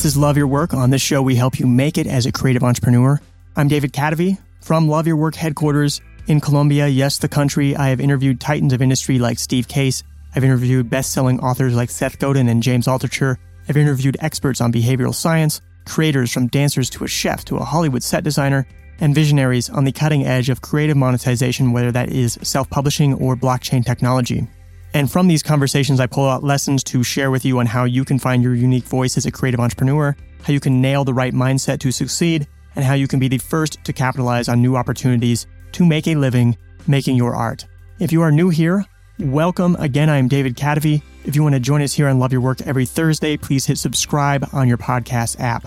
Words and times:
This 0.00 0.12
is 0.12 0.16
Love 0.16 0.38
Your 0.38 0.46
Work. 0.46 0.72
On 0.72 0.88
this 0.88 1.02
show, 1.02 1.20
we 1.20 1.36
help 1.36 1.60
you 1.60 1.66
make 1.66 1.98
it 1.98 2.06
as 2.06 2.24
a 2.24 2.32
creative 2.32 2.64
entrepreneur. 2.64 3.20
I'm 3.54 3.68
David 3.68 3.92
Kadavy 3.92 4.38
from 4.62 4.88
Love 4.88 5.06
Your 5.06 5.16
Work 5.16 5.34
headquarters 5.34 6.00
in 6.26 6.40
Colombia. 6.40 6.88
Yes, 6.88 7.18
the 7.18 7.28
country. 7.28 7.76
I 7.76 7.90
have 7.90 8.00
interviewed 8.00 8.40
titans 8.40 8.72
of 8.72 8.80
industry 8.80 9.18
like 9.18 9.38
Steve 9.38 9.68
Case. 9.68 10.02
I've 10.34 10.42
interviewed 10.42 10.88
best-selling 10.88 11.40
authors 11.40 11.74
like 11.74 11.90
Seth 11.90 12.18
Godin 12.18 12.48
and 12.48 12.62
James 12.62 12.86
Altucher. 12.86 13.36
I've 13.68 13.76
interviewed 13.76 14.16
experts 14.20 14.62
on 14.62 14.72
behavioral 14.72 15.14
science, 15.14 15.60
creators 15.84 16.32
from 16.32 16.46
dancers 16.46 16.88
to 16.88 17.04
a 17.04 17.06
chef 17.06 17.44
to 17.44 17.58
a 17.58 17.64
Hollywood 17.64 18.02
set 18.02 18.24
designer, 18.24 18.66
and 19.00 19.14
visionaries 19.14 19.68
on 19.68 19.84
the 19.84 19.92
cutting 19.92 20.24
edge 20.24 20.48
of 20.48 20.62
creative 20.62 20.96
monetization, 20.96 21.72
whether 21.72 21.92
that 21.92 22.08
is 22.08 22.38
self-publishing 22.40 23.12
or 23.12 23.36
blockchain 23.36 23.84
technology. 23.84 24.48
And 24.92 25.10
from 25.10 25.28
these 25.28 25.42
conversations, 25.42 26.00
I 26.00 26.06
pull 26.06 26.28
out 26.28 26.42
lessons 26.42 26.82
to 26.84 27.02
share 27.02 27.30
with 27.30 27.44
you 27.44 27.60
on 27.60 27.66
how 27.66 27.84
you 27.84 28.04
can 28.04 28.18
find 28.18 28.42
your 28.42 28.54
unique 28.54 28.84
voice 28.84 29.16
as 29.16 29.24
a 29.24 29.30
creative 29.30 29.60
entrepreneur, 29.60 30.16
how 30.42 30.52
you 30.52 30.60
can 30.60 30.80
nail 30.80 31.04
the 31.04 31.14
right 31.14 31.32
mindset 31.32 31.78
to 31.80 31.92
succeed, 31.92 32.48
and 32.74 32.84
how 32.84 32.94
you 32.94 33.06
can 33.06 33.20
be 33.20 33.28
the 33.28 33.38
first 33.38 33.82
to 33.84 33.92
capitalize 33.92 34.48
on 34.48 34.60
new 34.60 34.76
opportunities 34.76 35.46
to 35.72 35.86
make 35.86 36.08
a 36.08 36.16
living 36.16 36.56
making 36.86 37.16
your 37.16 37.36
art. 37.36 37.66
If 38.00 38.10
you 38.10 38.22
are 38.22 38.32
new 38.32 38.48
here, 38.48 38.84
welcome. 39.20 39.76
Again, 39.76 40.08
I 40.08 40.16
am 40.16 40.26
David 40.26 40.56
Kadavy. 40.56 41.02
If 41.24 41.36
you 41.36 41.42
want 41.42 41.54
to 41.54 41.60
join 41.60 41.82
us 41.82 41.92
here 41.92 42.08
on 42.08 42.18
Love 42.18 42.32
Your 42.32 42.40
Work 42.40 42.62
every 42.62 42.86
Thursday, 42.86 43.36
please 43.36 43.66
hit 43.66 43.78
subscribe 43.78 44.48
on 44.52 44.66
your 44.66 44.78
podcast 44.78 45.38
app 45.38 45.66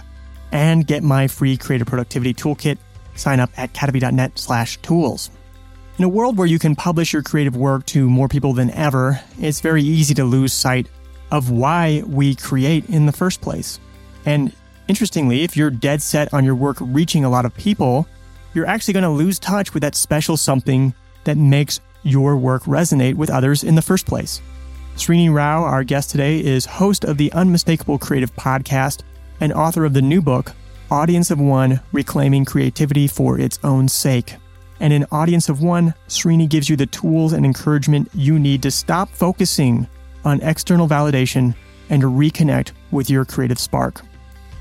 and 0.52 0.86
get 0.86 1.02
my 1.02 1.28
free 1.28 1.56
creative 1.56 1.88
productivity 1.88 2.34
toolkit. 2.34 2.78
Sign 3.16 3.40
up 3.40 3.52
at 3.58 3.74
kadavy.net 3.74 4.38
slash 4.38 4.78
tools. 4.78 5.30
In 6.00 6.06
a 6.06 6.10
world 6.10 6.40
where 6.40 6.48
you 6.48 6.58
can 6.58 6.76
publish 6.76 7.14
your 7.14 7.22
creative 7.22 7.56
work 7.56 7.86
to 7.88 8.10
more 8.10 8.28
people 8.28 8.54
than 8.54 8.72
ever, 8.72 9.22
it's 9.40 9.62
very 9.62 9.84
easy 9.84 10.16
to 10.16 10.24
lose 10.24 10.52
sight 10.52 10.88
of 11.32 11.52
why 11.52 12.02
we 12.08 12.34
create 12.34 12.90
in 12.90 13.06
the 13.06 13.12
first 13.12 13.42
place. 13.42 13.80
And 14.26 14.52
interestingly, 14.88 15.44
if 15.44 15.56
you're 15.56 15.70
dead 15.70 16.02
set 16.02 16.34
on 16.34 16.46
your 16.46 16.56
work 16.56 16.78
reaching 16.80 17.26
a 17.26 17.30
lot 17.30 17.46
of 17.46 17.54
people, 17.54 18.08
you're 18.56 18.66
actually 18.66 18.96
going 18.96 19.04
to 19.04 19.10
lose 19.12 19.38
touch 19.38 19.76
with 19.76 19.82
that 19.82 19.94
special 19.94 20.36
something 20.36 20.96
that 21.26 21.38
makes 21.38 21.80
your 22.02 22.38
work 22.38 22.64
resonate 22.64 23.14
with 23.14 23.30
others 23.30 23.64
in 23.64 23.76
the 23.76 23.82
first 23.84 24.08
place. 24.08 24.42
Srini 24.96 25.32
Rao, 25.32 25.64
our 25.64 25.84
guest 25.84 26.10
today, 26.10 26.44
is 26.44 26.66
host 26.66 27.04
of 27.04 27.20
the 27.20 27.32
Unmistakable 27.34 28.00
Creative 28.00 28.36
Podcast 28.36 29.04
and 29.40 29.54
author 29.54 29.86
of 29.86 29.94
the 29.94 30.02
new 30.02 30.24
book, 30.24 30.54
Audience 30.90 31.30
of 31.30 31.40
One 31.40 31.82
Reclaiming 31.92 32.46
Creativity 32.46 33.08
for 33.08 33.40
Its 33.40 33.60
Own 33.64 33.88
Sake. 33.88 34.38
And 34.84 34.92
in 34.92 35.06
Audience 35.14 35.48
of 35.48 35.62
One, 35.62 35.94
Srini 36.10 36.48
gives 36.48 36.70
you 36.70 36.76
the 36.76 36.86
tools 36.86 37.32
and 37.32 37.46
encouragement 37.46 38.10
you 38.14 38.38
need 38.38 38.62
to 38.64 38.70
stop 38.70 39.08
focusing 39.08 39.88
on 40.26 40.42
external 40.42 40.90
validation 40.90 41.56
and 41.90 42.04
reconnect 42.04 42.74
with 42.92 43.10
your 43.10 43.24
creative 43.24 43.60
spark. 43.60 44.02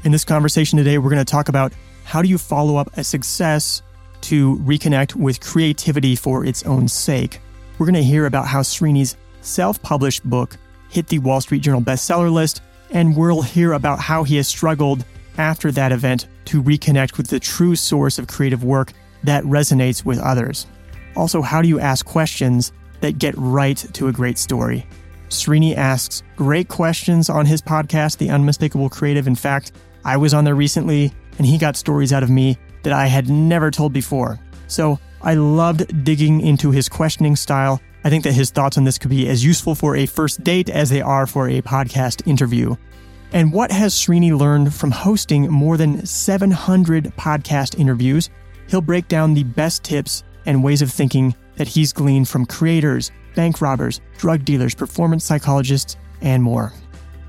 In 0.04 0.12
this 0.12 0.24
conversation 0.24 0.76
today, 0.76 0.98
we're 0.98 1.10
going 1.10 1.24
to 1.24 1.30
talk 1.30 1.48
about 1.48 1.72
how 2.04 2.22
do 2.22 2.28
you 2.28 2.38
follow 2.38 2.76
up 2.76 2.96
a 2.96 3.02
success 3.02 3.82
to 4.20 4.58
reconnect 4.58 5.16
with 5.16 5.40
creativity 5.40 6.14
for 6.14 6.46
its 6.46 6.62
own 6.66 6.86
sake. 6.86 7.40
We're 7.78 7.86
going 7.86 7.94
to 7.94 8.04
hear 8.04 8.26
about 8.26 8.46
how 8.46 8.60
Srini's 8.60 9.16
self 9.40 9.82
published 9.82 10.22
book 10.22 10.56
hit 10.88 11.08
the 11.08 11.18
Wall 11.18 11.40
Street 11.40 11.62
Journal 11.62 11.82
bestseller 11.82 12.32
list, 12.32 12.62
and 12.92 13.16
we'll 13.16 13.42
hear 13.42 13.72
about 13.72 13.98
how 13.98 14.22
he 14.22 14.36
has 14.36 14.46
struggled 14.46 15.04
after 15.36 15.72
that 15.72 15.90
event 15.90 16.28
to 16.44 16.62
reconnect 16.62 17.16
with 17.16 17.26
the 17.26 17.40
true 17.40 17.74
source 17.74 18.20
of 18.20 18.28
creative 18.28 18.62
work 18.62 18.92
that 19.24 19.44
resonates 19.44 20.04
with 20.04 20.18
others. 20.18 20.66
Also, 21.16 21.42
how 21.42 21.62
do 21.62 21.68
you 21.68 21.78
ask 21.80 22.04
questions 22.06 22.72
that 23.00 23.18
get 23.18 23.34
right 23.36 23.76
to 23.92 24.08
a 24.08 24.12
great 24.12 24.38
story? 24.38 24.86
Srini 25.28 25.76
asks 25.76 26.22
great 26.36 26.68
questions 26.68 27.30
on 27.30 27.46
his 27.46 27.62
podcast, 27.62 28.18
The 28.18 28.30
Unmistakable 28.30 28.88
Creative. 28.88 29.26
In 29.26 29.34
fact, 29.34 29.72
I 30.04 30.16
was 30.16 30.34
on 30.34 30.44
there 30.44 30.54
recently 30.54 31.12
and 31.38 31.46
he 31.46 31.58
got 31.58 31.76
stories 31.76 32.12
out 32.12 32.22
of 32.22 32.30
me 32.30 32.58
that 32.82 32.92
I 32.92 33.06
had 33.06 33.28
never 33.28 33.70
told 33.70 33.92
before. 33.92 34.38
So 34.66 34.98
I 35.22 35.34
loved 35.34 36.04
digging 36.04 36.40
into 36.40 36.70
his 36.70 36.88
questioning 36.88 37.36
style. 37.36 37.80
I 38.04 38.10
think 38.10 38.24
that 38.24 38.32
his 38.32 38.50
thoughts 38.50 38.76
on 38.76 38.84
this 38.84 38.98
could 38.98 39.10
be 39.10 39.28
as 39.28 39.44
useful 39.44 39.74
for 39.74 39.96
a 39.96 40.06
first 40.06 40.42
date 40.42 40.68
as 40.68 40.90
they 40.90 41.00
are 41.00 41.26
for 41.26 41.48
a 41.48 41.62
podcast 41.62 42.26
interview. 42.26 42.74
And 43.32 43.52
what 43.52 43.70
has 43.70 43.94
Srini 43.94 44.36
learned 44.36 44.74
from 44.74 44.90
hosting 44.90 45.50
more 45.50 45.76
than 45.76 46.04
700 46.04 47.04
podcast 47.16 47.78
interviews 47.78 48.28
he'll 48.72 48.80
break 48.80 49.06
down 49.06 49.34
the 49.34 49.44
best 49.44 49.84
tips 49.84 50.24
and 50.46 50.64
ways 50.64 50.80
of 50.80 50.90
thinking 50.90 51.36
that 51.56 51.68
he's 51.68 51.92
gleaned 51.92 52.26
from 52.26 52.46
creators, 52.46 53.12
bank 53.36 53.60
robbers, 53.60 54.00
drug 54.16 54.44
dealers, 54.46 54.74
performance 54.74 55.24
psychologists, 55.24 55.96
and 56.22 56.42
more. 56.42 56.72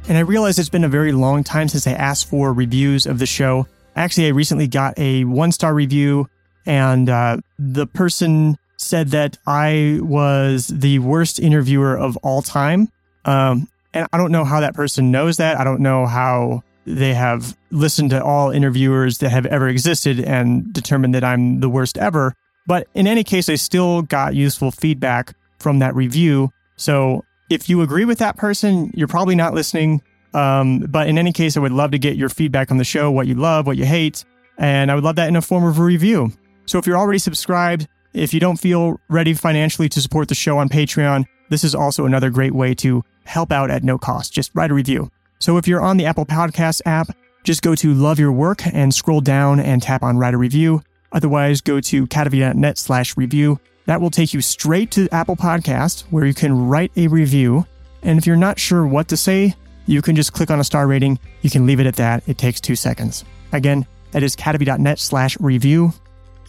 And 0.07 0.17
I 0.17 0.21
realize 0.21 0.57
it's 0.57 0.69
been 0.69 0.85
a 0.85 0.89
very 0.89 1.11
long 1.11 1.43
time 1.43 1.67
since 1.67 1.85
I 1.85 1.91
asked 1.91 2.29
for 2.29 2.53
reviews 2.53 3.05
of 3.05 3.19
the 3.19 3.25
show. 3.25 3.67
Actually, 3.97 4.27
I 4.27 4.29
recently 4.29 4.67
got 4.67 4.97
a 4.97 5.25
one 5.25 5.51
star 5.51 5.73
review, 5.73 6.29
and 6.65 7.09
uh, 7.09 7.37
the 7.59 7.87
person 7.87 8.57
said 8.77 9.09
that 9.09 9.37
I 9.45 9.99
was 10.01 10.67
the 10.67 10.99
worst 10.99 11.39
interviewer 11.39 11.97
of 11.97 12.15
all 12.17 12.41
time. 12.41 12.89
Um, 13.25 13.67
and 13.93 14.07
I 14.13 14.17
don't 14.17 14.31
know 14.31 14.45
how 14.45 14.61
that 14.61 14.75
person 14.75 15.11
knows 15.11 15.37
that. 15.37 15.59
I 15.59 15.65
don't 15.65 15.81
know 15.81 16.05
how 16.05 16.63
they 16.85 17.13
have 17.13 17.57
listened 17.71 18.09
to 18.11 18.23
all 18.23 18.51
interviewers 18.51 19.19
that 19.19 19.29
have 19.29 19.45
ever 19.45 19.67
existed 19.67 20.19
and 20.19 20.71
determined 20.73 21.15
that 21.15 21.23
I'm 21.23 21.59
the 21.59 21.69
worst 21.69 21.97
ever. 21.97 22.33
But 22.67 22.87
in 22.93 23.07
any 23.07 23.23
case, 23.23 23.49
I 23.49 23.55
still 23.55 24.01
got 24.01 24.35
useful 24.35 24.71
feedback 24.71 25.35
from 25.59 25.79
that 25.79 25.95
review. 25.95 26.51
So 26.75 27.23
if 27.49 27.69
you 27.69 27.81
agree 27.81 28.05
with 28.05 28.19
that 28.19 28.37
person, 28.37 28.91
you're 28.93 29.07
probably 29.07 29.35
not 29.35 29.53
listening. 29.53 30.01
Um, 30.33 30.79
but 30.79 31.07
in 31.07 31.17
any 31.17 31.31
case, 31.31 31.55
I 31.55 31.59
would 31.59 31.71
love 31.71 31.91
to 31.91 31.99
get 31.99 32.15
your 32.15 32.29
feedback 32.29 32.71
on 32.71 32.77
the 32.77 32.83
show, 32.83 33.11
what 33.11 33.27
you 33.27 33.35
love, 33.35 33.67
what 33.67 33.77
you 33.77 33.85
hate. 33.85 34.25
And 34.57 34.91
I 34.91 34.95
would 34.95 35.03
love 35.03 35.15
that 35.17 35.27
in 35.27 35.35
a 35.35 35.41
form 35.41 35.63
of 35.65 35.77
a 35.77 35.83
review. 35.83 36.31
So 36.65 36.79
if 36.79 36.87
you're 36.87 36.97
already 36.97 37.19
subscribed, 37.19 37.87
if 38.13 38.33
you 38.33 38.39
don't 38.39 38.57
feel 38.57 38.99
ready 39.09 39.33
financially 39.33 39.89
to 39.89 40.01
support 40.01 40.27
the 40.27 40.35
show 40.35 40.57
on 40.57 40.69
Patreon, 40.69 41.25
this 41.49 41.63
is 41.63 41.75
also 41.75 42.05
another 42.05 42.29
great 42.29 42.53
way 42.53 42.73
to 42.75 43.03
help 43.25 43.51
out 43.51 43.69
at 43.69 43.83
no 43.83 43.97
cost. 43.97 44.33
Just 44.33 44.51
write 44.53 44.71
a 44.71 44.73
review. 44.73 45.11
So 45.43 45.57
if 45.57 45.67
you're 45.67 45.81
on 45.81 45.97
the 45.97 46.05
Apple 46.05 46.25
Podcast 46.25 46.83
app, 46.85 47.13
just 47.43 47.63
go 47.63 47.75
to 47.75 47.93
Love 47.93 48.17
Your 48.17 48.31
Work 48.31 48.65
and 48.65 48.93
scroll 48.93 49.19
down 49.19 49.59
and 49.59 49.83
tap 49.83 50.01
on 50.01 50.17
Write 50.17 50.33
a 50.33 50.37
Review. 50.37 50.81
Otherwise, 51.11 51.59
go 51.59 51.81
to 51.81 52.07
kadavy.net 52.07 52.77
slash 52.77 53.17
review. 53.17 53.59
That 53.85 53.99
will 53.99 54.09
take 54.09 54.33
you 54.33 54.39
straight 54.39 54.89
to 54.91 55.09
Apple 55.11 55.35
Podcast 55.35 56.03
where 56.11 56.25
you 56.25 56.33
can 56.33 56.69
write 56.69 56.93
a 56.95 57.09
review. 57.09 57.65
And 58.03 58.17
if 58.17 58.25
you're 58.25 58.37
not 58.37 58.57
sure 58.57 58.87
what 58.87 59.09
to 59.09 59.17
say, 59.17 59.53
you 59.85 60.01
can 60.01 60.15
just 60.15 60.31
click 60.31 60.49
on 60.49 60.61
a 60.61 60.63
star 60.63 60.87
rating. 60.87 61.19
You 61.41 61.49
can 61.49 61.65
leave 61.65 61.81
it 61.81 61.87
at 61.87 61.97
that. 61.97 62.23
It 62.25 62.37
takes 62.37 62.61
two 62.61 62.77
seconds. 62.77 63.25
Again, 63.51 63.85
that 64.11 64.23
is 64.23 64.37
kadavy.net 64.37 64.97
slash 64.97 65.37
review. 65.41 65.91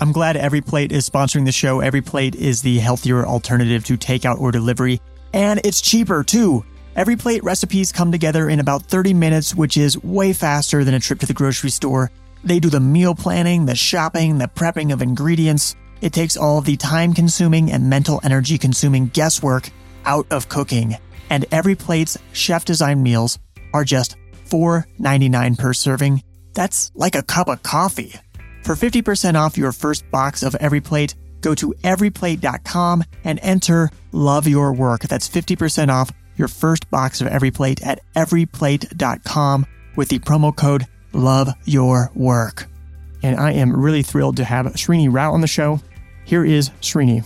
I'm 0.00 0.12
glad 0.12 0.37
Every 0.37 0.61
Plate 0.61 0.93
is 0.93 1.11
sponsoring 1.11 1.47
the 1.47 1.50
show. 1.50 1.81
Every 1.81 2.00
Plate 2.00 2.37
is 2.37 2.62
the 2.62 2.78
healthier 2.78 3.26
alternative 3.26 3.84
to 3.87 3.99
takeout 3.99 4.38
or 4.38 4.53
delivery, 4.53 5.00
and 5.32 5.61
it's 5.65 5.81
cheaper 5.81 6.22
too. 6.22 6.65
Every 6.97 7.16
plate 7.16 7.43
recipes 7.43 7.91
come 7.91 8.12
together 8.12 8.49
in 8.49 8.60
about 8.60 8.82
30 8.82 9.15
minutes, 9.15 9.53
which 9.53 9.77
is 9.77 9.99
way 9.99 10.32
faster 10.32 10.84
than 10.84 10.94
a 10.94 11.00
trip 11.00 11.19
to 11.21 11.27
the 11.27 11.34
grocery 11.34 11.71
store. 11.71 12.12
They 12.44 12.60
do 12.60 12.71
the 12.71 12.78
meal 12.78 13.16
planning, 13.16 13.66
the 13.66 13.75
shopping, 13.75 14.38
the 14.38 14.47
prepping 14.47 14.93
of 14.93 15.03
ingredients. 15.03 15.75
It 16.00 16.12
takes 16.12 16.37
all 16.37 16.60
the 16.60 16.77
time 16.77 17.12
consuming 17.12 17.72
and 17.72 17.91
mental 17.91 18.21
energy 18.22 18.59
consuming 18.59 19.09
guesswork 19.09 19.71
out 20.05 20.27
of 20.31 20.49
cooking. 20.49 20.97
And 21.31 21.47
every 21.50 21.75
plate's 21.75 22.16
chef 22.32 22.65
designed 22.65 23.03
meals 23.03 23.41
are 23.72 23.84
just 23.84 24.15
$4.99 24.47 25.59
per 25.59 25.72
serving. 25.72 26.22
That's 26.53 26.93
like 26.94 27.16
a 27.16 27.25
cup 27.25 27.49
of 27.49 27.65
coffee. 27.65 28.15
For 28.62 28.76
50% 28.76 29.34
off 29.34 29.59
your 29.59 29.72
first 29.72 30.09
box 30.12 30.44
of 30.44 30.55
every 30.61 30.81
plate, 30.81 31.17
go 31.41 31.56
to 31.56 31.75
everyplate.com 31.82 33.02
and 33.25 33.41
enter 33.43 33.91
love 34.12 34.46
your 34.46 34.73
work. 34.73 35.00
That's 35.00 35.29
50% 35.29 35.88
off 35.88 36.12
your 36.36 36.48
first 36.48 36.90
box 36.90 37.20
of 37.20 37.26
every 37.26 37.50
plate 37.50 37.82
at 37.86 38.00
everyplate.com 38.14 39.66
with 39.96 40.08
the 40.08 40.19
promo 40.19 40.54
code 40.54 40.86
love 41.12 41.48
your 41.64 42.10
work. 42.14 42.66
And 43.22 43.38
I 43.38 43.52
am 43.52 43.75
really 43.75 44.02
thrilled 44.02 44.36
to 44.36 44.44
have 44.44 44.66
Srini 44.66 45.08
Rao 45.10 45.32
on 45.32 45.40
the 45.40 45.46
show. 45.46 45.81
Here 46.25 46.44
is 46.44 46.70
Srini. 46.81 47.25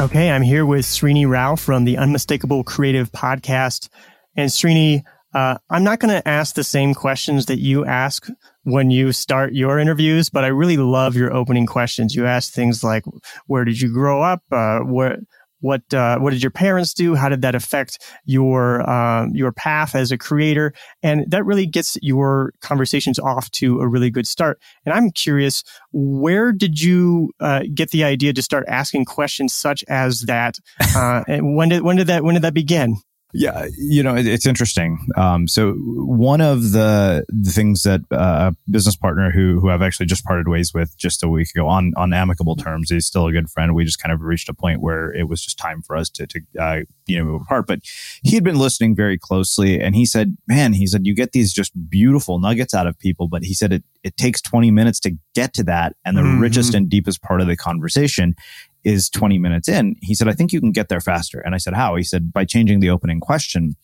Okay, 0.00 0.30
I'm 0.30 0.42
here 0.42 0.64
with 0.64 0.86
Srini 0.86 1.28
Rao 1.28 1.56
from 1.56 1.84
the 1.84 1.98
Unmistakable 1.98 2.62
Creative 2.62 3.10
Podcast. 3.10 3.88
And 4.36 4.48
Srini, 4.48 5.02
uh, 5.34 5.58
I'm 5.68 5.82
not 5.82 5.98
going 5.98 6.14
to 6.14 6.26
ask 6.26 6.54
the 6.54 6.64
same 6.64 6.94
questions 6.94 7.46
that 7.46 7.58
you 7.58 7.84
ask 7.84 8.28
when 8.68 8.90
you 8.90 9.12
start 9.12 9.52
your 9.52 9.78
interviews, 9.78 10.28
but 10.28 10.44
I 10.44 10.48
really 10.48 10.76
love 10.76 11.16
your 11.16 11.32
opening 11.32 11.66
questions. 11.66 12.14
You 12.14 12.26
ask 12.26 12.52
things 12.52 12.84
like, 12.84 13.04
"Where 13.46 13.64
did 13.64 13.80
you 13.80 13.92
grow 13.92 14.22
up? 14.22 14.42
Uh, 14.52 14.80
where 14.80 15.18
what 15.60 15.82
uh, 15.92 16.18
what 16.18 16.30
did 16.30 16.42
your 16.42 16.50
parents 16.50 16.94
do? 16.94 17.14
How 17.14 17.28
did 17.28 17.42
that 17.42 17.54
affect 17.54 17.98
your 18.24 18.88
um, 18.88 19.30
your 19.34 19.52
path 19.52 19.94
as 19.94 20.12
a 20.12 20.18
creator? 20.18 20.72
And 21.02 21.24
that 21.30 21.44
really 21.44 21.66
gets 21.66 21.96
your 22.00 22.52
conversations 22.60 23.18
off 23.18 23.50
to 23.52 23.80
a 23.80 23.88
really 23.88 24.10
good 24.10 24.26
start. 24.26 24.60
And 24.84 24.94
I'm 24.94 25.10
curious, 25.10 25.64
where 25.92 26.52
did 26.52 26.80
you 26.80 27.32
uh, 27.40 27.62
get 27.74 27.90
the 27.90 28.04
idea 28.04 28.32
to 28.32 28.42
start 28.42 28.64
asking 28.68 29.06
questions 29.06 29.54
such 29.54 29.84
as 29.88 30.20
that? 30.22 30.58
Uh, 30.94 31.24
and 31.28 31.56
when 31.56 31.68
did 31.68 31.82
when 31.82 31.96
did 31.96 32.06
that 32.06 32.22
when 32.22 32.34
did 32.34 32.44
that 32.44 32.54
begin? 32.54 32.96
Yeah, 33.34 33.66
you 33.76 34.02
know, 34.02 34.14
it's 34.14 34.46
interesting. 34.46 35.06
Um, 35.14 35.48
so 35.48 35.72
one 35.72 36.40
of 36.40 36.72
the, 36.72 37.26
the 37.28 37.50
things 37.50 37.82
that 37.82 38.00
uh, 38.10 38.52
a 38.52 38.70
business 38.70 38.96
partner 38.96 39.30
who 39.30 39.60
who 39.60 39.68
I've 39.68 39.82
actually 39.82 40.06
just 40.06 40.24
parted 40.24 40.48
ways 40.48 40.72
with 40.72 40.96
just 40.96 41.22
a 41.22 41.28
week 41.28 41.48
ago 41.54 41.68
on 41.68 41.92
on 41.98 42.14
amicable 42.14 42.56
terms, 42.56 42.90
he's 42.90 43.04
still 43.04 43.26
a 43.26 43.32
good 43.32 43.50
friend. 43.50 43.74
We 43.74 43.84
just 43.84 44.02
kind 44.02 44.14
of 44.14 44.22
reached 44.22 44.48
a 44.48 44.54
point 44.54 44.80
where 44.80 45.12
it 45.12 45.28
was 45.28 45.44
just 45.44 45.58
time 45.58 45.82
for 45.82 45.94
us 45.94 46.08
to 46.10 46.26
to 46.26 46.40
uh, 46.58 46.80
you 47.06 47.18
know 47.18 47.24
move 47.24 47.42
apart. 47.42 47.66
But 47.66 47.80
he 48.22 48.34
had 48.34 48.44
been 48.44 48.58
listening 48.58 48.96
very 48.96 49.18
closely, 49.18 49.78
and 49.78 49.94
he 49.94 50.06
said, 50.06 50.38
"Man, 50.46 50.72
he 50.72 50.86
said 50.86 51.06
you 51.06 51.14
get 51.14 51.32
these 51.32 51.52
just 51.52 51.72
beautiful 51.90 52.38
nuggets 52.38 52.72
out 52.72 52.86
of 52.86 52.98
people, 52.98 53.28
but 53.28 53.44
he 53.44 53.52
said 53.52 53.74
it 53.74 53.84
it 54.02 54.16
takes 54.16 54.40
twenty 54.40 54.70
minutes 54.70 55.00
to 55.00 55.12
get 55.34 55.52
to 55.54 55.64
that, 55.64 55.96
and 56.02 56.16
the 56.16 56.22
mm-hmm. 56.22 56.40
richest 56.40 56.72
and 56.72 56.88
deepest 56.88 57.20
part 57.20 57.42
of 57.42 57.46
the 57.46 57.56
conversation 57.58 58.34
is 58.84 59.10
20 59.10 59.38
minutes 59.38 59.68
in. 59.68 59.96
He 60.00 60.14
said, 60.14 60.28
I 60.28 60.32
think 60.32 60.52
you 60.52 60.60
can 60.60 60.72
get 60.72 60.88
there 60.88 61.00
faster. 61.00 61.40
And 61.40 61.54
I 61.54 61.58
said, 61.58 61.74
how? 61.74 61.96
He 61.96 62.04
said, 62.04 62.32
by 62.32 62.44
changing 62.44 62.80
the 62.80 62.90
opening 62.90 63.20
question. 63.20 63.76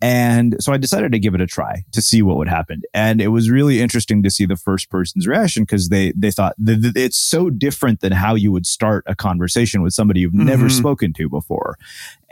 And 0.00 0.56
so 0.60 0.72
I 0.72 0.76
decided 0.76 1.10
to 1.12 1.18
give 1.18 1.34
it 1.34 1.40
a 1.40 1.46
try 1.46 1.82
to 1.90 2.00
see 2.00 2.22
what 2.22 2.36
would 2.36 2.48
happen. 2.48 2.82
And 2.94 3.20
it 3.20 3.28
was 3.28 3.50
really 3.50 3.80
interesting 3.80 4.22
to 4.22 4.30
see 4.30 4.46
the 4.46 4.56
first 4.56 4.90
person's 4.90 5.26
reaction 5.26 5.64
because 5.64 5.88
they, 5.88 6.12
they 6.16 6.30
thought 6.30 6.54
it's 6.58 7.16
so 7.16 7.50
different 7.50 8.00
than 8.00 8.12
how 8.12 8.36
you 8.36 8.52
would 8.52 8.66
start 8.66 9.02
a 9.06 9.16
conversation 9.16 9.82
with 9.82 9.94
somebody 9.94 10.20
you've 10.20 10.32
mm-hmm. 10.32 10.46
never 10.46 10.68
spoken 10.68 11.12
to 11.14 11.28
before. 11.28 11.76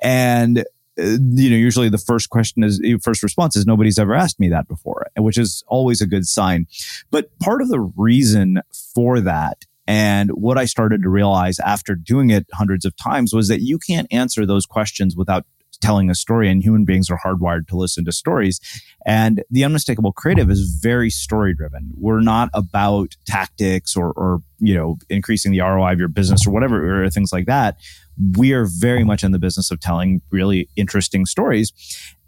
And 0.00 0.64
uh, 0.98 1.18
you 1.34 1.50
know, 1.50 1.56
usually 1.56 1.88
the 1.88 1.98
first 1.98 2.30
question 2.30 2.62
is 2.62 2.80
first 3.02 3.22
response 3.22 3.56
is 3.56 3.66
nobody's 3.66 3.98
ever 3.98 4.14
asked 4.14 4.40
me 4.40 4.48
that 4.48 4.68
before, 4.68 5.06
which 5.18 5.36
is 5.36 5.62
always 5.66 6.00
a 6.00 6.06
good 6.06 6.26
sign. 6.26 6.66
But 7.10 7.36
part 7.40 7.60
of 7.62 7.68
the 7.68 7.80
reason 7.80 8.62
for 8.94 9.20
that 9.20 9.66
and 9.86 10.30
what 10.30 10.58
I 10.58 10.64
started 10.64 11.02
to 11.02 11.08
realize 11.08 11.58
after 11.60 11.94
doing 11.94 12.30
it 12.30 12.46
hundreds 12.52 12.84
of 12.84 12.96
times 12.96 13.32
was 13.32 13.48
that 13.48 13.60
you 13.60 13.78
can't 13.78 14.08
answer 14.10 14.44
those 14.44 14.66
questions 14.66 15.16
without 15.16 15.44
telling 15.80 16.10
a 16.10 16.14
story 16.14 16.50
and 16.50 16.62
human 16.62 16.84
beings 16.84 17.10
are 17.10 17.18
hardwired 17.18 17.68
to 17.68 17.76
listen 17.76 18.04
to 18.04 18.12
stories. 18.12 18.60
And 19.04 19.42
the 19.50 19.64
unmistakable 19.64 20.12
creative 20.12 20.50
is 20.50 20.78
very 20.80 21.10
story 21.10 21.54
driven. 21.54 21.90
We're 21.94 22.20
not 22.20 22.50
about 22.54 23.14
tactics 23.26 23.96
or, 23.96 24.12
or, 24.12 24.38
you 24.58 24.74
know, 24.74 24.96
increasing 25.08 25.52
the 25.52 25.60
ROI 25.60 25.92
of 25.92 25.98
your 25.98 26.08
business 26.08 26.46
or 26.46 26.50
whatever, 26.50 27.04
or 27.04 27.10
things 27.10 27.32
like 27.32 27.46
that. 27.46 27.76
We 28.36 28.52
are 28.52 28.66
very 28.66 29.04
much 29.04 29.22
in 29.22 29.32
the 29.32 29.38
business 29.38 29.70
of 29.70 29.80
telling 29.80 30.22
really 30.30 30.68
interesting 30.76 31.26
stories. 31.26 31.72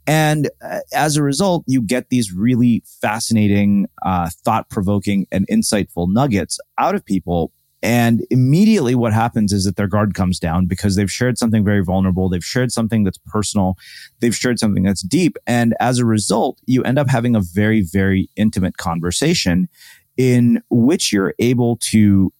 And 0.08 0.48
uh, 0.62 0.80
as 0.94 1.18
a 1.18 1.22
result, 1.22 1.64
you 1.66 1.82
get 1.82 2.08
these 2.08 2.32
really 2.32 2.82
fascinating, 3.02 3.88
uh, 4.02 4.30
thought 4.42 4.70
provoking, 4.70 5.26
and 5.30 5.46
insightful 5.48 6.10
nuggets 6.10 6.58
out 6.78 6.94
of 6.94 7.04
people. 7.04 7.52
And 7.82 8.24
immediately 8.30 8.94
what 8.94 9.12
happens 9.12 9.52
is 9.52 9.64
that 9.64 9.76
their 9.76 9.86
guard 9.86 10.14
comes 10.14 10.40
down 10.40 10.64
because 10.64 10.96
they've 10.96 11.10
shared 11.10 11.36
something 11.36 11.62
very 11.62 11.84
vulnerable. 11.84 12.30
They've 12.30 12.42
shared 12.42 12.72
something 12.72 13.04
that's 13.04 13.18
personal. 13.26 13.76
They've 14.20 14.34
shared 14.34 14.58
something 14.58 14.82
that's 14.82 15.02
deep. 15.02 15.36
And 15.46 15.74
as 15.78 15.98
a 15.98 16.06
result, 16.06 16.58
you 16.64 16.82
end 16.84 16.98
up 16.98 17.10
having 17.10 17.36
a 17.36 17.40
very, 17.40 17.82
very 17.82 18.30
intimate 18.34 18.78
conversation 18.78 19.68
in 20.16 20.62
which 20.70 21.12
you're 21.12 21.34
able 21.38 21.76
to 21.76 22.32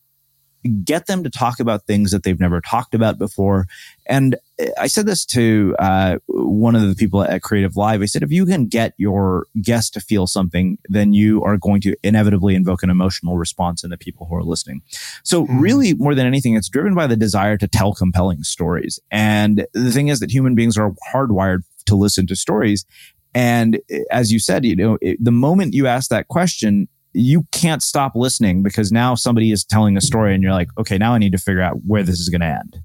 get 0.84 1.06
them 1.06 1.22
to 1.22 1.30
talk 1.30 1.60
about 1.60 1.86
things 1.86 2.10
that 2.10 2.22
they've 2.22 2.40
never 2.40 2.60
talked 2.60 2.94
about 2.94 3.18
before. 3.18 3.66
And 4.06 4.36
I 4.76 4.88
said 4.88 5.06
this 5.06 5.24
to 5.26 5.76
uh, 5.78 6.18
one 6.26 6.74
of 6.74 6.82
the 6.82 6.94
people 6.94 7.22
at 7.22 7.42
Creative 7.42 7.76
Live. 7.76 8.02
I 8.02 8.06
said, 8.06 8.22
if 8.22 8.32
you 8.32 8.44
can 8.44 8.66
get 8.66 8.94
your 8.96 9.46
guest 9.62 9.94
to 9.94 10.00
feel 10.00 10.26
something, 10.26 10.78
then 10.88 11.12
you 11.12 11.42
are 11.44 11.56
going 11.56 11.80
to 11.82 11.94
inevitably 12.02 12.54
invoke 12.54 12.82
an 12.82 12.90
emotional 12.90 13.38
response 13.38 13.84
in 13.84 13.90
the 13.90 13.98
people 13.98 14.26
who 14.26 14.34
are 14.34 14.42
listening. 14.42 14.82
So 15.22 15.44
mm-hmm. 15.44 15.60
really, 15.60 15.94
more 15.94 16.14
than 16.14 16.26
anything, 16.26 16.54
it's 16.54 16.68
driven 16.68 16.94
by 16.94 17.06
the 17.06 17.16
desire 17.16 17.56
to 17.56 17.68
tell 17.68 17.94
compelling 17.94 18.42
stories. 18.42 18.98
And 19.10 19.66
the 19.74 19.92
thing 19.92 20.08
is 20.08 20.20
that 20.20 20.30
human 20.30 20.54
beings 20.54 20.76
are 20.76 20.92
hardwired 21.12 21.62
to 21.86 21.94
listen 21.94 22.26
to 22.26 22.36
stories. 22.36 22.84
And 23.34 23.80
as 24.10 24.32
you 24.32 24.40
said, 24.40 24.64
you 24.64 24.74
know, 24.74 24.98
it, 25.00 25.22
the 25.22 25.30
moment 25.30 25.74
you 25.74 25.86
ask 25.86 26.10
that 26.10 26.28
question, 26.28 26.88
you 27.12 27.46
can't 27.52 27.82
stop 27.82 28.12
listening 28.14 28.62
because 28.62 28.92
now 28.92 29.14
somebody 29.14 29.50
is 29.52 29.64
telling 29.64 29.96
a 29.96 30.00
story 30.00 30.34
and 30.34 30.42
you're 30.42 30.52
like, 30.52 30.68
okay, 30.78 30.98
now 30.98 31.14
I 31.14 31.18
need 31.18 31.32
to 31.32 31.38
figure 31.38 31.62
out 31.62 31.78
where 31.86 32.02
this 32.02 32.20
is 32.20 32.28
going 32.28 32.40
to 32.40 32.46
end. 32.46 32.78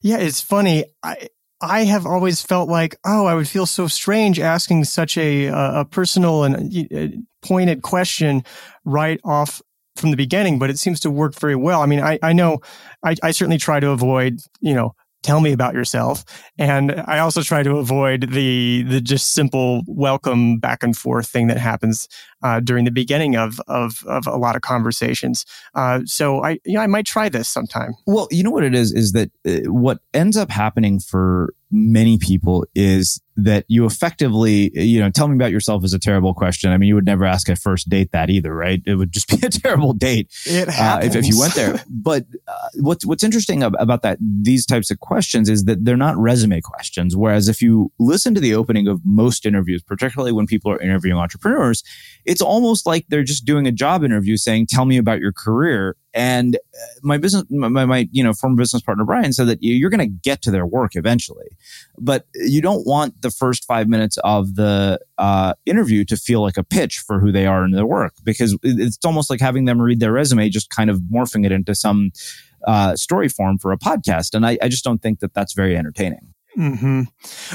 Yeah, 0.00 0.18
it's 0.18 0.40
funny. 0.40 0.84
I, 1.02 1.28
I 1.60 1.84
have 1.84 2.06
always 2.06 2.42
felt 2.42 2.68
like, 2.68 2.96
oh, 3.06 3.26
I 3.26 3.34
would 3.34 3.48
feel 3.48 3.66
so 3.66 3.86
strange 3.86 4.40
asking 4.40 4.84
such 4.84 5.16
a, 5.16 5.46
a 5.46 5.84
personal 5.88 6.42
and 6.44 6.74
uh, 6.74 6.98
uh, 6.98 7.08
pointed 7.40 7.82
question 7.82 8.42
right 8.84 9.20
off 9.24 9.62
from 9.96 10.10
the 10.10 10.16
beginning, 10.16 10.58
but 10.58 10.70
it 10.70 10.78
seems 10.78 11.00
to 11.00 11.10
work 11.10 11.34
very 11.34 11.54
well. 11.54 11.82
I 11.82 11.86
mean, 11.86 12.00
I, 12.00 12.18
I 12.22 12.32
know 12.32 12.60
I, 13.04 13.14
I 13.22 13.30
certainly 13.30 13.58
try 13.58 13.78
to 13.78 13.90
avoid, 13.90 14.40
you 14.60 14.74
know, 14.74 14.94
tell 15.22 15.40
me 15.40 15.52
about 15.52 15.74
yourself. 15.74 16.24
And 16.58 16.92
I 17.06 17.20
also 17.20 17.42
try 17.42 17.62
to 17.62 17.76
avoid 17.76 18.32
the 18.32 18.82
the 18.82 19.00
just 19.00 19.34
simple 19.34 19.82
welcome 19.86 20.58
back 20.58 20.82
and 20.82 20.96
forth 20.96 21.28
thing 21.28 21.46
that 21.46 21.58
happens 21.58 22.08
uh, 22.42 22.60
during 22.60 22.84
the 22.84 22.90
beginning 22.90 23.36
of, 23.36 23.60
of 23.68 24.04
of 24.06 24.26
a 24.26 24.36
lot 24.36 24.56
of 24.56 24.62
conversations. 24.62 25.44
Uh, 25.74 26.00
so 26.04 26.42
I 26.42 26.58
yeah 26.64 26.80
I 26.80 26.86
might 26.86 27.06
try 27.06 27.28
this 27.28 27.48
sometime. 27.48 27.94
Well, 28.06 28.28
you 28.30 28.42
know 28.42 28.50
what 28.50 28.64
it 28.64 28.74
is 28.74 28.92
is 28.92 29.12
that 29.12 29.30
uh, 29.46 29.70
what 29.70 29.98
ends 30.14 30.36
up 30.36 30.50
happening 30.50 31.00
for 31.00 31.54
many 31.72 32.18
people 32.18 32.66
is 32.74 33.20
that 33.34 33.64
you 33.66 33.86
effectively, 33.86 34.70
you 34.78 35.00
know, 35.00 35.08
tell 35.08 35.26
me 35.26 35.34
about 35.34 35.50
yourself 35.50 35.82
is 35.84 35.94
a 35.94 35.98
terrible 35.98 36.34
question. 36.34 36.70
I 36.70 36.76
mean, 36.76 36.88
you 36.88 36.94
would 36.94 37.06
never 37.06 37.24
ask 37.24 37.48
a 37.48 37.56
first 37.56 37.88
date 37.88 38.12
that 38.12 38.28
either, 38.28 38.54
right? 38.54 38.82
It 38.84 38.96
would 38.96 39.10
just 39.10 39.28
be 39.40 39.44
a 39.44 39.50
terrible 39.50 39.94
date 39.94 40.30
it 40.44 40.68
uh, 40.68 41.00
if, 41.02 41.16
if, 41.16 41.26
you 41.26 41.38
went 41.38 41.54
there. 41.54 41.82
But 41.88 42.26
uh, 42.46 42.52
what's 42.80 43.06
what's 43.06 43.24
interesting 43.24 43.62
about 43.62 44.02
that 44.02 44.18
these 44.20 44.66
types 44.66 44.90
of 44.90 45.00
questions 45.00 45.48
is 45.48 45.64
that 45.64 45.84
they're 45.84 45.96
not 45.96 46.16
resume 46.18 46.60
questions. 46.60 47.16
Whereas 47.16 47.48
if 47.48 47.62
you 47.62 47.90
listen 47.98 48.34
to 48.34 48.40
the 48.40 48.54
opening 48.54 48.88
of 48.88 49.00
most 49.04 49.46
interviews, 49.46 49.82
particularly 49.82 50.32
when 50.32 50.46
people 50.46 50.70
are 50.70 50.80
interviewing 50.80 51.16
entrepreneurs, 51.16 51.82
it's 52.32 52.40
almost 52.40 52.86
like 52.86 53.04
they're 53.10 53.22
just 53.22 53.44
doing 53.44 53.66
a 53.66 53.72
job 53.72 54.02
interview, 54.02 54.38
saying, 54.38 54.66
"Tell 54.66 54.86
me 54.86 54.96
about 54.96 55.20
your 55.20 55.32
career." 55.32 55.96
And 56.14 56.56
uh, 56.56 56.86
my 57.02 57.18
business, 57.18 57.44
my, 57.50 57.84
my, 57.84 58.08
you 58.10 58.24
know, 58.24 58.32
former 58.32 58.56
business 58.56 58.80
partner 58.80 59.04
Brian 59.04 59.34
said 59.34 59.48
that 59.48 59.58
you're 59.60 59.90
going 59.90 60.00
to 60.00 60.06
get 60.06 60.40
to 60.42 60.50
their 60.50 60.64
work 60.64 60.96
eventually, 60.96 61.48
but 61.98 62.26
you 62.34 62.62
don't 62.62 62.86
want 62.86 63.20
the 63.20 63.30
first 63.30 63.66
five 63.66 63.86
minutes 63.86 64.16
of 64.24 64.54
the 64.54 64.98
uh, 65.18 65.52
interview 65.66 66.06
to 66.06 66.16
feel 66.16 66.40
like 66.40 66.56
a 66.56 66.64
pitch 66.64 67.02
for 67.06 67.20
who 67.20 67.32
they 67.32 67.44
are 67.44 67.66
in 67.66 67.72
their 67.72 67.86
work 67.86 68.14
because 68.24 68.56
it's 68.62 69.04
almost 69.04 69.28
like 69.28 69.40
having 69.40 69.66
them 69.66 69.80
read 69.80 70.00
their 70.00 70.12
resume, 70.12 70.48
just 70.48 70.70
kind 70.70 70.88
of 70.88 71.00
morphing 71.12 71.44
it 71.44 71.52
into 71.52 71.74
some 71.74 72.12
uh, 72.66 72.96
story 72.96 73.28
form 73.28 73.58
for 73.58 73.72
a 73.72 73.78
podcast. 73.78 74.34
And 74.34 74.46
I, 74.46 74.56
I 74.62 74.68
just 74.68 74.84
don't 74.84 75.02
think 75.02 75.20
that 75.20 75.34
that's 75.34 75.52
very 75.52 75.76
entertaining. 75.76 76.31
Mm-hmm. 76.58 77.02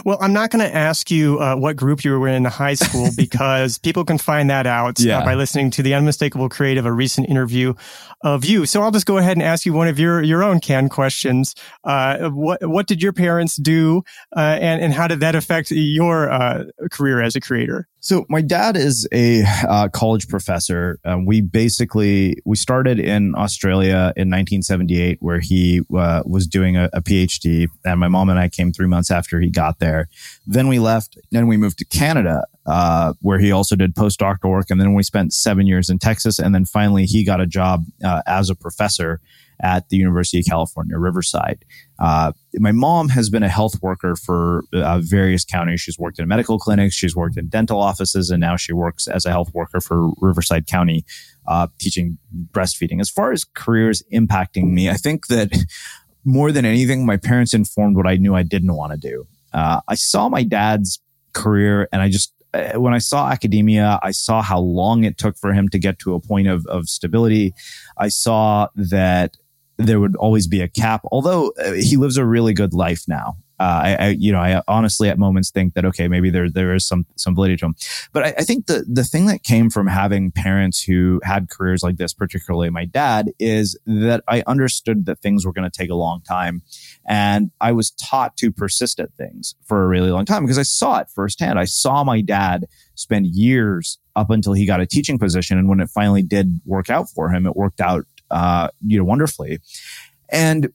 Well, 0.06 0.18
I'm 0.22 0.34
not 0.34 0.50
going 0.50 0.68
to 0.68 0.76
ask 0.76 1.12
you 1.12 1.40
uh, 1.40 1.56
what 1.56 1.76
group 1.76 2.04
you 2.04 2.18
were 2.18 2.28
in 2.28 2.36
in 2.38 2.46
high 2.46 2.74
school 2.74 3.10
because 3.18 3.78
people 3.78 4.06
can 4.06 4.18
find 4.18 4.50
that 4.50 4.66
out 4.66 5.00
uh, 5.00 5.04
yeah. 5.04 5.20
uh, 5.20 5.26
by 5.26 5.36
listening 5.36 5.70
to 5.72 5.84
the 5.84 5.94
Unmistakable 5.94 6.50
Creative, 6.50 6.86
a 6.86 6.92
recent 6.92 7.30
interview 7.30 7.74
of 8.22 8.46
you. 8.46 8.66
So 8.66 8.82
I'll 8.82 8.92
just 8.92 9.06
go 9.06 9.18
ahead 9.18 9.38
and 9.38 9.44
ask 9.44 9.66
you 9.66 9.74
one 9.74 9.88
of 9.88 10.00
your 10.00 10.24
your 10.24 10.44
own 10.44 10.60
canned 10.60 10.92
questions. 10.92 11.54
Uh, 11.84 12.30
what 12.30 12.68
what 12.68 12.88
did 12.88 13.04
your 13.04 13.14
parents 13.14 13.56
do, 13.58 14.04
uh, 14.36 14.58
and 14.60 14.82
and 14.82 14.94
how 14.94 15.08
did 15.08 15.20
that 15.20 15.36
affect 15.36 15.72
your 15.72 16.32
uh, 16.32 16.64
career 16.92 17.22
as 17.22 17.36
a 17.36 17.42
creator? 17.42 17.88
So 18.00 18.26
my 18.30 18.42
dad 18.42 18.78
is 18.78 19.08
a 19.12 19.44
uh, 19.68 19.90
college 19.90 20.28
professor. 20.28 21.00
Um, 21.04 21.26
we 21.26 21.42
basically 21.42 22.38
we 22.46 22.56
started 22.56 23.00
in 23.00 23.34
Australia 23.36 24.14
in 24.16 24.30
1978, 24.30 25.18
where 25.20 25.40
he 25.40 25.82
uh, 25.96 26.22
was 26.26 26.48
doing 26.48 26.78
a, 26.78 26.90
a, 26.94 27.02
PhD, 27.02 27.68
and 27.84 28.00
my 28.00 28.08
mom 28.08 28.30
and 28.30 28.38
I 28.38 28.50
came 28.50 28.72
three 28.72 28.88
months 28.88 29.10
after 29.10 29.40
he 29.40 29.50
got 29.50 29.80
there. 29.80 30.08
Then 30.46 30.68
we 30.68 30.80
left. 30.80 31.18
Then 31.32 31.48
we 31.48 31.58
moved 31.58 31.80
to 31.80 31.86
Canada, 31.86 32.46
uh, 32.66 33.14
where 33.22 33.40
he 33.40 33.52
also 33.52 33.76
did 33.76 33.96
postdoctoral 33.96 34.52
work, 34.52 34.70
and 34.70 34.80
then 34.80 34.94
we 34.94 35.04
spent 35.04 35.34
seven 35.34 35.66
years 35.66 35.90
in 35.90 35.98
Texas, 35.98 36.38
and 36.38 36.54
then 36.54 36.66
finally 36.66 37.06
he 37.06 37.26
got 37.26 37.42
a 37.42 37.48
job 37.48 37.86
uh, 38.06 38.22
as 38.28 38.50
a 38.50 38.56
professor 38.56 39.20
at 39.62 39.90
the 39.90 39.98
University 39.98 40.40
of 40.40 40.46
California, 40.46 40.98
Riverside. 40.98 41.66
Uh, 42.00 42.32
my 42.56 42.72
mom 42.72 43.10
has 43.10 43.30
been 43.30 43.44
a 43.44 43.50
health 43.50 43.82
worker 43.82 44.16
for 44.16 44.64
uh, 44.74 45.00
various 45.00 45.44
counties. 45.44 45.82
She's 45.82 45.98
worked 45.98 46.20
in 46.20 46.28
medical 46.28 46.60
clinics, 46.60 46.96
she's 46.96 47.16
worked 47.16 47.38
in 47.38 47.48
dental 47.48 47.80
offices, 47.80 48.30
and 48.30 48.40
now 48.40 48.56
she 48.56 48.74
works 48.74 49.08
as 49.08 49.26
a 49.26 49.30
health 49.30 49.54
worker 49.54 49.80
for 49.80 50.12
Riverside 50.22 50.68
County, 50.68 51.06
uh, 51.48 51.68
teaching 51.80 52.18
breastfeeding. 52.52 53.02
As 53.02 53.10
far 53.10 53.32
as 53.32 53.44
careers 53.44 54.04
impacting 54.14 54.72
me, 54.72 54.90
I 54.90 54.96
think 54.96 55.28
that 55.28 55.52
more 56.24 56.52
than 56.52 56.66
anything, 56.66 57.06
my 57.06 57.18
parents 57.18 57.54
informed 57.54 57.96
what 57.96 58.08
I 58.08 58.16
knew 58.16 58.36
I 58.36 58.44
didn't 58.44 58.76
want 58.76 58.92
to 58.92 58.98
do. 58.98 59.28
Uh, 59.54 59.82
I 59.88 59.96
saw 59.96 60.30
my 60.30 60.44
dad's 60.44 61.00
career 61.34 61.88
and 61.92 62.02
I 62.02 62.10
just 62.10 62.34
uh, 62.54 62.80
when 62.80 62.94
I 62.94 62.98
saw 62.98 63.30
academia, 63.30 64.00
I 64.02 64.12
saw 64.12 64.42
how 64.42 64.60
long 64.60 65.04
it 65.04 65.18
took 65.18 65.38
for 65.38 65.54
him 65.54 65.70
to 65.70 65.80
get 65.80 66.00
to 66.00 66.16
a 66.16 66.20
point 66.20 66.48
of, 66.48 66.66
of 66.68 66.88
stability. 66.90 67.54
I 67.98 68.10
saw 68.10 68.68
that 68.76 69.38
there 69.78 70.00
would 70.00 70.16
always 70.16 70.48
be 70.48 70.62
a 70.62 70.68
cap. 70.68 71.02
Although 71.12 71.54
uh, 71.60 71.74
he 71.74 71.98
lives 71.98 72.18
a 72.18 72.26
really 72.26 72.54
good 72.54 72.74
life 72.74 73.04
now. 73.08 73.38
Uh, 73.60 73.82
I, 73.84 73.96
I, 73.96 74.08
you 74.10 74.32
know, 74.32 74.40
I 74.40 74.62
honestly 74.68 75.10
at 75.10 75.18
moments 75.18 75.50
think 75.50 75.74
that 75.74 75.84
okay, 75.86 76.08
maybe 76.08 76.30
there 76.30 76.50
there 76.50 76.76
is 76.76 76.86
some 76.86 77.08
some 77.16 77.34
validity 77.34 77.58
to 77.58 77.66
him. 77.68 77.76
But 78.14 78.24
I, 78.26 78.28
I 78.38 78.44
think 78.44 78.68
the 78.68 78.86
the 78.88 79.04
thing 79.04 79.26
that 79.28 79.44
came 79.44 79.72
from 79.72 79.88
having 79.88 80.32
parents 80.32 80.84
who 80.84 81.20
had 81.24 81.50
careers 81.50 81.82
like 81.82 81.98
this, 81.98 82.14
particularly 82.14 82.70
my 82.70 82.86
dad, 82.86 83.32
is 83.40 83.78
that 83.88 84.24
I 84.28 84.44
understood 84.46 85.06
that 85.08 85.20
things 85.20 85.44
were 85.44 85.54
going 85.54 85.70
to 85.70 85.76
take 85.76 85.90
a 85.90 85.96
long 85.96 86.22
time, 86.22 86.62
and 87.08 87.50
I 87.60 87.72
was 87.72 87.90
taught 87.92 88.38
to 88.38 88.52
persist 88.52 89.00
at 89.00 89.14
things 89.14 89.56
for 89.66 89.84
a 89.84 89.88
really 89.88 90.12
long 90.12 90.26
time 90.26 90.44
because 90.44 90.60
I 90.60 90.64
saw 90.64 91.00
it 91.00 91.10
firsthand. 91.10 91.58
I 91.58 91.66
saw 91.66 92.04
my 92.04 92.22
dad 92.22 92.68
spend 92.94 93.26
years 93.26 93.98
up 94.16 94.30
until 94.30 94.54
he 94.54 94.68
got 94.68 94.82
a 94.82 94.86
teaching 94.86 95.18
position, 95.18 95.58
and 95.58 95.68
when 95.68 95.80
it 95.80 95.90
finally 95.90 96.22
did 96.22 96.62
work 96.64 96.92
out 96.92 97.10
for 97.10 97.30
him, 97.30 97.48
it 97.48 97.56
worked 97.56 97.82
out 97.82 98.06
uh, 98.32 98.70
you 98.86 98.98
know, 98.98 99.04
wonderfully. 99.04 99.60
And 100.30 100.72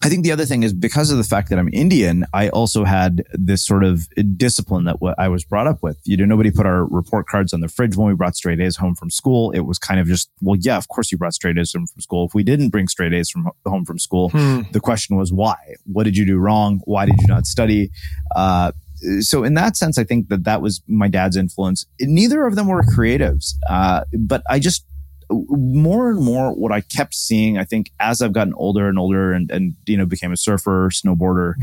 I 0.00 0.08
think 0.08 0.22
the 0.22 0.30
other 0.30 0.44
thing 0.44 0.62
is 0.62 0.72
because 0.72 1.10
of 1.10 1.18
the 1.18 1.24
fact 1.24 1.48
that 1.50 1.58
I'm 1.58 1.68
Indian, 1.72 2.24
I 2.32 2.50
also 2.50 2.84
had 2.84 3.24
this 3.32 3.66
sort 3.66 3.82
of 3.82 4.08
discipline 4.36 4.84
that 4.84 4.96
I 5.18 5.28
was 5.28 5.44
brought 5.44 5.66
up 5.66 5.82
with. 5.82 5.98
You 6.04 6.16
know, 6.16 6.24
nobody 6.24 6.52
put 6.52 6.66
our 6.66 6.84
report 6.84 7.26
cards 7.26 7.52
on 7.52 7.60
the 7.60 7.68
fridge 7.68 7.96
when 7.96 8.06
we 8.06 8.14
brought 8.14 8.36
straight 8.36 8.60
A's 8.60 8.76
home 8.76 8.94
from 8.94 9.10
school. 9.10 9.50
It 9.50 9.60
was 9.60 9.76
kind 9.76 9.98
of 9.98 10.06
just, 10.06 10.30
well, 10.40 10.56
yeah, 10.60 10.76
of 10.76 10.86
course 10.86 11.10
you 11.10 11.18
brought 11.18 11.34
straight 11.34 11.58
A's 11.58 11.72
home 11.72 11.86
from 11.88 12.00
school. 12.00 12.26
If 12.26 12.34
we 12.34 12.44
didn't 12.44 12.68
bring 12.68 12.86
straight 12.86 13.12
A's 13.12 13.28
from 13.28 13.50
home 13.66 13.84
from 13.84 13.98
school, 13.98 14.28
hmm. 14.28 14.60
the 14.70 14.80
question 14.80 15.16
was 15.16 15.32
why? 15.32 15.56
What 15.84 16.04
did 16.04 16.16
you 16.16 16.24
do 16.24 16.38
wrong? 16.38 16.80
Why 16.84 17.04
did 17.04 17.16
you 17.20 17.26
not 17.26 17.46
study? 17.46 17.90
Uh, 18.36 18.70
so 19.20 19.42
in 19.42 19.54
that 19.54 19.76
sense, 19.76 19.98
I 19.98 20.04
think 20.04 20.28
that 20.28 20.44
that 20.44 20.62
was 20.62 20.80
my 20.86 21.08
dad's 21.08 21.36
influence. 21.36 21.86
Neither 22.00 22.46
of 22.46 22.54
them 22.54 22.68
were 22.68 22.82
creatives, 22.82 23.54
uh, 23.68 24.04
but 24.12 24.42
I 24.48 24.60
just 24.60 24.84
more 25.30 26.10
and 26.10 26.22
more 26.22 26.52
what 26.52 26.72
I 26.72 26.80
kept 26.80 27.14
seeing, 27.14 27.58
I 27.58 27.64
think 27.64 27.90
as 28.00 28.22
I've 28.22 28.32
gotten 28.32 28.54
older 28.54 28.88
and 28.88 28.98
older 28.98 29.32
and, 29.32 29.50
and 29.50 29.74
you 29.86 29.96
know, 29.96 30.06
became 30.06 30.32
a 30.32 30.36
surfer, 30.36 30.90
snowboarder, 30.90 31.54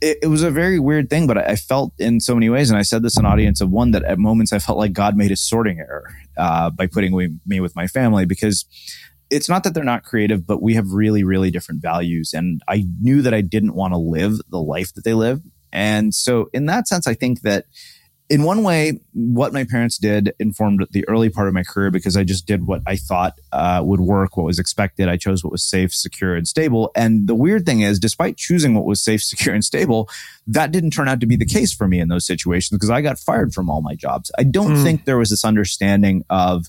it, 0.00 0.18
it 0.22 0.26
was 0.28 0.42
a 0.42 0.50
very 0.50 0.78
weird 0.78 1.10
thing, 1.10 1.26
but 1.26 1.38
I, 1.38 1.42
I, 1.42 1.56
felt 1.56 1.92
in 1.98 2.20
so 2.20 2.34
many 2.34 2.48
ways, 2.48 2.70
and 2.70 2.78
I 2.78 2.82
said 2.82 3.02
this 3.02 3.18
in 3.18 3.26
audience 3.26 3.60
of 3.60 3.70
one 3.70 3.90
that 3.90 4.02
at 4.04 4.18
moments 4.18 4.52
I 4.52 4.58
felt 4.58 4.78
like 4.78 4.92
God 4.92 5.16
made 5.16 5.30
a 5.30 5.36
sorting 5.36 5.78
error 5.78 6.10
uh, 6.38 6.70
by 6.70 6.86
putting 6.86 7.38
me 7.46 7.60
with 7.60 7.76
my 7.76 7.86
family 7.86 8.24
because 8.24 8.64
it's 9.30 9.48
not 9.48 9.62
that 9.64 9.74
they're 9.74 9.84
not 9.84 10.02
creative, 10.02 10.46
but 10.46 10.62
we 10.62 10.74
have 10.74 10.90
really, 10.90 11.22
really 11.22 11.50
different 11.50 11.82
values. 11.82 12.32
And 12.32 12.62
I 12.66 12.84
knew 13.00 13.22
that 13.22 13.34
I 13.34 13.42
didn't 13.42 13.74
want 13.74 13.92
to 13.92 13.98
live 13.98 14.38
the 14.48 14.60
life 14.60 14.94
that 14.94 15.04
they 15.04 15.14
live. 15.14 15.40
And 15.72 16.14
so 16.14 16.50
in 16.52 16.66
that 16.66 16.88
sense, 16.88 17.06
I 17.06 17.14
think 17.14 17.42
that 17.42 17.66
in 18.30 18.44
one 18.44 18.62
way, 18.62 19.00
what 19.12 19.52
my 19.52 19.64
parents 19.64 19.98
did 19.98 20.32
informed 20.38 20.86
the 20.92 21.06
early 21.08 21.28
part 21.30 21.48
of 21.48 21.54
my 21.54 21.64
career 21.64 21.90
because 21.90 22.16
I 22.16 22.22
just 22.22 22.46
did 22.46 22.64
what 22.64 22.80
I 22.86 22.94
thought 22.94 23.34
uh, 23.50 23.82
would 23.84 23.98
work, 23.98 24.36
what 24.36 24.46
was 24.46 24.60
expected. 24.60 25.08
I 25.08 25.16
chose 25.16 25.42
what 25.42 25.50
was 25.50 25.64
safe, 25.64 25.92
secure, 25.92 26.36
and 26.36 26.46
stable. 26.46 26.92
And 26.94 27.26
the 27.26 27.34
weird 27.34 27.66
thing 27.66 27.80
is, 27.80 27.98
despite 27.98 28.36
choosing 28.36 28.74
what 28.74 28.86
was 28.86 29.02
safe, 29.02 29.20
secure, 29.24 29.52
and 29.52 29.64
stable, 29.64 30.08
that 30.46 30.70
didn't 30.70 30.92
turn 30.92 31.08
out 31.08 31.18
to 31.20 31.26
be 31.26 31.34
the 31.34 31.44
case 31.44 31.74
for 31.74 31.88
me 31.88 31.98
in 31.98 32.08
those 32.08 32.24
situations 32.24 32.78
because 32.78 32.88
I 32.88 33.00
got 33.00 33.18
fired 33.18 33.52
from 33.52 33.68
all 33.68 33.82
my 33.82 33.96
jobs. 33.96 34.30
I 34.38 34.44
don't 34.44 34.76
mm. 34.76 34.82
think 34.84 35.04
there 35.04 35.18
was 35.18 35.30
this 35.30 35.44
understanding 35.44 36.24
of, 36.30 36.66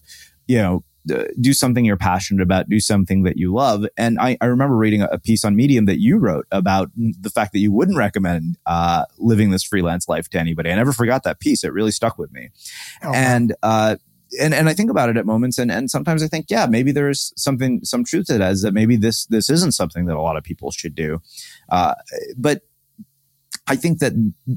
you 0.48 0.58
know, 0.58 0.84
do 1.06 1.54
something 1.54 1.84
you're 1.84 1.98
passionate 1.98 2.44
about, 2.44 2.70
do 2.70 2.80
something 2.80 3.24
that 3.24 3.38
you 3.38 3.54
love. 3.54 3.86
And 3.98 4.20
I, 4.20 4.38
I 4.40 4.46
remember 4.46 4.76
reading 4.76 5.02
a, 5.02 5.18
piece 5.18 5.44
on 5.44 5.56
Medium 5.56 5.86
that 5.86 6.00
you 6.00 6.18
wrote 6.18 6.46
about 6.52 6.90
the 6.96 7.30
fact 7.30 7.54
that 7.54 7.60
you 7.60 7.72
wouldn't 7.72 7.98
recommend 7.98 8.58
uh, 8.66 9.06
living 9.18 9.52
this 9.52 9.64
freelance 9.64 10.08
life 10.08 10.30
to 10.30 10.40
anybody. 10.40 10.72
I 10.72 10.76
never 10.76 10.94
forgot 10.94 11.24
that 11.24 11.40
piece. 11.40 11.64
It 11.64 11.74
really 11.74 11.92
stuck 11.92 12.18
with 12.18 12.32
me. 12.32 12.50
Oh, 13.04 13.12
and, 13.14 13.56
uh, 13.64 13.98
and, 14.40 14.54
and 14.54 14.70
I 14.70 14.74
think 14.74 14.90
about 14.90 15.10
it 15.10 15.18
at 15.18 15.26
moments 15.26 15.58
and, 15.58 15.72
and 15.72 15.90
sometimes 15.90 16.24
I 16.24 16.28
think, 16.28 16.48
yeah, 16.50 16.66
maybe 16.66 16.92
there's 16.92 17.34
something, 17.36 17.82
some 17.84 18.04
truth 18.04 18.28
to 18.28 18.38
that 18.38 18.52
is 18.52 18.62
that 18.62 18.74
maybe 18.74 18.96
this, 18.96 19.26
this 19.26 19.50
isn't 19.50 19.74
something 19.74 20.06
that 20.06 20.16
a 20.16 20.22
lot 20.22 20.38
of 20.38 20.44
people 20.44 20.72
should 20.72 20.96
do. 20.96 21.22
Uh, 21.70 21.96
but 22.38 22.62
I 23.68 23.76
think 23.76 24.00
that 24.00 24.14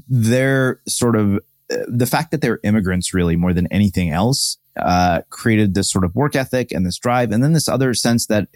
they're 0.07 0.81
sort 0.87 1.15
of, 1.15 1.39
uh, 1.71 1.77
the 1.87 2.05
fact 2.05 2.31
that 2.31 2.41
they're 2.41 2.59
immigrants 2.63 3.13
really 3.13 3.35
more 3.35 3.53
than 3.53 3.67
anything 3.67 4.11
else 4.11 4.57
uh, 4.77 5.21
created 5.29 5.73
this 5.73 5.89
sort 5.89 6.03
of 6.03 6.15
work 6.15 6.35
ethic 6.35 6.71
and 6.71 6.85
this 6.85 6.97
drive, 6.97 7.31
and 7.31 7.43
then 7.43 7.53
this 7.53 7.67
other 7.67 7.93
sense 7.93 8.27
that 8.27 8.47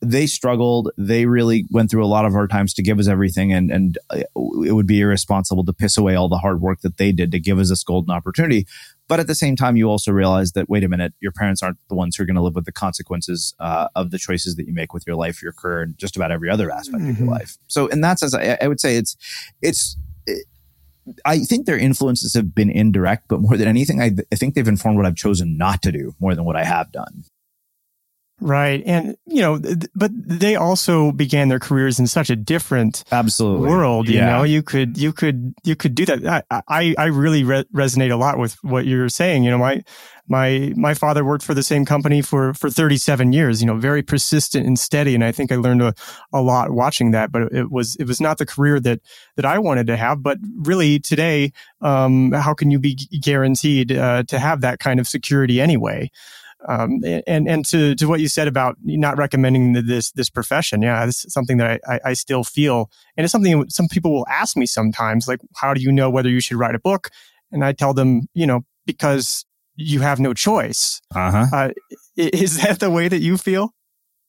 they 0.00 0.26
struggled. 0.26 0.90
They 0.96 1.26
really 1.26 1.66
went 1.70 1.90
through 1.90 2.04
a 2.04 2.06
lot 2.06 2.24
of 2.24 2.32
hard 2.32 2.50
times 2.50 2.72
to 2.74 2.82
give 2.82 2.98
us 2.98 3.08
everything, 3.08 3.52
and 3.52 3.70
and 3.70 3.98
uh, 4.10 4.22
it 4.64 4.72
would 4.72 4.86
be 4.86 5.00
irresponsible 5.00 5.64
to 5.64 5.72
piss 5.72 5.96
away 5.96 6.14
all 6.14 6.28
the 6.28 6.38
hard 6.38 6.60
work 6.60 6.80
that 6.82 6.96
they 6.96 7.12
did 7.12 7.32
to 7.32 7.40
give 7.40 7.58
us 7.58 7.68
this 7.68 7.82
golden 7.82 8.14
opportunity. 8.14 8.66
But 9.08 9.20
at 9.20 9.26
the 9.26 9.34
same 9.34 9.56
time, 9.56 9.76
you 9.76 9.88
also 9.88 10.12
realize 10.12 10.52
that 10.52 10.68
wait 10.68 10.84
a 10.84 10.88
minute, 10.88 11.14
your 11.20 11.32
parents 11.32 11.62
aren't 11.62 11.78
the 11.88 11.94
ones 11.94 12.16
who 12.16 12.22
are 12.22 12.26
going 12.26 12.36
to 12.36 12.42
live 12.42 12.54
with 12.54 12.66
the 12.66 12.72
consequences 12.72 13.54
uh, 13.58 13.88
of 13.94 14.10
the 14.10 14.18
choices 14.18 14.56
that 14.56 14.66
you 14.66 14.74
make 14.74 14.92
with 14.92 15.06
your 15.06 15.16
life, 15.16 15.42
your 15.42 15.52
career, 15.52 15.82
and 15.82 15.98
just 15.98 16.16
about 16.16 16.30
every 16.30 16.50
other 16.50 16.70
aspect 16.70 17.02
mm-hmm. 17.02 17.10
of 17.10 17.18
your 17.18 17.26
mm-hmm. 17.26 17.34
life. 17.34 17.58
So, 17.66 17.86
in 17.86 18.02
that 18.02 18.18
sense, 18.18 18.34
I, 18.34 18.58
I 18.60 18.68
would 18.68 18.80
say 18.80 18.96
it's 18.96 19.16
it's 19.62 19.96
I 21.24 21.40
think 21.40 21.66
their 21.66 21.78
influences 21.78 22.34
have 22.34 22.54
been 22.54 22.70
indirect, 22.70 23.24
but 23.28 23.40
more 23.40 23.56
than 23.56 23.68
anything, 23.68 24.00
I, 24.00 24.12
I 24.32 24.36
think 24.36 24.54
they've 24.54 24.66
informed 24.66 24.96
what 24.96 25.06
I've 25.06 25.16
chosen 25.16 25.56
not 25.56 25.82
to 25.82 25.92
do 25.92 26.14
more 26.20 26.34
than 26.34 26.44
what 26.44 26.56
I 26.56 26.64
have 26.64 26.92
done. 26.92 27.24
Right. 28.40 28.84
And, 28.86 29.16
you 29.26 29.42
know, 29.42 29.60
but 29.96 30.12
they 30.14 30.54
also 30.54 31.10
began 31.10 31.48
their 31.48 31.58
careers 31.58 31.98
in 31.98 32.06
such 32.06 32.30
a 32.30 32.36
different 32.36 33.02
absolutely 33.10 33.68
world. 33.68 34.08
You 34.08 34.18
yeah. 34.18 34.36
know, 34.36 34.42
you 34.44 34.62
could, 34.62 34.96
you 34.96 35.12
could, 35.12 35.54
you 35.64 35.74
could 35.74 35.96
do 35.96 36.06
that. 36.06 36.46
I, 36.48 36.62
I, 36.68 36.94
I 36.96 37.04
really 37.06 37.42
re- 37.42 37.64
resonate 37.74 38.12
a 38.12 38.16
lot 38.16 38.38
with 38.38 38.54
what 38.62 38.86
you're 38.86 39.08
saying. 39.08 39.42
You 39.42 39.50
know, 39.50 39.58
my, 39.58 39.82
my, 40.28 40.72
my 40.76 40.94
father 40.94 41.24
worked 41.24 41.42
for 41.42 41.54
the 41.54 41.64
same 41.64 41.84
company 41.84 42.22
for, 42.22 42.54
for 42.54 42.70
37 42.70 43.32
years, 43.32 43.60
you 43.60 43.66
know, 43.66 43.76
very 43.76 44.02
persistent 44.02 44.66
and 44.66 44.78
steady. 44.78 45.16
And 45.16 45.24
I 45.24 45.32
think 45.32 45.50
I 45.50 45.56
learned 45.56 45.82
a, 45.82 45.94
a 46.32 46.40
lot 46.40 46.70
watching 46.70 47.10
that, 47.10 47.32
but 47.32 47.52
it 47.52 47.72
was, 47.72 47.96
it 47.96 48.06
was 48.06 48.20
not 48.20 48.38
the 48.38 48.46
career 48.46 48.78
that, 48.78 49.00
that 49.34 49.46
I 49.46 49.58
wanted 49.58 49.88
to 49.88 49.96
have. 49.96 50.22
But 50.22 50.38
really 50.58 51.00
today, 51.00 51.52
um, 51.80 52.30
how 52.30 52.54
can 52.54 52.70
you 52.70 52.78
be 52.78 52.94
guaranteed, 52.94 53.90
uh, 53.90 54.22
to 54.24 54.38
have 54.38 54.60
that 54.60 54.78
kind 54.78 55.00
of 55.00 55.08
security 55.08 55.60
anyway? 55.60 56.12
Um, 56.66 57.00
and 57.26 57.48
and 57.48 57.64
to 57.66 57.94
to 57.94 58.06
what 58.06 58.20
you 58.20 58.28
said 58.28 58.48
about 58.48 58.76
not 58.82 59.16
recommending 59.16 59.74
this 59.74 60.10
this 60.12 60.28
profession, 60.28 60.82
yeah, 60.82 61.06
this 61.06 61.24
is 61.24 61.32
something 61.32 61.58
that 61.58 61.80
I, 61.86 62.00
I 62.04 62.12
still 62.14 62.42
feel, 62.42 62.90
and 63.16 63.24
it's 63.24 63.32
something 63.32 63.68
some 63.68 63.86
people 63.88 64.12
will 64.12 64.26
ask 64.26 64.56
me 64.56 64.66
sometimes, 64.66 65.28
like, 65.28 65.40
how 65.56 65.72
do 65.72 65.80
you 65.80 65.92
know 65.92 66.10
whether 66.10 66.28
you 66.28 66.40
should 66.40 66.56
write 66.56 66.74
a 66.74 66.80
book? 66.80 67.10
And 67.52 67.64
I 67.64 67.72
tell 67.72 67.94
them, 67.94 68.28
you 68.34 68.46
know, 68.46 68.62
because 68.86 69.46
you 69.76 70.00
have 70.00 70.18
no 70.18 70.34
choice. 70.34 71.00
Uh-huh. 71.14 71.46
Uh, 71.52 71.70
is 72.16 72.60
that 72.62 72.80
the 72.80 72.90
way 72.90 73.06
that 73.06 73.20
you 73.20 73.38
feel? 73.38 73.72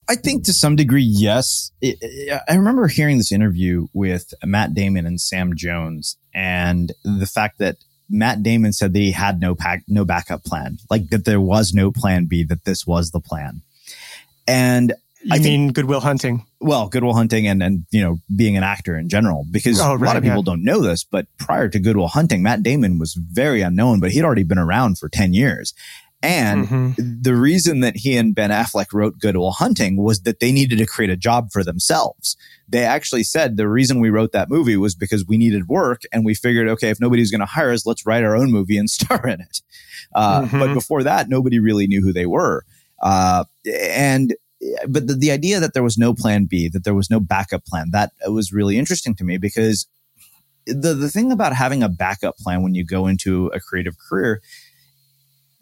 I 0.08 0.16
think 0.16 0.46
to 0.46 0.54
some 0.54 0.76
degree, 0.76 1.04
yes. 1.04 1.72
It, 1.82 1.98
it, 2.02 2.42
I 2.48 2.56
remember 2.56 2.88
hearing 2.88 3.18
this 3.18 3.32
interview 3.32 3.88
with 3.94 4.34
Matt 4.44 4.74
Damon 4.74 5.06
and 5.06 5.20
Sam 5.20 5.56
Jones, 5.56 6.18
and 6.34 6.92
the 7.04 7.28
fact 7.28 7.58
that 7.60 7.78
Matt 8.10 8.44
Damon 8.44 8.74
said 8.74 8.94
that 8.94 9.00
he 9.00 9.12
had 9.12 9.40
no 9.40 9.56
pack, 9.56 9.84
no 9.88 10.06
backup 10.06 10.44
plan, 10.44 10.78
like 10.90 11.10
that 11.10 11.26
there 11.26 11.42
was 11.42 11.74
no 11.74 11.92
plan 11.92 12.26
B, 12.26 12.44
that 12.44 12.66
this 12.66 12.86
was 12.86 13.12
the 13.12 13.20
plan. 13.20 13.62
And 14.48 14.94
you 15.22 15.34
I 15.34 15.38
mean 15.38 15.44
think, 15.44 15.74
Good 15.76 15.86
Will 15.86 16.00
Hunting? 16.00 16.46
Well, 16.62 16.88
Good 16.88 17.04
Will 17.04 17.14
Hunting 17.14 17.46
and, 17.48 17.62
and, 17.62 17.86
you 17.92 18.02
know, 18.02 18.20
being 18.36 18.56
an 18.56 18.64
actor 18.64 18.98
in 18.98 19.10
general, 19.10 19.46
because 19.52 19.80
oh, 19.82 19.94
right, 19.94 20.02
a 20.02 20.06
lot 20.06 20.18
of 20.18 20.24
people 20.24 20.40
yeah. 20.40 20.44
don't 20.44 20.64
know 20.64 20.82
this, 20.82 21.04
but 21.04 21.28
prior 21.38 21.68
to 21.68 21.80
Good 21.80 21.98
Will 21.98 22.08
Hunting, 22.08 22.42
Matt 22.42 22.64
Damon 22.64 23.00
was 23.00 23.14
very 23.14 23.62
unknown, 23.62 24.00
but 24.00 24.12
he'd 24.12 24.24
already 24.24 24.44
been 24.44 24.58
around 24.58 24.98
for 24.98 25.10
10 25.10 25.34
years. 25.34 25.74
And 26.22 26.68
mm-hmm. 26.68 27.22
the 27.22 27.36
reason 27.36 27.80
that 27.80 27.96
he 27.96 28.18
and 28.18 28.36
Ben 28.36 28.50
Affleck 28.50 28.88
wrote 28.94 29.20
Good 29.20 29.38
Will 29.38 29.52
Hunting 29.52 29.96
was 29.96 30.22
that 30.22 30.42
they 30.42 30.52
needed 30.52 30.78
to 30.80 30.86
create 30.86 31.10
a 31.10 31.16
job 31.16 31.50
for 31.52 31.64
themselves. 31.64 32.36
They 32.68 32.84
actually 32.84 33.24
said 33.24 33.56
the 33.56 33.70
reason 33.70 34.02
we 34.02 34.10
wrote 34.10 34.34
that 34.34 34.50
movie 34.50 34.76
was 34.76 34.96
because 34.96 35.26
we 35.26 35.38
needed 35.38 35.70
work 35.70 36.02
and 36.12 36.26
we 36.26 36.34
figured, 36.34 36.68
okay, 36.68 36.90
if 36.90 37.00
nobody's 37.00 37.32
going 37.32 37.40
to 37.40 37.46
hire 37.46 37.72
us, 37.72 37.86
let's 37.86 38.06
write 38.06 38.24
our 38.24 38.36
own 38.36 38.52
movie 38.52 38.78
and 38.78 38.90
star 38.90 39.26
in 39.28 39.40
it. 39.40 39.62
Uh, 40.14 40.42
mm-hmm. 40.42 40.60
But 40.60 40.74
before 40.74 41.04
that, 41.04 41.30
nobody 41.30 41.60
really 41.60 41.88
knew 41.88 42.02
who 42.02 42.12
they 42.12 42.26
were. 42.26 42.66
Uh, 43.02 43.46
and 43.66 44.36
but 44.90 45.08
the, 45.08 45.14
the 45.14 45.32
idea 45.32 45.62
that 45.62 45.74
there 45.74 45.84
was 45.84 45.98
no 45.98 46.14
plan 46.14 46.46
B, 46.46 46.68
that 46.68 46.84
there 46.84 46.94
was 46.94 47.10
no 47.10 47.22
backup 47.22 47.66
plan, 47.66 47.92
that 47.92 48.12
was 48.28 48.52
really 48.52 48.78
interesting 48.78 49.16
to 49.16 49.24
me 49.24 49.38
because 49.38 49.88
the, 50.66 50.94
the 50.94 51.10
thing 51.10 51.32
about 51.32 51.56
having 51.56 51.82
a 51.82 51.90
backup 51.90 52.38
plan 52.38 52.62
when 52.62 52.76
you 52.76 52.86
go 52.86 53.08
into 53.08 53.48
a 53.48 53.60
creative 53.60 53.96
career 53.98 54.42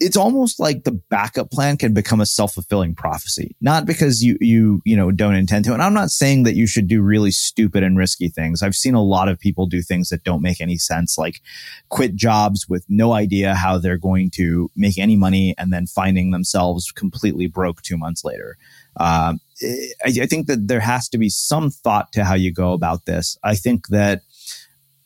it's 0.00 0.16
almost 0.16 0.60
like 0.60 0.84
the 0.84 0.92
backup 0.92 1.50
plan 1.50 1.76
can 1.76 1.92
become 1.92 2.20
a 2.20 2.26
self-fulfilling 2.26 2.94
prophecy. 2.94 3.56
Not 3.60 3.84
because 3.84 4.22
you 4.22 4.36
you 4.40 4.80
you 4.84 4.96
know 4.96 5.10
don't 5.10 5.34
intend 5.34 5.64
to. 5.64 5.72
And 5.72 5.82
i'm 5.82 5.94
not 5.94 6.10
saying 6.10 6.44
that 6.44 6.54
you 6.54 6.66
should 6.66 6.86
do 6.86 7.02
really 7.02 7.30
stupid 7.30 7.82
and 7.82 7.98
risky 7.98 8.28
things. 8.28 8.62
I've 8.62 8.74
seen 8.74 8.94
a 8.94 9.02
lot 9.02 9.28
of 9.28 9.38
people 9.38 9.66
do 9.66 9.82
things 9.82 10.08
that 10.10 10.24
don't 10.24 10.42
make 10.42 10.60
any 10.60 10.78
sense 10.78 11.18
like 11.18 11.40
quit 11.88 12.14
jobs 12.14 12.68
with 12.68 12.84
no 12.88 13.12
idea 13.12 13.54
how 13.54 13.78
they're 13.78 13.96
going 13.96 14.30
to 14.30 14.70
make 14.76 14.98
any 14.98 15.16
money 15.16 15.54
and 15.58 15.72
then 15.72 15.86
finding 15.86 16.30
themselves 16.30 16.92
completely 16.92 17.46
broke 17.46 17.82
two 17.82 17.96
months 17.96 18.24
later. 18.24 18.56
Um, 18.98 19.40
I, 19.62 20.22
I 20.22 20.26
think 20.26 20.46
that 20.46 20.68
there 20.68 20.80
has 20.80 21.08
to 21.10 21.18
be 21.18 21.28
some 21.28 21.70
thought 21.70 22.12
to 22.12 22.24
how 22.24 22.34
you 22.34 22.52
go 22.52 22.72
about 22.72 23.06
this. 23.06 23.36
I 23.42 23.54
think 23.54 23.88
that 23.88 24.22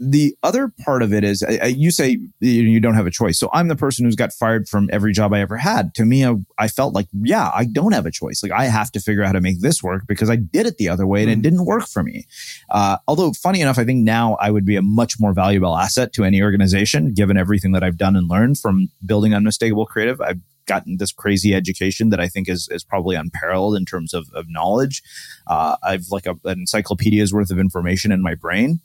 the 0.04 0.36
other 0.42 0.72
part 0.84 1.02
of 1.02 1.12
it 1.12 1.22
is 1.22 1.44
I, 1.44 1.58
I, 1.62 1.66
you 1.66 1.92
say 1.92 2.18
you 2.40 2.80
don't 2.80 2.94
have 2.94 3.06
a 3.06 3.10
choice. 3.10 3.38
So 3.38 3.48
I'm 3.52 3.68
the 3.68 3.76
person 3.76 4.04
who's 4.04 4.16
got 4.16 4.32
fired 4.32 4.68
from 4.68 4.90
every 4.92 5.12
job 5.12 5.32
I 5.32 5.40
ever 5.40 5.56
had. 5.56 5.94
To 5.94 6.04
me, 6.04 6.26
I, 6.26 6.34
I, 6.58 6.66
felt 6.66 6.92
like, 6.92 7.06
yeah, 7.12 7.52
I 7.54 7.64
don't 7.64 7.92
have 7.92 8.04
a 8.04 8.10
choice. 8.10 8.42
Like 8.42 8.50
I 8.50 8.64
have 8.64 8.90
to 8.92 9.00
figure 9.00 9.22
out 9.22 9.28
how 9.28 9.32
to 9.32 9.40
make 9.40 9.60
this 9.60 9.80
work 9.80 10.02
because 10.08 10.28
I 10.28 10.36
did 10.36 10.66
it 10.66 10.76
the 10.78 10.88
other 10.88 11.06
way 11.06 11.22
and 11.22 11.30
mm. 11.30 11.34
it 11.34 11.42
didn't 11.42 11.66
work 11.66 11.86
for 11.86 12.02
me. 12.02 12.26
Uh, 12.68 12.96
although 13.06 13.32
funny 13.32 13.60
enough, 13.60 13.78
I 13.78 13.84
think 13.84 14.02
now 14.02 14.34
I 14.40 14.50
would 14.50 14.64
be 14.64 14.74
a 14.74 14.82
much 14.82 15.20
more 15.20 15.32
valuable 15.32 15.76
asset 15.76 16.12
to 16.14 16.24
any 16.24 16.42
organization 16.42 17.14
given 17.14 17.36
everything 17.36 17.70
that 17.72 17.84
I've 17.84 17.96
done 17.96 18.16
and 18.16 18.28
learned 18.28 18.58
from 18.58 18.88
building 19.06 19.34
unmistakable 19.34 19.86
creative. 19.86 20.20
I've 20.20 20.40
gotten 20.66 20.96
this 20.96 21.12
crazy 21.12 21.54
education 21.54 22.10
that 22.10 22.20
I 22.20 22.26
think 22.28 22.48
is, 22.48 22.68
is 22.72 22.82
probably 22.82 23.14
unparalleled 23.14 23.76
in 23.76 23.84
terms 23.84 24.14
of, 24.14 24.28
of 24.34 24.46
knowledge. 24.48 25.02
Uh, 25.46 25.76
I've 25.84 26.06
like 26.10 26.26
a, 26.26 26.36
an 26.44 26.60
encyclopedia's 26.60 27.32
worth 27.32 27.50
of 27.50 27.58
information 27.60 28.10
in 28.10 28.20
my 28.20 28.34
brain. 28.34 28.80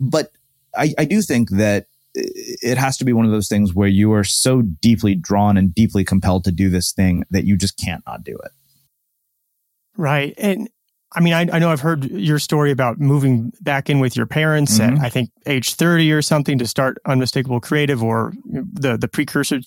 But 0.00 0.30
I, 0.76 0.94
I 0.98 1.04
do 1.04 1.22
think 1.22 1.50
that 1.50 1.86
it 2.14 2.78
has 2.78 2.96
to 2.96 3.04
be 3.04 3.12
one 3.12 3.26
of 3.26 3.30
those 3.30 3.48
things 3.48 3.74
where 3.74 3.88
you 3.88 4.12
are 4.12 4.24
so 4.24 4.62
deeply 4.62 5.14
drawn 5.14 5.56
and 5.56 5.74
deeply 5.74 6.04
compelled 6.04 6.44
to 6.44 6.52
do 6.52 6.70
this 6.70 6.92
thing 6.92 7.24
that 7.30 7.44
you 7.44 7.56
just 7.56 7.78
can't 7.78 8.02
not 8.06 8.24
do 8.24 8.36
it. 8.42 8.52
Right. 9.96 10.34
And 10.38 10.68
I 11.14 11.20
mean, 11.20 11.32
I, 11.32 11.46
I 11.52 11.58
know 11.58 11.70
I've 11.70 11.80
heard 11.80 12.04
your 12.10 12.38
story 12.38 12.70
about 12.70 12.98
moving 12.98 13.52
back 13.60 13.88
in 13.88 14.00
with 14.00 14.16
your 14.16 14.26
parents 14.26 14.78
mm-hmm. 14.78 14.96
at 14.96 15.02
I 15.02 15.08
think 15.08 15.30
age 15.46 15.74
30 15.74 16.12
or 16.12 16.20
something 16.20 16.58
to 16.58 16.66
start 16.66 16.98
Unmistakable 17.06 17.60
Creative 17.60 18.02
or 18.02 18.32
the, 18.44 18.96
the 18.96 19.08
precursor 19.08 19.60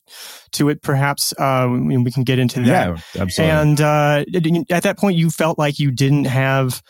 to 0.52 0.70
it, 0.70 0.82
perhaps. 0.82 1.34
Uh, 1.40 1.68
we 1.70 2.12
can 2.12 2.24
get 2.24 2.40
into 2.40 2.62
that. 2.62 2.66
Yeah, 3.16 3.22
absolutely. 3.22 3.56
And 3.56 3.82
uh, 3.82 4.26
at 4.70 4.84
that 4.84 4.98
point, 4.98 5.18
you 5.18 5.30
felt 5.30 5.58
like 5.58 5.80
you 5.80 5.92
didn't 5.92 6.26
have 6.26 6.84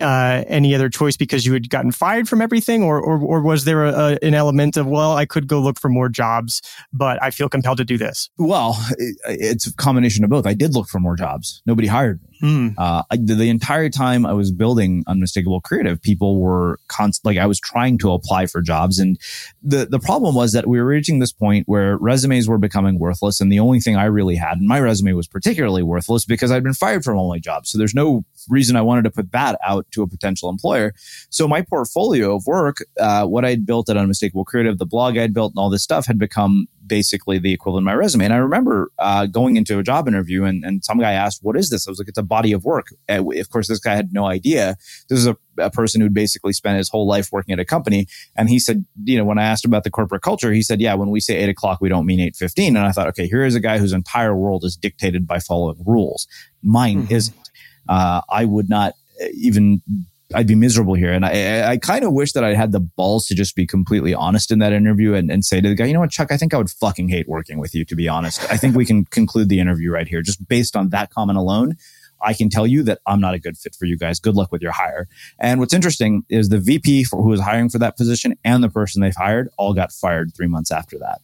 uh, 0.00 0.44
any 0.46 0.74
other 0.74 0.88
choice 0.88 1.16
because 1.16 1.44
you 1.44 1.52
had 1.52 1.70
gotten 1.70 1.92
fired 1.92 2.28
from 2.28 2.40
everything, 2.40 2.82
or 2.82 3.00
or, 3.00 3.18
or 3.20 3.42
was 3.42 3.64
there 3.64 3.84
a, 3.84 3.92
a, 3.92 4.18
an 4.22 4.34
element 4.34 4.76
of 4.76 4.86
well, 4.86 5.16
I 5.16 5.26
could 5.26 5.46
go 5.46 5.60
look 5.60 5.78
for 5.78 5.88
more 5.88 6.08
jobs, 6.08 6.62
but 6.92 7.22
I 7.22 7.30
feel 7.30 7.48
compelled 7.48 7.78
to 7.78 7.84
do 7.84 7.98
this? 7.98 8.30
Well, 8.38 8.76
it, 8.98 9.16
it's 9.26 9.66
a 9.66 9.74
combination 9.74 10.24
of 10.24 10.30
both. 10.30 10.46
I 10.46 10.54
did 10.54 10.74
look 10.74 10.88
for 10.88 11.00
more 11.00 11.16
jobs. 11.16 11.62
Nobody 11.66 11.88
hired 11.88 12.22
me. 12.22 12.27
Mm. 12.42 12.74
Uh, 12.78 13.02
the, 13.10 13.34
the, 13.34 13.48
entire 13.48 13.88
time 13.88 14.24
I 14.24 14.32
was 14.32 14.52
building 14.52 15.02
Unmistakable 15.06 15.60
Creative, 15.60 16.00
people 16.00 16.40
were 16.40 16.78
const- 16.88 17.24
like 17.24 17.36
I 17.36 17.46
was 17.46 17.58
trying 17.58 17.98
to 17.98 18.12
apply 18.12 18.46
for 18.46 18.62
jobs, 18.62 18.98
and 18.98 19.18
the 19.62 19.86
the 19.86 19.98
problem 19.98 20.34
was 20.34 20.52
that 20.52 20.66
we 20.66 20.78
were 20.78 20.86
reaching 20.86 21.18
this 21.18 21.32
point 21.32 21.66
where 21.66 21.96
resumes 21.96 22.48
were 22.48 22.58
becoming 22.58 22.98
worthless, 22.98 23.40
and 23.40 23.50
the 23.50 23.58
only 23.58 23.80
thing 23.80 23.96
I 23.96 24.04
really 24.04 24.36
had, 24.36 24.58
and 24.58 24.68
my 24.68 24.80
resume 24.80 25.14
was 25.14 25.26
particularly 25.26 25.82
worthless 25.82 26.24
because 26.24 26.52
I'd 26.52 26.62
been 26.62 26.74
fired 26.74 27.04
from 27.04 27.16
all 27.16 27.28
my 27.28 27.38
jobs. 27.38 27.70
So 27.70 27.78
there's 27.78 27.94
no 27.94 28.24
reason 28.48 28.76
I 28.76 28.82
wanted 28.82 29.02
to 29.02 29.10
put 29.10 29.32
that 29.32 29.58
out 29.66 29.86
to 29.92 30.02
a 30.02 30.06
potential 30.06 30.48
employer. 30.48 30.94
So 31.30 31.48
my 31.48 31.62
portfolio 31.62 32.36
of 32.36 32.46
work, 32.46 32.78
uh, 33.00 33.26
what 33.26 33.44
I'd 33.44 33.66
built 33.66 33.88
at 33.88 33.96
Unmistakable 33.96 34.44
Creative, 34.44 34.78
the 34.78 34.86
blog 34.86 35.18
I'd 35.18 35.34
built, 35.34 35.52
and 35.52 35.58
all 35.58 35.70
this 35.70 35.82
stuff 35.82 36.06
had 36.06 36.18
become 36.18 36.68
basically 36.88 37.38
the 37.38 37.52
equivalent 37.52 37.84
of 37.84 37.86
my 37.86 37.94
resume. 37.94 38.24
And 38.24 38.34
I 38.34 38.38
remember 38.38 38.90
uh, 38.98 39.26
going 39.26 39.56
into 39.56 39.78
a 39.78 39.82
job 39.82 40.08
interview 40.08 40.44
and, 40.44 40.64
and 40.64 40.84
some 40.84 40.98
guy 40.98 41.12
asked, 41.12 41.40
what 41.42 41.56
is 41.56 41.70
this? 41.70 41.86
I 41.86 41.90
was 41.90 41.98
like, 41.98 42.08
it's 42.08 42.18
a 42.18 42.22
body 42.22 42.52
of 42.52 42.64
work. 42.64 42.88
And 43.08 43.32
of 43.34 43.50
course, 43.50 43.68
this 43.68 43.78
guy 43.78 43.94
had 43.94 44.12
no 44.12 44.26
idea. 44.26 44.76
This 45.08 45.18
is 45.18 45.26
a, 45.26 45.36
a 45.58 45.70
person 45.70 46.00
who'd 46.00 46.14
basically 46.14 46.52
spent 46.52 46.78
his 46.78 46.88
whole 46.88 47.06
life 47.06 47.28
working 47.30 47.52
at 47.52 47.58
a 47.58 47.64
company. 47.64 48.06
And 48.36 48.48
he 48.48 48.58
said, 48.58 48.84
you 49.04 49.18
know, 49.18 49.24
when 49.24 49.38
I 49.38 49.44
asked 49.44 49.64
about 49.64 49.84
the 49.84 49.90
corporate 49.90 50.22
culture, 50.22 50.52
he 50.52 50.62
said, 50.62 50.80
yeah, 50.80 50.94
when 50.94 51.10
we 51.10 51.20
say 51.20 51.36
eight 51.36 51.48
o'clock, 51.48 51.80
we 51.80 51.88
don't 51.88 52.06
mean 52.06 52.20
8.15. 52.32 52.68
And 52.68 52.78
I 52.78 52.92
thought, 52.92 53.08
okay, 53.08 53.28
here 53.28 53.44
is 53.44 53.54
a 53.54 53.60
guy 53.60 53.78
whose 53.78 53.92
entire 53.92 54.34
world 54.34 54.64
is 54.64 54.76
dictated 54.76 55.26
by 55.26 55.38
following 55.38 55.82
rules. 55.86 56.26
Mine 56.62 57.04
mm-hmm. 57.04 57.14
isn't. 57.14 57.50
Uh, 57.88 58.20
I 58.28 58.44
would 58.44 58.68
not 58.68 58.94
even 59.34 59.82
I'd 60.34 60.46
be 60.46 60.54
miserable 60.54 60.94
here. 60.94 61.12
And 61.12 61.24
I, 61.24 61.70
I 61.70 61.76
kind 61.78 62.04
of 62.04 62.12
wish 62.12 62.32
that 62.32 62.44
I 62.44 62.54
had 62.54 62.72
the 62.72 62.80
balls 62.80 63.26
to 63.26 63.34
just 63.34 63.56
be 63.56 63.66
completely 63.66 64.12
honest 64.12 64.50
in 64.50 64.58
that 64.58 64.74
interview 64.74 65.14
and, 65.14 65.30
and 65.30 65.44
say 65.44 65.60
to 65.60 65.68
the 65.68 65.74
guy, 65.74 65.86
you 65.86 65.94
know 65.94 66.00
what, 66.00 66.10
Chuck, 66.10 66.30
I 66.30 66.36
think 66.36 66.52
I 66.52 66.58
would 66.58 66.70
fucking 66.70 67.08
hate 67.08 67.28
working 67.28 67.58
with 67.58 67.74
you, 67.74 67.84
to 67.86 67.96
be 67.96 68.08
honest. 68.08 68.42
I 68.50 68.58
think 68.58 68.76
we 68.76 68.84
can 68.84 69.06
conclude 69.06 69.48
the 69.48 69.58
interview 69.58 69.90
right 69.90 70.06
here. 70.06 70.20
Just 70.20 70.46
based 70.46 70.76
on 70.76 70.90
that 70.90 71.10
comment 71.10 71.38
alone, 71.38 71.76
I 72.20 72.34
can 72.34 72.50
tell 72.50 72.66
you 72.66 72.82
that 72.82 73.00
I'm 73.06 73.20
not 73.20 73.34
a 73.34 73.38
good 73.38 73.56
fit 73.56 73.74
for 73.74 73.86
you 73.86 73.96
guys. 73.96 74.20
Good 74.20 74.34
luck 74.34 74.52
with 74.52 74.60
your 74.60 74.72
hire. 74.72 75.08
And 75.38 75.60
what's 75.60 75.72
interesting 75.72 76.24
is 76.28 76.50
the 76.50 76.58
VP 76.58 77.04
for 77.04 77.22
who 77.22 77.30
was 77.30 77.40
hiring 77.40 77.70
for 77.70 77.78
that 77.78 77.96
position 77.96 78.36
and 78.44 78.62
the 78.62 78.68
person 78.68 79.00
they've 79.00 79.14
hired 79.16 79.48
all 79.56 79.72
got 79.72 79.92
fired 79.92 80.34
three 80.34 80.48
months 80.48 80.70
after 80.70 80.98
that. 80.98 81.20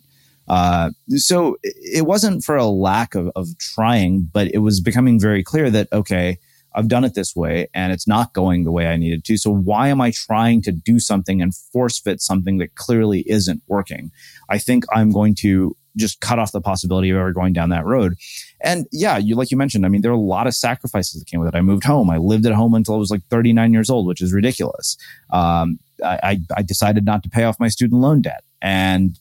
Uh, 0.47 0.91
so 1.17 1.57
it 1.63 2.07
wasn't 2.07 2.45
for 2.45 2.57
a 2.57 2.67
lack 2.67 3.15
of, 3.15 3.31
of 3.35 3.59
trying, 3.59 4.29
but 4.33 4.49
it 4.49 4.59
was 4.59 4.81
becoming 4.81 5.19
very 5.19 5.43
clear 5.43 5.71
that, 5.71 5.93
okay, 5.93 6.39
I've 6.75 6.89
done 6.89 7.05
it 7.05 7.15
this 7.15 7.37
way 7.37 7.69
and 7.73 7.93
it's 7.93 8.09
not 8.09 8.33
going 8.33 8.65
the 8.65 8.73
way 8.73 8.89
I 8.89 8.97
needed 8.97 9.25
to. 9.25 9.37
So 9.37 9.51
why 9.51 9.89
am 9.89 10.01
I 10.01 10.11
trying 10.11 10.63
to 10.63 10.73
do 10.73 10.99
something 10.99 11.41
and 11.41 11.55
force 11.55 11.99
fit 11.99 12.21
something 12.21 12.59
that 12.59 12.75
clearly 12.75 13.21
isn't 13.31 13.63
working? 13.67 14.11
I 14.49 14.59
think 14.59 14.85
I'm 14.93 15.11
going 15.11 15.35
to 15.37 15.77
just 15.97 16.21
cut 16.21 16.39
off 16.39 16.53
the 16.53 16.61
possibility 16.61 17.11
of 17.11 17.17
ever 17.17 17.33
going 17.33 17.53
down 17.53 17.69
that 17.69 17.85
road. 17.85 18.17
And 18.61 18.87
yeah, 18.91 19.17
you 19.17 19.37
like 19.37 19.51
you 19.51 19.57
mentioned, 19.57 19.87
I 19.87 19.89
mean, 19.89 20.03
there 20.03 20.11
are 20.11 20.15
a 20.15 20.19
lot 20.19 20.47
of 20.47 20.55
sacrifices 20.55 21.21
that 21.21 21.27
came 21.27 21.41
with 21.41 21.49
it. 21.49 21.57
I 21.57 21.61
moved 21.61 21.85
home. 21.85 22.11
I 22.11 22.17
lived 22.17 22.47
at 22.47 22.53
home 22.53 22.75
until 22.75 22.95
I 22.95 22.99
was 22.99 23.11
like 23.11 23.23
39 23.31 23.73
years 23.73 23.91
old, 23.91 24.07
which 24.07 24.21
is 24.21 24.33
ridiculous. 24.33 24.97
Um, 25.31 25.79
I, 26.05 26.41
I 26.57 26.63
decided 26.63 27.05
not 27.05 27.23
to 27.23 27.31
pay 27.31 27.45
off 27.45 27.61
my 27.61 27.69
student 27.69 28.01
loan 28.01 28.23
debt. 28.23 28.43
And 28.61 29.19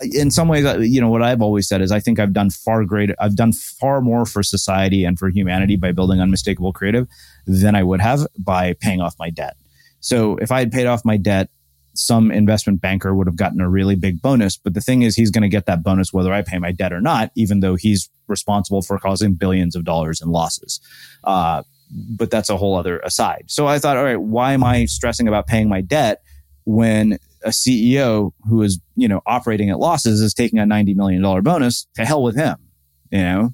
in 0.00 0.30
some 0.30 0.48
ways, 0.48 0.64
uh, 0.64 0.78
you 0.78 1.00
know, 1.00 1.08
what 1.08 1.22
I've 1.22 1.42
always 1.42 1.68
said 1.68 1.80
is 1.80 1.92
I 1.92 2.00
think 2.00 2.18
I've 2.18 2.32
done 2.32 2.50
far 2.50 2.84
greater, 2.84 3.14
I've 3.20 3.36
done 3.36 3.52
far 3.52 4.00
more 4.00 4.26
for 4.26 4.42
society 4.42 5.04
and 5.04 5.18
for 5.18 5.28
humanity 5.28 5.76
by 5.76 5.92
building 5.92 6.20
unmistakable 6.20 6.72
creative 6.72 7.08
than 7.46 7.74
I 7.74 7.82
would 7.82 8.00
have 8.00 8.26
by 8.38 8.74
paying 8.74 9.00
off 9.00 9.14
my 9.18 9.30
debt. 9.30 9.56
So 10.00 10.36
if 10.36 10.50
I 10.50 10.58
had 10.60 10.72
paid 10.72 10.86
off 10.86 11.04
my 11.04 11.16
debt, 11.16 11.48
some 11.94 12.30
investment 12.30 12.80
banker 12.80 13.14
would 13.14 13.26
have 13.26 13.36
gotten 13.36 13.60
a 13.60 13.68
really 13.68 13.94
big 13.94 14.22
bonus. 14.22 14.56
But 14.56 14.74
the 14.74 14.80
thing 14.80 15.02
is, 15.02 15.14
he's 15.14 15.30
going 15.30 15.42
to 15.42 15.48
get 15.48 15.66
that 15.66 15.82
bonus 15.82 16.12
whether 16.12 16.32
I 16.32 16.42
pay 16.42 16.58
my 16.58 16.72
debt 16.72 16.92
or 16.92 17.00
not, 17.00 17.30
even 17.34 17.60
though 17.60 17.74
he's 17.74 18.08
responsible 18.28 18.82
for 18.82 18.98
causing 18.98 19.34
billions 19.34 19.76
of 19.76 19.84
dollars 19.84 20.20
in 20.22 20.30
losses. 20.30 20.80
Uh, 21.24 21.62
but 21.90 22.30
that's 22.30 22.48
a 22.48 22.56
whole 22.56 22.76
other 22.76 22.98
aside. 23.00 23.44
So 23.48 23.66
I 23.66 23.78
thought, 23.78 23.96
all 23.96 24.04
right, 24.04 24.20
why 24.20 24.52
am 24.54 24.64
I 24.64 24.86
stressing 24.86 25.28
about 25.28 25.46
paying 25.46 25.68
my 25.68 25.82
debt 25.82 26.22
when 26.64 27.18
a 27.44 27.50
CEO 27.50 28.32
who 28.48 28.62
is, 28.62 28.80
you 28.96 29.08
know, 29.08 29.20
operating 29.26 29.70
at 29.70 29.78
losses 29.78 30.20
is 30.20 30.34
taking 30.34 30.58
a 30.58 30.64
$90 30.64 30.94
million 30.96 31.22
bonus 31.42 31.86
to 31.94 32.04
hell 32.04 32.22
with 32.22 32.36
him, 32.36 32.56
you 33.10 33.22
know? 33.22 33.50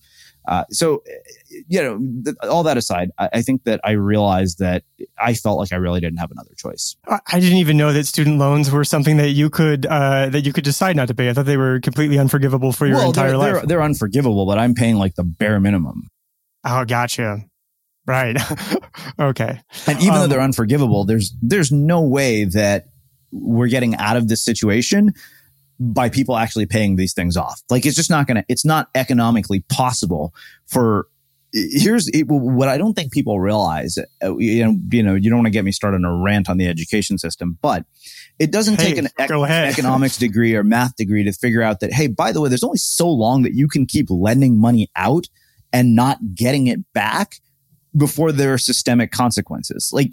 Uh, 0.49 0.65
so, 0.71 1.03
you 1.69 1.83
know, 1.83 1.99
th- 2.25 2.37
all 2.51 2.63
that 2.63 2.79
aside, 2.79 3.11
I, 3.19 3.29
I, 3.35 3.43
think 3.43 3.65
that 3.65 3.81
I 3.85 3.91
realized 3.91 4.61
that 4.61 4.83
I 5.21 5.35
felt 5.35 5.59
like 5.59 5.75
I 5.75 5.77
really 5.77 6.01
didn't 6.01 6.21
have 6.21 6.31
another 6.31 6.55
choice. 6.57 6.97
I 7.07 7.39
didn't 7.39 7.59
even 7.59 7.77
know 7.77 7.93
that 7.93 8.07
student 8.07 8.39
loans 8.39 8.71
were 8.71 8.85
something 8.85 9.19
that 9.19 9.33
you 9.33 9.51
could 9.51 9.85
uh, 9.85 10.31
that 10.31 10.47
you 10.47 10.55
could 10.55 10.65
decide 10.65 10.97
not 10.97 11.09
to 11.09 11.15
pay. 11.15 11.29
I 11.29 11.35
thought 11.35 11.45
they 11.45 11.59
were 11.59 11.81
completely 11.81 12.19
unforgivable 12.19 12.73
for 12.73 12.87
your 12.87 12.97
well, 12.97 13.09
entire 13.09 13.29
they're, 13.29 13.37
life. 13.37 13.53
They're, 13.53 13.67
they're 13.67 13.83
unforgivable, 13.83 14.47
but 14.47 14.59
I'm 14.59 14.73
paying 14.73 14.97
like 14.97 15.17
the 15.17 15.25
bare 15.25 15.61
minimum. 15.61 16.09
Oh, 16.65 16.87
gotcha. 16.87 17.45
Right. 18.07 18.39
okay. 19.21 19.61
And 19.87 20.01
even 20.01 20.15
um, 20.15 20.21
though 20.21 20.27
they're 20.29 20.41
unforgivable, 20.41 21.05
there's 21.05 21.37
there's 21.43 21.71
no 21.71 22.01
way 22.01 22.45
that 22.45 22.87
we're 23.31 23.69
getting 23.69 23.95
out 23.97 24.17
of 24.17 24.29
this 24.29 24.45
situation 24.45 25.13
by 25.81 26.09
people 26.09 26.37
actually 26.37 26.67
paying 26.67 26.97
these 26.97 27.13
things 27.13 27.37
off. 27.37 27.63
Like 27.71 27.87
it's 27.87 27.97
just 27.97 28.11
not 28.11 28.27
going 28.27 28.39
to, 28.39 28.45
it's 28.49 28.65
not 28.65 28.89
economically 28.95 29.61
possible 29.69 30.35
for, 30.67 31.07
here's 31.53 32.11
what 32.27 32.69
I 32.69 32.77
don't 32.77 32.95
think 32.95 33.13
people 33.13 33.41
realize. 33.41 33.97
Uh, 34.23 34.37
you 34.37 34.65
know, 34.65 34.77
you 34.91 35.03
know, 35.03 35.15
you 35.15 35.31
don't 35.31 35.39
want 35.39 35.47
to 35.47 35.53
get 35.53 35.65
me 35.65 35.73
started 35.73 35.99
on 35.99 36.05
a 36.05 36.15
rant 36.15 36.51
on 36.51 36.59
the 36.59 36.67
education 36.67 37.17
system, 37.17 37.59
but 37.63 37.85
it 38.39 38.51
doesn't 38.51 38.81
hey, 38.81 38.89
take 38.89 38.99
an 38.99 39.07
ec- 39.19 39.31
economics 39.31 40.17
degree 40.19 40.55
or 40.55 40.63
math 40.63 40.97
degree 40.97 41.25
to 41.25 41.33
figure 41.33 41.63
out 41.63 41.81
that, 41.81 41.93
hey, 41.93 42.07
by 42.07 42.33
the 42.33 42.41
way, 42.41 42.49
there's 42.49 42.65
only 42.65 42.79
so 42.79 43.09
long 43.09 43.43
that 43.43 43.55
you 43.55 43.69
can 43.69 43.87
keep 43.87 44.11
lending 44.11 44.61
money 44.61 44.91
out 44.97 45.29
and 45.73 45.95
not 45.95 46.19
getting 46.35 46.67
it 46.67 46.81
back 46.93 47.41
before 47.97 48.33
there 48.33 48.53
are 48.53 48.59
systemic 48.59 49.11
consequences. 49.11 49.91
Like 49.93 50.13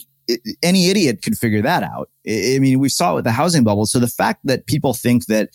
any 0.63 0.89
idiot 0.89 1.21
could 1.23 1.37
figure 1.37 1.61
that 1.61 1.83
out. 1.83 2.09
I 2.27 2.57
mean, 2.59 2.79
we 2.79 2.89
saw 2.89 3.11
it 3.11 3.15
with 3.15 3.23
the 3.25 3.31
housing 3.31 3.63
bubble. 3.63 3.85
So 3.85 3.99
the 3.99 4.07
fact 4.07 4.41
that 4.45 4.65
people 4.65 4.93
think 4.93 5.27
that 5.27 5.49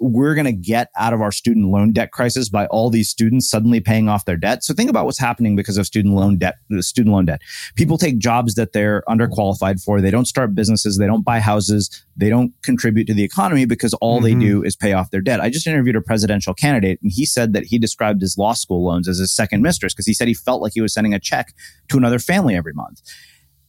we're 0.00 0.34
going 0.34 0.46
to 0.46 0.52
get 0.52 0.88
out 0.96 1.12
of 1.12 1.20
our 1.20 1.30
student 1.30 1.66
loan 1.66 1.92
debt 1.92 2.10
crisis 2.10 2.48
by 2.48 2.66
all 2.66 2.88
these 2.88 3.08
students 3.08 3.48
suddenly 3.48 3.80
paying 3.80 4.08
off 4.08 4.24
their 4.24 4.36
debt. 4.36 4.64
So 4.64 4.72
think 4.72 4.88
about 4.88 5.04
what's 5.04 5.18
happening 5.18 5.56
because 5.56 5.76
of 5.76 5.86
student 5.86 6.14
loan 6.14 6.38
debt, 6.38 6.56
student 6.80 7.14
loan 7.14 7.26
debt. 7.26 7.42
People 7.76 7.98
take 7.98 8.18
jobs 8.18 8.54
that 8.54 8.72
they're 8.72 9.02
underqualified 9.08 9.82
for. 9.82 10.00
They 10.00 10.10
don't 10.10 10.24
start 10.24 10.54
businesses. 10.54 10.96
They 10.96 11.06
don't 11.06 11.24
buy 11.24 11.38
houses. 11.38 11.90
They 12.16 12.30
don't 12.30 12.54
contribute 12.62 13.04
to 13.06 13.14
the 13.14 13.22
economy 13.22 13.66
because 13.66 13.92
all 13.94 14.20
mm-hmm. 14.20 14.40
they 14.40 14.46
do 14.46 14.64
is 14.64 14.74
pay 14.74 14.94
off 14.94 15.10
their 15.10 15.20
debt. 15.20 15.40
I 15.40 15.50
just 15.50 15.66
interviewed 15.66 15.96
a 15.96 16.00
presidential 16.00 16.54
candidate 16.54 16.98
and 17.02 17.12
he 17.14 17.26
said 17.26 17.52
that 17.52 17.66
he 17.66 17.78
described 17.78 18.22
his 18.22 18.38
law 18.38 18.54
school 18.54 18.84
loans 18.86 19.06
as 19.06 19.18
his 19.18 19.34
second 19.34 19.60
mistress 19.60 19.92
because 19.92 20.06
he 20.06 20.14
said 20.14 20.28
he 20.28 20.34
felt 20.34 20.62
like 20.62 20.72
he 20.72 20.80
was 20.80 20.94
sending 20.94 21.12
a 21.12 21.20
check 21.20 21.52
to 21.88 21.98
another 21.98 22.18
family 22.18 22.56
every 22.56 22.72
month. 22.72 23.02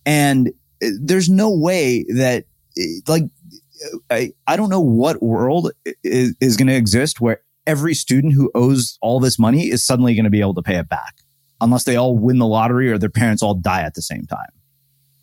And 0.06 0.52
uh, 0.84 0.88
there's 1.02 1.30
no 1.30 1.52
way 1.56 2.06
that 2.16 2.46
uh, 2.80 2.84
like 3.08 3.24
I, 4.10 4.32
I 4.48 4.56
don't 4.58 4.70
know 4.70 4.82
what 4.82 5.22
world 5.22 5.72
is, 6.04 6.36
is 6.40 6.58
going 6.58 6.68
to 6.68 6.76
exist 6.76 7.20
where 7.22 7.42
every 7.68 7.94
student 7.94 8.34
who 8.34 8.52
owes 8.56 8.98
all 9.02 9.20
this 9.20 9.40
money 9.40 9.70
is 9.70 9.86
suddenly 9.86 10.16
going 10.16 10.26
to 10.26 10.32
be 10.32 10.42
able 10.42 10.56
to 10.56 10.62
pay 10.62 10.78
it 10.78 10.90
back 10.90 11.16
unless 11.60 11.84
they 11.84 11.96
all 11.96 12.18
win 12.18 12.40
the 12.40 12.48
lottery 12.48 12.92
or 12.92 12.98
their 12.98 13.10
parents 13.10 13.44
all 13.44 13.54
die 13.54 13.82
at 13.84 13.94
the 13.94 14.02
same 14.02 14.26
time. 14.26 14.50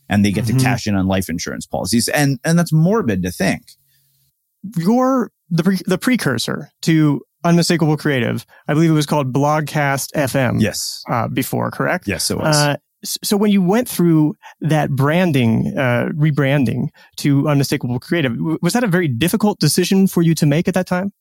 and 0.08 0.24
they 0.24 0.30
get 0.30 0.44
mm-hmm. 0.44 0.56
to 0.56 0.64
cash 0.64 0.86
in 0.86 0.94
on 0.94 1.06
life 1.06 1.28
insurance 1.28 1.66
policies. 1.66 2.08
And, 2.08 2.38
and 2.44 2.58
that's 2.58 2.72
morbid 2.72 3.22
to 3.24 3.30
think. 3.30 3.72
You're 4.76 5.30
the, 5.50 5.62
pre- 5.62 5.82
the 5.86 5.98
precursor 5.98 6.70
to 6.82 7.20
Unmistakable 7.44 7.96
Creative. 7.96 8.44
I 8.66 8.74
believe 8.74 8.90
it 8.90 8.94
was 8.94 9.06
called 9.06 9.32
Blogcast 9.32 10.12
FM. 10.14 10.60
Yes. 10.60 11.02
Uh, 11.08 11.28
before, 11.28 11.70
correct? 11.70 12.08
Yes, 12.08 12.30
it 12.30 12.38
was. 12.38 12.56
Uh, 12.56 12.76
so 13.22 13.36
when 13.36 13.50
you 13.50 13.62
went 13.62 13.88
through 13.88 14.34
that 14.60 14.90
branding, 14.90 15.74
uh, 15.76 16.08
rebranding 16.14 16.88
to 17.16 17.48
Unmistakable 17.48 17.98
Creative, 18.00 18.32
was 18.62 18.72
that 18.72 18.84
a 18.84 18.88
very 18.88 19.08
difficult 19.08 19.58
decision 19.58 20.06
for 20.06 20.22
you 20.22 20.34
to 20.34 20.46
make 20.46 20.68
at 20.68 20.74
that 20.74 20.86
time? 20.86 21.12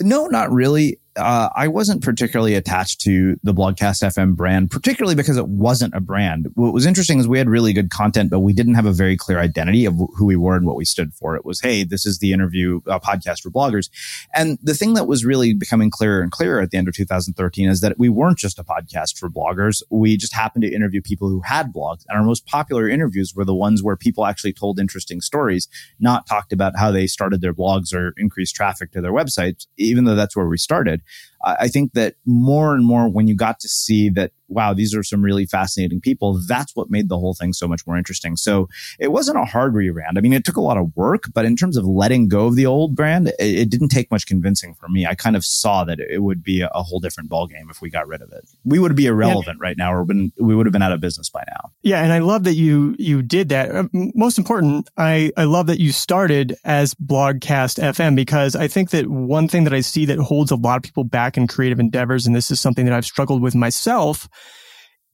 No, 0.00 0.26
not 0.26 0.50
really 0.50 0.98
uh, 1.20 1.50
I 1.54 1.68
wasn't 1.68 2.02
particularly 2.02 2.54
attached 2.54 3.00
to 3.02 3.36
the 3.42 3.52
Blogcast 3.52 4.02
FM 4.02 4.34
brand, 4.34 4.70
particularly 4.70 5.14
because 5.14 5.36
it 5.36 5.46
wasn't 5.46 5.94
a 5.94 6.00
brand. 6.00 6.48
What 6.54 6.72
was 6.72 6.86
interesting 6.86 7.18
is 7.18 7.28
we 7.28 7.38
had 7.38 7.48
really 7.48 7.72
good 7.72 7.90
content, 7.90 8.30
but 8.30 8.40
we 8.40 8.52
didn't 8.52 8.74
have 8.74 8.86
a 8.86 8.92
very 8.92 9.16
clear 9.16 9.38
identity 9.38 9.84
of 9.84 9.94
who 10.16 10.24
we 10.24 10.36
were 10.36 10.56
and 10.56 10.66
what 10.66 10.76
we 10.76 10.84
stood 10.84 11.12
for. 11.14 11.36
It 11.36 11.44
was, 11.44 11.60
hey, 11.60 11.84
this 11.84 12.06
is 12.06 12.18
the 12.18 12.32
interview 12.32 12.80
uh, 12.86 12.98
podcast 12.98 13.40
for 13.42 13.50
bloggers. 13.50 13.90
And 14.34 14.58
the 14.62 14.74
thing 14.74 14.94
that 14.94 15.06
was 15.06 15.24
really 15.24 15.54
becoming 15.54 15.90
clearer 15.90 16.22
and 16.22 16.32
clearer 16.32 16.60
at 16.60 16.70
the 16.70 16.78
end 16.78 16.88
of 16.88 16.94
2013 16.94 17.68
is 17.68 17.80
that 17.80 17.98
we 17.98 18.08
weren't 18.08 18.38
just 18.38 18.58
a 18.58 18.64
podcast 18.64 19.18
for 19.18 19.28
bloggers. 19.28 19.82
We 19.90 20.16
just 20.16 20.34
happened 20.34 20.62
to 20.62 20.74
interview 20.74 21.02
people 21.02 21.28
who 21.28 21.42
had 21.42 21.72
blogs. 21.72 22.04
And 22.08 22.18
our 22.18 22.24
most 22.24 22.46
popular 22.46 22.88
interviews 22.88 23.34
were 23.34 23.44
the 23.44 23.54
ones 23.54 23.82
where 23.82 23.96
people 23.96 24.26
actually 24.26 24.52
told 24.52 24.80
interesting 24.80 25.20
stories, 25.20 25.68
not 25.98 26.26
talked 26.26 26.52
about 26.52 26.78
how 26.78 26.90
they 26.90 27.06
started 27.06 27.40
their 27.40 27.54
blogs 27.54 27.94
or 27.94 28.14
increased 28.16 28.54
traffic 28.54 28.92
to 28.92 29.00
their 29.00 29.12
websites, 29.12 29.66
even 29.76 30.04
though 30.04 30.14
that's 30.14 30.36
where 30.36 30.46
we 30.46 30.56
started. 30.56 31.02
I 31.44 31.68
think 31.68 31.92
that 31.94 32.14
more 32.26 32.74
and 32.74 32.84
more 32.84 33.08
when 33.08 33.26
you 33.26 33.34
got 33.34 33.60
to 33.60 33.68
see 33.68 34.10
that 34.10 34.32
wow, 34.50 34.74
these 34.74 34.94
are 34.94 35.02
some 35.02 35.22
really 35.22 35.46
fascinating 35.46 36.00
people. 36.00 36.40
That's 36.46 36.74
what 36.74 36.90
made 36.90 37.08
the 37.08 37.18
whole 37.18 37.34
thing 37.34 37.52
so 37.52 37.68
much 37.68 37.86
more 37.86 37.96
interesting. 37.96 38.36
So 38.36 38.68
it 38.98 39.12
wasn't 39.12 39.38
a 39.38 39.44
hard 39.44 39.74
rebrand. 39.74 40.16
I 40.16 40.20
mean, 40.20 40.32
it 40.32 40.44
took 40.44 40.56
a 40.56 40.60
lot 40.60 40.76
of 40.76 40.94
work, 40.96 41.24
but 41.32 41.44
in 41.44 41.56
terms 41.56 41.76
of 41.76 41.84
letting 41.84 42.28
go 42.28 42.46
of 42.46 42.56
the 42.56 42.66
old 42.66 42.94
brand, 42.94 43.28
it, 43.28 43.34
it 43.38 43.70
didn't 43.70 43.88
take 43.88 44.10
much 44.10 44.26
convincing 44.26 44.74
for 44.74 44.88
me. 44.88 45.06
I 45.06 45.14
kind 45.14 45.36
of 45.36 45.44
saw 45.44 45.84
that 45.84 46.00
it 46.00 46.22
would 46.22 46.42
be 46.42 46.60
a, 46.60 46.68
a 46.74 46.82
whole 46.82 47.00
different 47.00 47.30
ballgame 47.30 47.70
if 47.70 47.80
we 47.80 47.90
got 47.90 48.08
rid 48.08 48.22
of 48.22 48.32
it. 48.32 48.48
We 48.64 48.78
would 48.78 48.96
be 48.96 49.06
irrelevant 49.06 49.58
yeah. 49.60 49.66
right 49.66 49.76
now, 49.76 49.94
or 49.94 50.04
been, 50.04 50.32
we 50.38 50.54
would 50.54 50.66
have 50.66 50.72
been 50.72 50.82
out 50.82 50.92
of 50.92 51.00
business 51.00 51.30
by 51.30 51.44
now. 51.48 51.70
Yeah, 51.82 52.02
and 52.02 52.12
I 52.12 52.18
love 52.18 52.44
that 52.44 52.54
you 52.54 52.94
you 52.98 53.22
did 53.22 53.48
that. 53.50 53.70
Uh, 53.70 53.84
most 53.92 54.38
important, 54.38 54.88
I 54.96 55.32
I 55.36 55.44
love 55.44 55.66
that 55.68 55.80
you 55.80 55.92
started 55.92 56.56
as 56.64 56.94
Blogcast 56.94 57.80
FM 57.80 58.16
because 58.16 58.56
I 58.56 58.68
think 58.68 58.90
that 58.90 59.06
one 59.06 59.48
thing 59.48 59.64
that 59.64 59.74
I 59.74 59.80
see 59.80 60.04
that 60.06 60.18
holds 60.18 60.50
a 60.50 60.56
lot 60.56 60.76
of 60.76 60.82
people 60.82 61.04
back 61.04 61.36
in 61.36 61.46
creative 61.46 61.80
endeavors, 61.80 62.26
and 62.26 62.34
this 62.34 62.50
is 62.50 62.60
something 62.60 62.84
that 62.84 62.94
I've 62.94 63.04
struggled 63.04 63.42
with 63.42 63.54
myself 63.54 64.28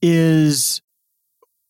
is 0.01 0.81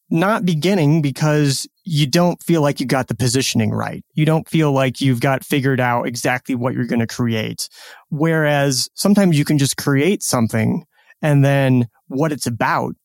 not 0.09 0.45
beginning 0.45 1.01
because 1.01 1.67
you 1.83 2.07
don't 2.07 2.41
feel 2.41 2.61
like 2.61 2.79
you 2.79 2.85
got 2.85 3.07
the 3.07 3.15
positioning 3.15 3.71
right. 3.71 4.03
You 4.13 4.25
don't 4.25 4.47
feel 4.47 4.71
like 4.71 5.01
you've 5.01 5.21
got 5.21 5.43
figured 5.43 5.79
out 5.79 6.07
exactly 6.07 6.55
what 6.55 6.73
you're 6.73 6.85
going 6.85 6.99
to 6.99 7.07
create. 7.07 7.69
Whereas 8.09 8.89
sometimes 8.93 9.37
you 9.37 9.45
can 9.45 9.57
just 9.57 9.77
create 9.77 10.23
something 10.23 10.85
and 11.21 11.43
then 11.43 11.87
what 12.07 12.31
it's 12.31 12.47
about 12.47 12.95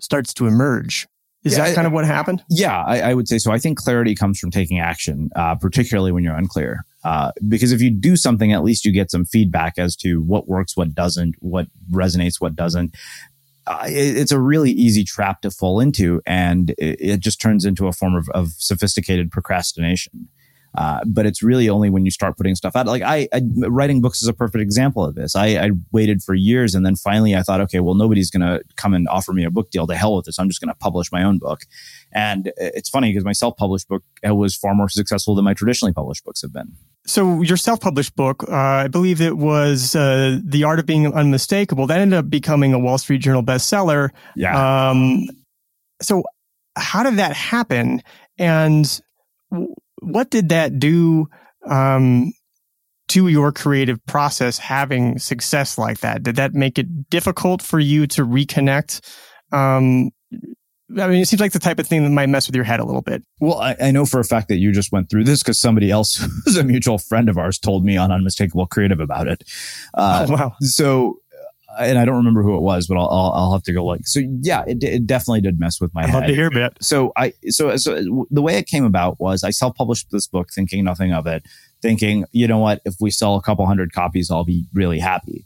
starts 0.00 0.34
to 0.34 0.46
emerge. 0.46 1.06
Is 1.44 1.52
yeah, 1.52 1.66
that 1.66 1.74
kind 1.74 1.86
I, 1.86 1.88
of 1.88 1.92
what 1.92 2.06
happened? 2.06 2.42
Yeah, 2.48 2.82
I, 2.84 3.00
I, 3.00 3.14
would 3.14 3.28
say 3.28 3.36
so. 3.36 3.52
I 3.52 3.58
think 3.58 3.76
clarity 3.76 4.14
comes 4.14 4.38
from 4.38 4.50
taking 4.50 4.78
action, 4.78 5.28
uh, 5.36 5.54
particularly 5.54 6.10
when 6.10 6.24
you're 6.24 6.34
unclear. 6.34 6.86
Uh, 7.04 7.32
because 7.46 7.70
if 7.70 7.82
you 7.82 7.90
do 7.90 8.16
something, 8.16 8.54
at 8.54 8.64
least 8.64 8.86
you 8.86 8.92
get 8.92 9.10
some 9.10 9.26
feedback 9.26 9.74
as 9.76 9.94
to 9.96 10.22
what 10.22 10.48
works, 10.48 10.74
what 10.74 10.94
doesn't, 10.94 11.34
what 11.40 11.66
resonates, 11.90 12.40
what 12.40 12.56
doesn't 12.56 12.94
it's 13.66 14.32
a 14.32 14.40
really 14.40 14.70
easy 14.70 15.04
trap 15.04 15.42
to 15.42 15.50
fall 15.50 15.80
into, 15.80 16.20
and 16.26 16.74
it, 16.78 17.20
just 17.20 17.40
turns 17.40 17.64
into 17.64 17.86
a 17.86 17.92
form 17.92 18.14
of, 18.14 18.28
of 18.30 18.50
sophisticated 18.58 19.30
procrastination. 19.30 20.28
Uh, 20.76 20.98
but 21.06 21.24
it's 21.24 21.40
really 21.40 21.68
only 21.68 21.88
when 21.88 22.04
you 22.04 22.10
start 22.10 22.36
putting 22.36 22.56
stuff 22.56 22.74
out. 22.74 22.86
Like 22.86 23.02
I, 23.02 23.28
I 23.32 23.42
writing 23.68 24.00
books 24.00 24.22
is 24.22 24.28
a 24.28 24.32
perfect 24.32 24.60
example 24.60 25.04
of 25.04 25.14
this. 25.14 25.36
I, 25.36 25.46
I, 25.56 25.70
waited 25.92 26.20
for 26.20 26.34
years, 26.34 26.74
and 26.74 26.84
then 26.84 26.96
finally 26.96 27.36
I 27.36 27.42
thought, 27.42 27.60
okay, 27.60 27.78
well, 27.78 27.94
nobody's 27.94 28.28
going 28.28 28.40
to 28.40 28.60
come 28.74 28.92
and 28.92 29.06
offer 29.08 29.32
me 29.32 29.44
a 29.44 29.50
book 29.50 29.70
deal. 29.70 29.86
To 29.86 29.94
hell 29.94 30.16
with 30.16 30.24
this. 30.24 30.38
I'm 30.38 30.48
just 30.48 30.60
going 30.60 30.70
to 30.70 30.74
publish 30.74 31.12
my 31.12 31.22
own 31.22 31.38
book. 31.38 31.60
And 32.10 32.52
it's 32.56 32.88
funny 32.88 33.10
because 33.10 33.24
my 33.24 33.32
self-published 33.32 33.86
book 33.86 34.02
was 34.24 34.56
far 34.56 34.74
more 34.74 34.88
successful 34.88 35.36
than 35.36 35.44
my 35.44 35.54
traditionally 35.54 35.92
published 35.92 36.24
books 36.24 36.42
have 36.42 36.52
been. 36.52 36.72
So 37.06 37.42
your 37.42 37.56
self-published 37.58 38.16
book, 38.16 38.44
uh, 38.48 38.54
I 38.54 38.88
believe 38.88 39.20
it 39.20 39.36
was 39.36 39.94
uh, 39.94 40.40
"The 40.42 40.64
Art 40.64 40.78
of 40.78 40.86
Being 40.86 41.12
Unmistakable." 41.12 41.86
That 41.86 42.00
ended 42.00 42.18
up 42.18 42.30
becoming 42.30 42.72
a 42.72 42.78
Wall 42.78 42.96
Street 42.98 43.18
Journal 43.18 43.42
bestseller. 43.42 44.10
Yeah. 44.36 44.90
Um, 44.90 45.26
so 46.00 46.24
how 46.76 47.02
did 47.02 47.16
that 47.16 47.34
happen? 47.34 48.02
And 48.38 49.00
what 50.00 50.30
did 50.30 50.48
that 50.48 50.78
do 50.78 51.28
um, 51.66 52.32
to 53.08 53.28
your 53.28 53.52
creative 53.52 54.04
process 54.06 54.58
having 54.58 55.18
success 55.18 55.78
like 55.78 56.00
that? 56.00 56.22
Did 56.22 56.36
that 56.36 56.54
make 56.54 56.78
it 56.78 57.10
difficult 57.10 57.62
for 57.62 57.78
you 57.78 58.06
to 58.08 58.24
reconnect? 58.24 59.00
Um, 59.52 60.10
I 60.90 61.08
mean, 61.08 61.22
it 61.22 61.28
seems 61.28 61.40
like 61.40 61.52
the 61.52 61.58
type 61.58 61.78
of 61.78 61.86
thing 61.86 62.04
that 62.04 62.10
might 62.10 62.28
mess 62.28 62.46
with 62.46 62.54
your 62.54 62.64
head 62.64 62.78
a 62.78 62.84
little 62.84 63.02
bit. 63.02 63.22
Well, 63.40 63.58
I, 63.58 63.76
I 63.80 63.90
know 63.90 64.04
for 64.04 64.20
a 64.20 64.24
fact 64.24 64.48
that 64.48 64.58
you 64.58 64.70
just 64.70 64.92
went 64.92 65.08
through 65.08 65.24
this 65.24 65.42
because 65.42 65.58
somebody 65.58 65.90
else 65.90 66.16
who's 66.44 66.56
a 66.56 66.64
mutual 66.64 66.98
friend 66.98 67.28
of 67.28 67.38
ours 67.38 67.58
told 67.58 67.84
me 67.84 67.96
on 67.96 68.12
Unmistakable 68.12 68.66
Creative 68.66 69.00
about 69.00 69.26
it. 69.26 69.44
Uh, 69.94 70.26
oh, 70.28 70.32
wow. 70.32 70.52
So 70.60 71.20
and 71.78 71.98
I 71.98 72.04
don't 72.04 72.16
remember 72.16 72.42
who 72.42 72.56
it 72.56 72.60
was, 72.60 72.86
but 72.86 72.96
I'll, 72.96 73.08
I'll, 73.08 73.32
I'll 73.32 73.52
have 73.52 73.62
to 73.64 73.72
go 73.72 73.84
look. 73.84 74.06
So 74.06 74.20
yeah, 74.40 74.64
it, 74.66 74.82
it 74.82 75.06
definitely 75.06 75.40
did 75.40 75.58
mess 75.58 75.80
with 75.80 75.92
my 75.94 76.02
I'd 76.02 76.10
head. 76.10 76.14
Love 76.14 76.26
to 76.28 76.34
hear. 76.34 76.50
So 76.80 77.12
I, 77.16 77.32
so, 77.48 77.76
so 77.76 78.26
the 78.30 78.42
way 78.42 78.56
it 78.56 78.66
came 78.66 78.84
about 78.84 79.20
was 79.20 79.44
I 79.44 79.50
self-published 79.50 80.10
this 80.10 80.26
book 80.26 80.50
thinking 80.52 80.84
nothing 80.84 81.12
of 81.12 81.26
it, 81.26 81.44
thinking, 81.82 82.24
you 82.32 82.46
know 82.46 82.58
what, 82.58 82.80
if 82.84 82.94
we 83.00 83.10
sell 83.10 83.36
a 83.36 83.42
couple 83.42 83.66
hundred 83.66 83.92
copies, 83.92 84.30
I'll 84.30 84.44
be 84.44 84.66
really 84.72 84.98
happy. 84.98 85.44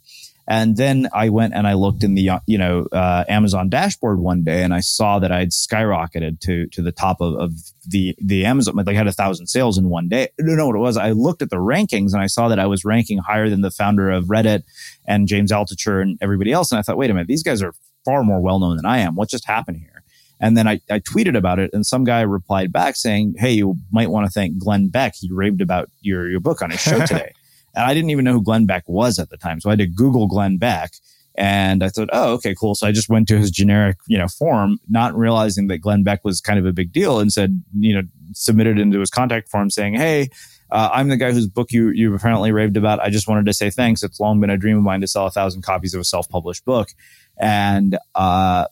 And 0.49 0.75
then 0.75 1.07
I 1.13 1.29
went 1.29 1.53
and 1.53 1.67
I 1.67 1.73
looked 1.73 2.03
in 2.03 2.15
the 2.15 2.31
you 2.47 2.57
know 2.57 2.87
uh, 2.91 3.23
Amazon 3.29 3.69
dashboard 3.69 4.19
one 4.19 4.43
day, 4.43 4.63
and 4.63 4.73
I 4.73 4.79
saw 4.79 5.19
that 5.19 5.31
I'd 5.31 5.51
skyrocketed 5.51 6.39
to 6.41 6.65
to 6.69 6.81
the 6.81 6.91
top 6.91 7.21
of, 7.21 7.35
of 7.35 7.53
the 7.85 8.15
the 8.17 8.45
Amazon. 8.45 8.73
Like 8.75 8.87
I 8.87 8.93
had 8.93 9.05
a 9.05 9.11
thousand 9.11 9.45
sales 9.45 9.77
in 9.77 9.89
one 9.89 10.09
day. 10.09 10.23
I 10.23 10.43
don't 10.43 10.57
know 10.57 10.65
what 10.65 10.75
it 10.75 10.79
was. 10.79 10.97
I 10.97 11.11
looked 11.11 11.43
at 11.43 11.51
the 11.51 11.57
rankings 11.57 12.13
and 12.13 12.21
I 12.21 12.25
saw 12.25 12.47
that 12.47 12.57
I 12.57 12.65
was 12.65 12.83
ranking 12.83 13.19
higher 13.19 13.47
than 13.47 13.61
the 13.61 13.69
founder 13.69 14.09
of 14.09 14.25
Reddit 14.25 14.63
and 15.05 15.27
James 15.27 15.51
Altucher 15.51 16.01
and 16.01 16.17
everybody 16.19 16.51
else. 16.51 16.71
And 16.71 16.79
I 16.79 16.81
thought, 16.81 16.97
wait 16.97 17.11
a 17.11 17.13
minute, 17.13 17.27
these 17.27 17.43
guys 17.43 17.61
are 17.61 17.75
far 18.03 18.23
more 18.23 18.41
well 18.41 18.59
known 18.59 18.75
than 18.75 18.87
I 18.87 18.99
am. 18.99 19.13
What 19.15 19.29
just 19.29 19.45
happened 19.45 19.77
here? 19.77 20.03
And 20.39 20.57
then 20.57 20.67
I, 20.67 20.79
I 20.89 20.99
tweeted 20.99 21.37
about 21.37 21.59
it 21.59 21.69
and 21.73 21.85
some 21.85 22.05
guy 22.05 22.21
replied 22.21 22.71
back 22.71 22.95
saying, 22.95 23.35
Hey, 23.37 23.51
you 23.51 23.75
might 23.91 24.09
want 24.09 24.25
to 24.25 24.31
thank 24.31 24.57
Glenn 24.57 24.87
Beck. 24.87 25.13
He 25.15 25.29
raved 25.31 25.61
about 25.61 25.91
your, 26.01 26.27
your 26.27 26.39
book 26.39 26.63
on 26.63 26.71
his 26.71 26.79
show 26.79 26.99
today. 27.05 27.33
And 27.75 27.85
I 27.85 27.93
didn't 27.93 28.09
even 28.09 28.25
know 28.25 28.33
who 28.33 28.43
Glenn 28.43 28.65
Beck 28.65 28.83
was 28.87 29.19
at 29.19 29.29
the 29.29 29.37
time. 29.37 29.59
So 29.61 29.69
I 29.69 29.73
had 29.73 29.79
to 29.79 29.87
Google 29.87 30.27
Glenn 30.27 30.57
Beck. 30.57 30.93
And 31.35 31.83
I 31.83 31.89
thought, 31.89 32.09
oh, 32.11 32.33
okay, 32.33 32.53
cool. 32.53 32.75
So 32.75 32.85
I 32.85 32.91
just 32.91 33.07
went 33.07 33.27
to 33.29 33.37
his 33.37 33.49
generic, 33.49 33.97
you 34.07 34.17
know, 34.17 34.27
form, 34.27 34.79
not 34.89 35.15
realizing 35.15 35.67
that 35.67 35.77
Glenn 35.77 36.03
Beck 36.03 36.25
was 36.25 36.41
kind 36.41 36.59
of 36.59 36.65
a 36.65 36.73
big 36.73 36.91
deal 36.91 37.19
and 37.19 37.31
said, 37.31 37.63
you 37.77 37.93
know, 37.93 38.01
submitted 38.33 38.77
into 38.77 38.99
his 38.99 39.09
contact 39.09 39.49
form 39.49 39.69
saying, 39.69 39.93
Hey, 39.93 40.29
uh, 40.71 40.89
I'm 40.91 41.07
the 41.07 41.17
guy 41.17 41.31
whose 41.31 41.47
book 41.47 41.71
you, 41.71 41.89
you 41.89 42.13
apparently 42.13 42.51
raved 42.51 42.77
about. 42.77 42.99
I 42.99 43.09
just 43.09 43.27
wanted 43.27 43.45
to 43.45 43.53
say 43.53 43.69
thanks. 43.69 44.03
It's 44.03 44.19
long 44.19 44.39
been 44.39 44.49
a 44.49 44.57
dream 44.57 44.77
of 44.77 44.83
mine 44.83 45.01
to 45.01 45.07
sell 45.07 45.25
a 45.25 45.31
thousand 45.31 45.61
copies 45.61 45.93
of 45.93 46.01
a 46.01 46.03
self-published 46.03 46.65
book. 46.65 46.89
And, 47.37 47.97
uh, 48.15 48.65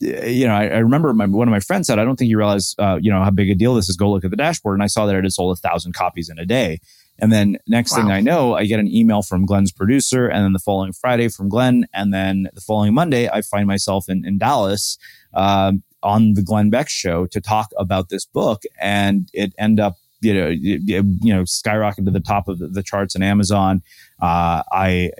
you 0.00 0.46
know, 0.46 0.54
I, 0.54 0.66
I 0.66 0.78
remember 0.78 1.12
my, 1.12 1.26
one 1.26 1.48
of 1.48 1.52
my 1.52 1.60
friends 1.60 1.86
said, 1.86 1.98
I 1.98 2.04
don't 2.04 2.16
think 2.16 2.30
you 2.30 2.38
realize, 2.38 2.74
uh, 2.78 2.98
you 3.00 3.10
know, 3.10 3.22
how 3.22 3.30
big 3.30 3.50
a 3.50 3.54
deal 3.54 3.74
this 3.74 3.88
is. 3.88 3.96
Go 3.96 4.10
look 4.10 4.24
at 4.24 4.30
the 4.30 4.36
dashboard. 4.36 4.74
And 4.74 4.82
I 4.82 4.86
saw 4.86 5.06
that 5.06 5.16
it 5.16 5.24
had 5.24 5.32
sold 5.32 5.56
a 5.56 5.60
thousand 5.60 5.94
copies 5.94 6.28
in 6.28 6.38
a 6.38 6.46
day. 6.46 6.80
And 7.18 7.32
then 7.32 7.58
next 7.66 7.92
wow. 7.92 7.98
thing 7.98 8.10
I 8.10 8.20
know, 8.20 8.54
I 8.54 8.64
get 8.64 8.80
an 8.80 8.88
email 8.88 9.22
from 9.22 9.46
Glenn's 9.46 9.72
producer, 9.72 10.26
and 10.26 10.44
then 10.44 10.52
the 10.52 10.58
following 10.58 10.92
Friday 10.92 11.28
from 11.28 11.48
Glenn, 11.48 11.86
and 11.94 12.12
then 12.12 12.48
the 12.54 12.60
following 12.60 12.94
Monday, 12.94 13.28
I 13.28 13.42
find 13.42 13.66
myself 13.66 14.08
in, 14.08 14.24
in 14.24 14.38
Dallas 14.38 14.98
um, 15.32 15.82
on 16.02 16.34
the 16.34 16.42
Glenn 16.42 16.70
Beck 16.70 16.88
show 16.88 17.26
to 17.26 17.40
talk 17.40 17.70
about 17.78 18.08
this 18.08 18.26
book, 18.26 18.62
and 18.80 19.28
it 19.32 19.52
end 19.58 19.78
up 19.78 19.96
you 20.20 20.34
know 20.34 20.48
you 20.48 21.12
know 21.34 21.42
skyrocketed 21.42 22.06
to 22.06 22.10
the 22.10 22.20
top 22.20 22.48
of 22.48 22.58
the, 22.58 22.66
the 22.66 22.82
charts 22.82 23.14
in 23.14 23.22
Amazon. 23.22 23.82
Uh, 24.20 24.62
I 24.72 25.10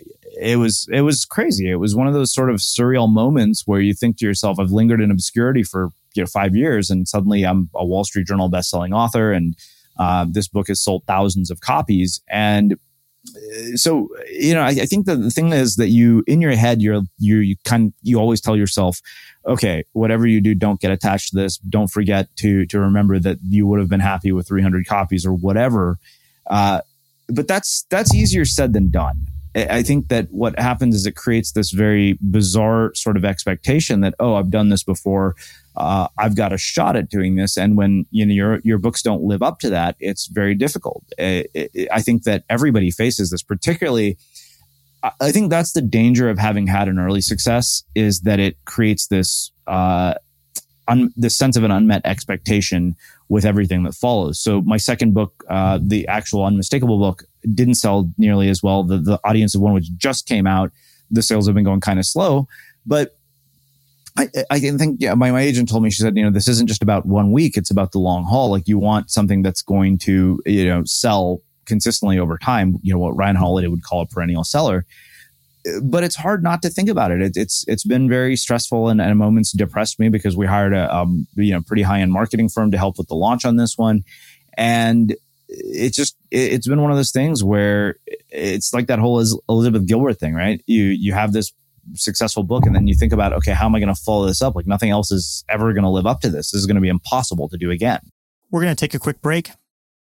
it 0.40 0.58
was 0.58 0.88
it 0.90 1.02
was 1.02 1.24
crazy. 1.24 1.70
It 1.70 1.76
was 1.76 1.94
one 1.94 2.08
of 2.08 2.14
those 2.14 2.34
sort 2.34 2.50
of 2.50 2.56
surreal 2.56 3.12
moments 3.12 3.66
where 3.66 3.80
you 3.80 3.94
think 3.94 4.18
to 4.18 4.26
yourself, 4.26 4.58
I've 4.58 4.70
lingered 4.72 5.00
in 5.00 5.10
obscurity 5.10 5.62
for 5.62 5.90
you 6.14 6.22
know 6.22 6.26
five 6.26 6.56
years, 6.56 6.90
and 6.90 7.06
suddenly 7.06 7.44
I'm 7.44 7.70
a 7.74 7.84
Wall 7.84 8.04
Street 8.04 8.26
Journal 8.26 8.48
best-selling 8.48 8.92
author 8.92 9.32
and 9.32 9.56
uh, 9.98 10.26
this 10.28 10.48
book 10.48 10.68
has 10.68 10.82
sold 10.82 11.04
thousands 11.06 11.50
of 11.50 11.60
copies. 11.60 12.20
And 12.28 12.74
uh, 13.28 13.76
so, 13.76 14.08
you 14.30 14.54
know, 14.54 14.62
I, 14.62 14.68
I, 14.68 14.86
think 14.86 15.06
the 15.06 15.30
thing 15.30 15.52
is 15.52 15.76
that 15.76 15.88
you, 15.88 16.24
in 16.26 16.40
your 16.40 16.54
head, 16.54 16.82
you're, 16.82 17.02
you, 17.18 17.38
you 17.38 17.56
kind, 17.64 17.92
you 18.02 18.18
always 18.18 18.40
tell 18.40 18.56
yourself, 18.56 19.00
okay, 19.46 19.84
whatever 19.92 20.26
you 20.26 20.40
do, 20.40 20.54
don't 20.54 20.80
get 20.80 20.90
attached 20.90 21.30
to 21.30 21.36
this. 21.36 21.58
Don't 21.58 21.88
forget 21.88 22.28
to, 22.36 22.66
to 22.66 22.80
remember 22.80 23.18
that 23.18 23.38
you 23.42 23.66
would 23.66 23.78
have 23.78 23.88
been 23.88 24.00
happy 24.00 24.32
with 24.32 24.48
300 24.48 24.86
copies 24.86 25.24
or 25.24 25.32
whatever. 25.32 25.98
Uh, 26.46 26.80
but 27.28 27.48
that's, 27.48 27.86
that's 27.88 28.14
easier 28.14 28.44
said 28.44 28.72
than 28.72 28.90
done. 28.90 29.26
I 29.56 29.82
think 29.84 30.08
that 30.08 30.26
what 30.30 30.58
happens 30.58 30.96
is 30.96 31.06
it 31.06 31.14
creates 31.14 31.52
this 31.52 31.70
very 31.70 32.18
bizarre 32.20 32.92
sort 32.94 33.16
of 33.16 33.24
expectation 33.24 34.00
that, 34.00 34.14
oh, 34.18 34.34
I've 34.34 34.50
done 34.50 34.68
this 34.68 34.82
before 34.82 35.36
uh, 35.76 36.08
I've 36.18 36.36
got 36.36 36.52
a 36.52 36.58
shot 36.58 36.96
at 36.96 37.08
doing 37.08 37.36
this. 37.36 37.56
And 37.56 37.76
when 37.76 38.06
you 38.10 38.24
know 38.24 38.32
your 38.32 38.60
your 38.64 38.78
books 38.78 39.02
don't 39.02 39.22
live 39.22 39.42
up 39.42 39.58
to 39.60 39.70
that, 39.70 39.96
it's 39.98 40.26
very 40.26 40.54
difficult. 40.54 41.04
It, 41.18 41.50
it, 41.54 41.88
I 41.92 42.00
think 42.00 42.24
that 42.24 42.44
everybody 42.48 42.90
faces 42.90 43.30
this, 43.30 43.42
particularly. 43.42 44.18
I 45.20 45.32
think 45.32 45.50
that's 45.50 45.72
the 45.72 45.82
danger 45.82 46.30
of 46.30 46.38
having 46.38 46.66
had 46.66 46.88
an 46.88 46.98
early 46.98 47.20
success 47.20 47.82
is 47.94 48.22
that 48.22 48.40
it 48.40 48.56
creates 48.64 49.08
this 49.08 49.52
uh, 49.66 50.14
un, 50.88 51.12
this 51.16 51.36
sense 51.36 51.56
of 51.56 51.64
an 51.64 51.70
unmet 51.70 52.02
expectation 52.04 52.96
with 53.28 53.44
everything 53.44 53.82
that 53.82 53.94
follows. 53.94 54.40
So 54.40 54.62
my 54.62 54.78
second 54.78 55.12
book, 55.12 55.44
uh, 55.48 55.78
the 55.82 56.06
actual 56.08 56.44
unmistakable 56.44 56.98
book, 56.98 57.24
didn't 57.54 57.74
sell 57.74 58.10
nearly 58.16 58.48
as 58.48 58.62
well. 58.62 58.82
The 58.82 58.98
the 58.98 59.20
audience 59.24 59.54
of 59.54 59.60
one 59.60 59.74
which 59.74 59.94
just 59.96 60.26
came 60.26 60.46
out, 60.46 60.72
the 61.10 61.22
sales 61.22 61.46
have 61.46 61.54
been 61.54 61.64
going 61.64 61.80
kind 61.80 61.98
of 61.98 62.06
slow, 62.06 62.48
but 62.86 63.16
I, 64.16 64.28
I 64.48 64.60
think 64.60 64.98
yeah, 65.00 65.14
my, 65.14 65.32
my 65.32 65.40
agent 65.40 65.68
told 65.68 65.82
me 65.82 65.90
she 65.90 66.02
said 66.02 66.16
you 66.16 66.22
know 66.22 66.30
this 66.30 66.46
isn't 66.46 66.68
just 66.68 66.82
about 66.82 67.04
one 67.04 67.32
week 67.32 67.56
it's 67.56 67.70
about 67.70 67.92
the 67.92 67.98
long 67.98 68.24
haul. 68.24 68.50
Like 68.50 68.68
you 68.68 68.78
want 68.78 69.10
something 69.10 69.42
that's 69.42 69.62
going 69.62 69.98
to 69.98 70.40
you 70.46 70.68
know 70.68 70.84
sell 70.84 71.40
consistently 71.66 72.18
over 72.18 72.38
time 72.38 72.78
you 72.82 72.92
know 72.92 72.98
what 72.98 73.16
Ryan 73.16 73.36
Holiday 73.36 73.66
would 73.66 73.82
call 73.82 74.02
a 74.02 74.06
perennial 74.06 74.44
seller. 74.44 74.86
But 75.82 76.04
it's 76.04 76.14
hard 76.14 76.42
not 76.42 76.60
to 76.62 76.68
think 76.68 76.88
about 76.88 77.10
it, 77.10 77.22
it 77.22 77.36
it's 77.36 77.64
it's 77.66 77.84
been 77.84 78.08
very 78.08 78.36
stressful 78.36 78.88
and, 78.88 79.00
and 79.00 79.18
moments 79.18 79.50
depressed 79.50 79.98
me 79.98 80.10
because 80.10 80.36
we 80.36 80.46
hired 80.46 80.74
a 80.74 80.94
um, 80.94 81.26
you 81.34 81.52
know 81.52 81.62
pretty 81.62 81.82
high 81.82 82.00
end 82.00 82.12
marketing 82.12 82.48
firm 82.48 82.70
to 82.70 82.78
help 82.78 82.98
with 82.98 83.08
the 83.08 83.16
launch 83.16 83.44
on 83.44 83.56
this 83.56 83.76
one. 83.76 84.04
And 84.56 85.16
it 85.48 85.92
just 85.92 86.16
it's 86.30 86.68
been 86.68 86.82
one 86.82 86.92
of 86.92 86.96
those 86.96 87.10
things 87.10 87.42
where 87.42 87.96
it's 88.30 88.72
like 88.72 88.86
that 88.86 88.98
whole 89.00 89.22
Elizabeth 89.48 89.86
Gilbert 89.86 90.20
thing 90.20 90.34
right? 90.34 90.62
You 90.66 90.84
you 90.84 91.12
have 91.12 91.32
this 91.32 91.52
successful 91.94 92.42
book 92.42 92.66
and 92.66 92.74
then 92.74 92.86
you 92.86 92.94
think 92.94 93.12
about 93.12 93.32
okay 93.32 93.52
how 93.52 93.66
am 93.66 93.74
i 93.74 93.80
going 93.80 93.94
to 93.94 94.00
follow 94.00 94.26
this 94.26 94.42
up? 94.42 94.54
Like 94.54 94.66
nothing 94.66 94.90
else 94.90 95.10
is 95.10 95.44
ever 95.48 95.72
going 95.72 95.84
to 95.84 95.90
live 95.90 96.06
up 96.06 96.20
to 96.20 96.28
this. 96.28 96.50
This 96.50 96.60
is 96.60 96.66
going 96.66 96.76
to 96.76 96.80
be 96.80 96.88
impossible 96.88 97.48
to 97.48 97.56
do 97.56 97.70
again. 97.70 98.00
We're 98.50 98.62
going 98.62 98.74
to 98.74 98.80
take 98.80 98.94
a 98.94 98.98
quick 98.98 99.20
break. 99.20 99.50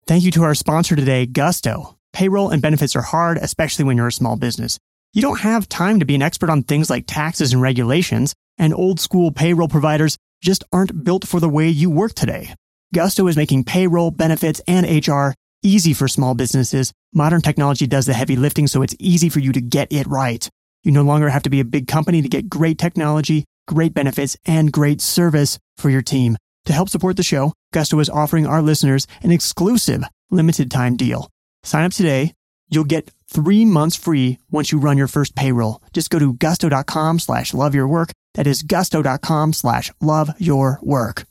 Thank 0.08 0.24
you 0.24 0.32
to 0.32 0.44
our 0.44 0.56
sponsor 0.56 0.96
today 0.96 1.26
gusto. 1.26 1.98
Payroll 2.14 2.50
and 2.50 2.62
benefits 2.62 2.96
are 2.96 3.02
hard 3.02 3.38
especially 3.38 3.86
when 3.86 3.98
you're 3.98 4.08
a 4.08 4.12
small 4.12 4.36
business. 4.36 4.80
You 5.14 5.22
don't 5.22 5.40
have 5.40 5.70
time 5.70 6.00
to 6.00 6.06
be 6.06 6.16
an 6.16 6.22
expert 6.22 6.50
on 6.50 6.64
things 6.64 6.90
like 6.90 7.06
taxes 7.08 7.54
and 7.54 7.62
regulations 7.62 8.36
and 8.58 8.74
old 8.74 9.00
school 9.00 9.32
payroll 9.32 9.68
providers 9.68 10.18
just 10.42 10.64
aren't 10.72 11.04
built 11.04 11.28
for 11.28 11.40
the 11.40 11.50
way 11.50 11.70
you 11.70 11.90
work 11.90 12.14
today. 12.14 12.54
Gusto 12.94 13.28
is 13.28 13.38
making 13.38 13.64
payroll 13.64 14.12
benefits 14.12 14.62
and 14.68 14.86
hr 15.08 15.34
easy 15.64 15.94
for 15.94 16.08
small 16.08 16.36
businesses. 16.36 16.94
Modern 17.14 17.42
technology 17.42 17.88
does 17.88 18.06
the 18.06 18.14
heavy 18.14 18.36
lifting 18.36 18.68
so 18.68 18.82
it's 18.82 18.96
easy 19.00 19.30
for 19.30 19.40
you 19.40 19.52
to 19.54 19.62
get 19.62 19.92
it 19.92 20.06
right 20.08 20.48
you 20.86 20.92
no 20.92 21.02
longer 21.02 21.30
have 21.30 21.44
to 21.44 21.50
be 21.50 21.60
a 21.60 21.66
big 21.66 21.88
company 21.88 22.22
to 22.22 22.30
get 22.30 22.50
great 22.50 22.78
technology, 22.78 23.46
great 23.68 23.94
benefits, 23.94 24.38
and 24.46 24.72
great 24.72 25.02
service 25.02 25.58
for 25.78 25.90
your 25.90 26.02
team. 26.02 26.38
To 26.66 26.74
help 26.74 26.90
support 26.90 27.18
the 27.18 27.24
show, 27.24 27.54
Gusto 27.74 28.00
is 28.00 28.10
offering 28.10 28.46
our 28.46 28.62
listeners 28.62 29.08
an 29.22 29.32
exclusive 29.32 30.04
limited 30.32 30.72
time 30.72 30.96
deal. 30.96 31.30
Sign 31.64 31.86
up 31.86 31.94
today. 31.94 32.34
You'll 32.70 32.84
get 32.84 33.12
three 33.30 33.66
months 33.66 33.96
free 33.96 34.40
once 34.50 34.72
you 34.72 34.80
run 34.80 34.98
your 34.98 35.08
first 35.08 35.36
payroll. 35.36 35.82
Just 35.94 36.10
go 36.10 36.20
to 36.20 36.34
gusto.com 36.34 37.20
slash 37.20 37.54
love 37.54 37.76
your 37.76 37.88
work. 37.88 38.10
That 38.34 38.48
is 38.48 38.64
gusto.com 38.64 39.54
slash 39.54 39.92
love 40.02 40.32
your 40.40 40.80
work. 40.82 41.26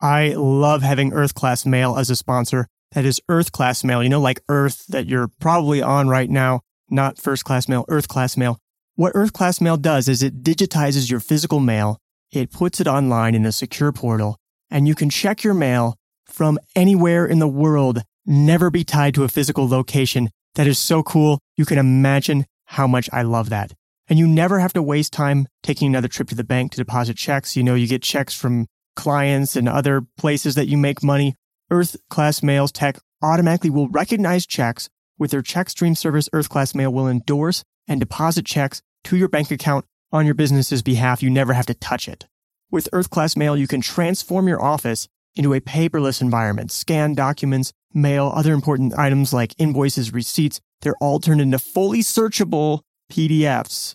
I 0.00 0.34
love 0.34 0.82
having 0.82 1.12
Earth 1.12 1.34
Class 1.34 1.64
Mail 1.64 1.96
as 1.96 2.10
a 2.10 2.16
sponsor. 2.16 2.66
That 2.92 3.04
is 3.04 3.20
Earth 3.28 3.52
Class 3.52 3.84
Mail, 3.84 4.02
you 4.02 4.08
know, 4.08 4.20
like 4.20 4.42
Earth 4.48 4.86
that 4.88 5.06
you're 5.06 5.28
probably 5.40 5.80
on 5.80 6.08
right 6.08 6.28
now, 6.28 6.60
not 6.90 7.18
first 7.18 7.44
class 7.44 7.68
mail, 7.68 7.86
Earth 7.88 8.08
Class 8.08 8.36
Mail. 8.36 8.58
What 8.94 9.12
Earth 9.14 9.32
Class 9.32 9.58
Mail 9.58 9.78
does 9.78 10.06
is 10.06 10.22
it 10.22 10.42
digitizes 10.42 11.10
your 11.10 11.18
physical 11.18 11.60
mail, 11.60 11.96
it 12.30 12.52
puts 12.52 12.78
it 12.78 12.86
online 12.86 13.34
in 13.34 13.46
a 13.46 13.52
secure 13.52 13.90
portal, 13.90 14.36
and 14.70 14.86
you 14.86 14.94
can 14.94 15.08
check 15.08 15.42
your 15.42 15.54
mail 15.54 15.96
from 16.26 16.58
anywhere 16.76 17.24
in 17.24 17.38
the 17.38 17.48
world, 17.48 18.02
never 18.26 18.70
be 18.70 18.84
tied 18.84 19.14
to 19.14 19.24
a 19.24 19.28
physical 19.28 19.66
location. 19.66 20.28
That 20.56 20.66
is 20.66 20.78
so 20.78 21.02
cool. 21.02 21.38
You 21.56 21.64
can 21.64 21.78
imagine 21.78 22.44
how 22.66 22.86
much 22.86 23.08
I 23.14 23.22
love 23.22 23.48
that. 23.48 23.72
And 24.08 24.18
you 24.18 24.28
never 24.28 24.58
have 24.58 24.74
to 24.74 24.82
waste 24.82 25.14
time 25.14 25.48
taking 25.62 25.88
another 25.88 26.08
trip 26.08 26.28
to 26.28 26.34
the 26.34 26.44
bank 26.44 26.72
to 26.72 26.76
deposit 26.76 27.16
checks. 27.16 27.56
You 27.56 27.62
know, 27.62 27.74
you 27.74 27.86
get 27.86 28.02
checks 28.02 28.34
from 28.34 28.66
clients 28.94 29.56
and 29.56 29.70
other 29.70 30.02
places 30.18 30.54
that 30.56 30.68
you 30.68 30.76
make 30.76 31.02
money. 31.02 31.34
Earth 31.70 31.96
Class 32.10 32.42
Mail's 32.42 32.72
tech 32.72 32.98
automatically 33.22 33.70
will 33.70 33.88
recognize 33.88 34.44
checks 34.44 34.90
with 35.18 35.30
their 35.30 35.40
check 35.40 35.70
stream 35.70 35.94
service. 35.94 36.28
Earth 36.34 36.50
Class 36.50 36.74
Mail 36.74 36.92
will 36.92 37.08
endorse 37.08 37.64
and 37.88 38.00
deposit 38.00 38.46
checks 38.46 38.82
to 39.04 39.16
your 39.16 39.28
bank 39.28 39.50
account 39.50 39.84
on 40.12 40.26
your 40.26 40.34
business's 40.34 40.82
behalf. 40.82 41.22
You 41.22 41.30
never 41.30 41.52
have 41.52 41.66
to 41.66 41.74
touch 41.74 42.08
it. 42.08 42.26
With 42.70 42.88
Earth 42.92 43.10
Class 43.10 43.36
Mail, 43.36 43.56
you 43.56 43.66
can 43.66 43.80
transform 43.80 44.48
your 44.48 44.62
office 44.62 45.08
into 45.34 45.54
a 45.54 45.60
paperless 45.60 46.20
environment. 46.20 46.70
Scan 46.70 47.14
documents, 47.14 47.72
mail, 47.92 48.32
other 48.34 48.52
important 48.52 48.98
items 48.98 49.32
like 49.32 49.54
invoices, 49.58 50.12
receipts. 50.12 50.60
They're 50.80 50.96
all 51.00 51.20
turned 51.20 51.40
into 51.40 51.58
fully 51.58 52.00
searchable 52.00 52.80
PDFs. 53.10 53.94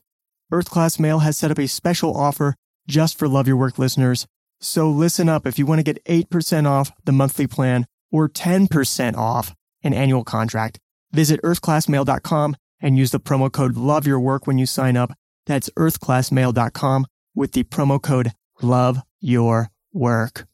Earth 0.52 0.69
Class 0.69 1.00
Mail 1.00 1.19
has 1.19 1.38
set 1.38 1.52
up 1.52 1.60
a 1.60 1.67
special 1.67 2.15
offer 2.15 2.56
just 2.88 3.17
for 3.19 3.28
Love 3.28 3.47
Your 3.47 3.58
Work 3.58 3.78
listeners. 3.78 4.26
So 4.60 4.89
listen 4.89 5.30
up 5.30 5.45
if 5.45 5.60
you 5.60 5.65
want 5.65 5.80
to 5.80 5.84
get 5.84 6.04
8% 6.06 6.67
off 6.67 6.91
the 7.04 7.12
monthly 7.12 7.47
plan 7.47 7.86
or 8.12 8.30
10% 8.30 9.15
off 9.15 9.54
an 9.84 9.93
annual 9.93 10.23
contract. 10.23 10.80
Visit 11.12 11.41
earthclassmail.com 11.41 12.56
and 12.81 12.97
use 12.97 13.11
the 13.11 13.19
promo 13.19 13.51
code 13.51 13.75
love 13.75 14.07
your 14.07 14.19
work 14.19 14.47
when 14.47 14.57
you 14.57 14.65
sign 14.65 14.97
up. 14.97 15.13
That's 15.45 15.69
earthclassmail.com 15.71 17.05
with 17.35 17.53
the 17.53 17.63
promo 17.63 18.01
code 18.01 18.33
love 18.61 18.99
your 19.19 19.69
work. 19.93 20.47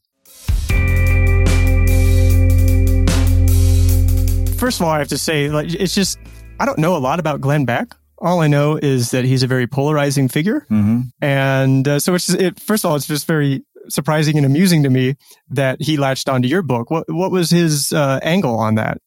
First 4.58 4.80
of 4.80 4.86
all, 4.86 4.92
I 4.92 4.98
have 4.98 5.08
to 5.08 5.18
say, 5.18 5.48
like, 5.48 5.74
it's 5.74 5.94
just, 5.94 6.18
I 6.58 6.64
don't 6.64 6.78
know 6.78 6.96
a 6.96 6.98
lot 6.98 7.18
about 7.18 7.40
Glenn 7.40 7.64
Beck. 7.64 7.94
All 8.18 8.40
I 8.40 8.46
know 8.46 8.78
is 8.80 9.10
that 9.10 9.24
he's 9.24 9.42
a 9.42 9.46
very 9.46 9.66
polarizing 9.66 10.28
figure. 10.28 10.66
Mm-hmm. 10.70 11.00
And 11.20 11.86
uh, 11.86 11.98
so 11.98 12.14
it's 12.14 12.28
just, 12.28 12.40
it, 12.40 12.60
first 12.60 12.84
of 12.84 12.90
all, 12.90 12.96
it's 12.96 13.06
just 13.06 13.26
very 13.26 13.62
surprising 13.88 14.38
and 14.38 14.46
amusing 14.46 14.82
to 14.84 14.90
me 14.90 15.16
that 15.50 15.82
he 15.82 15.98
latched 15.98 16.28
onto 16.28 16.48
your 16.48 16.62
book. 16.62 16.90
What, 16.90 17.04
what 17.08 17.30
was 17.30 17.50
his 17.50 17.92
uh, 17.92 18.20
angle 18.22 18.56
on 18.56 18.76
that? 18.76 18.98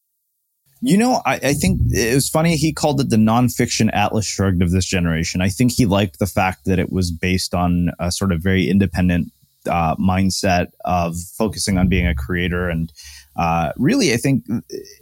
You 0.80 0.96
know, 0.96 1.22
I, 1.26 1.34
I, 1.34 1.54
think 1.54 1.80
it 1.90 2.14
was 2.14 2.28
funny. 2.28 2.56
He 2.56 2.72
called 2.72 3.00
it 3.00 3.10
the 3.10 3.16
nonfiction 3.16 3.90
Atlas 3.92 4.26
Shrugged 4.26 4.62
of 4.62 4.70
this 4.70 4.84
generation. 4.84 5.40
I 5.40 5.48
think 5.48 5.72
he 5.72 5.86
liked 5.86 6.18
the 6.18 6.26
fact 6.26 6.66
that 6.66 6.78
it 6.78 6.92
was 6.92 7.10
based 7.10 7.54
on 7.54 7.90
a 7.98 8.12
sort 8.12 8.32
of 8.32 8.40
very 8.40 8.68
independent 8.68 9.32
uh, 9.68 9.96
mindset 9.96 10.68
of 10.84 11.16
focusing 11.36 11.78
on 11.78 11.88
being 11.88 12.06
a 12.06 12.14
creator. 12.14 12.68
And 12.68 12.92
uh, 13.36 13.72
really, 13.76 14.12
I 14.12 14.16
think 14.16 14.44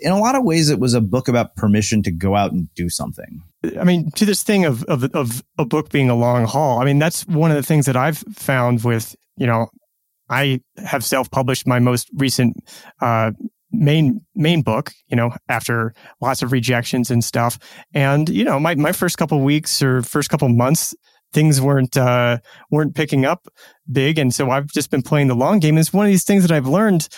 in 0.00 0.12
a 0.12 0.18
lot 0.18 0.34
of 0.34 0.44
ways, 0.44 0.70
it 0.70 0.78
was 0.78 0.94
a 0.94 1.00
book 1.00 1.28
about 1.28 1.56
permission 1.56 2.02
to 2.04 2.10
go 2.10 2.36
out 2.36 2.52
and 2.52 2.72
do 2.74 2.88
something. 2.88 3.42
I 3.78 3.84
mean, 3.84 4.10
to 4.12 4.24
this 4.24 4.42
thing 4.42 4.64
of, 4.64 4.84
of, 4.84 5.04
of 5.14 5.42
a 5.58 5.64
book 5.64 5.90
being 5.90 6.10
a 6.10 6.14
long 6.14 6.44
haul, 6.46 6.80
I 6.80 6.84
mean, 6.84 6.98
that's 6.98 7.26
one 7.26 7.50
of 7.50 7.56
the 7.56 7.62
things 7.62 7.86
that 7.86 7.96
I've 7.96 8.18
found 8.18 8.84
with, 8.84 9.14
you 9.36 9.46
know, 9.46 9.68
I 10.28 10.60
have 10.84 11.04
self 11.04 11.30
published 11.30 11.66
my 11.66 11.78
most 11.78 12.08
recent 12.16 12.56
uh, 13.00 13.32
main 13.72 14.20
main 14.34 14.62
book 14.62 14.92
you 15.08 15.16
know 15.16 15.32
after 15.48 15.92
lots 16.20 16.42
of 16.42 16.52
rejections 16.52 17.10
and 17.10 17.24
stuff. 17.24 17.58
And 17.94 18.28
you 18.28 18.44
know 18.44 18.58
my, 18.60 18.74
my 18.74 18.92
first 18.92 19.18
couple 19.18 19.40
weeks 19.40 19.82
or 19.82 20.02
first 20.02 20.30
couple 20.30 20.48
months 20.48 20.94
things 21.32 21.60
weren't 21.60 21.96
uh, 21.96 22.38
weren't 22.70 22.94
picking 22.94 23.24
up 23.24 23.46
big. 23.90 24.18
And 24.18 24.34
so 24.34 24.50
i've 24.50 24.68
just 24.68 24.90
been 24.90 25.02
playing 25.02 25.28
the 25.28 25.34
long 25.34 25.58
game. 25.58 25.74
And 25.74 25.80
it's 25.80 25.92
one 25.92 26.06
of 26.06 26.10
these 26.10 26.24
things 26.24 26.42
that 26.42 26.54
i've 26.54 26.66
learned 26.66 27.08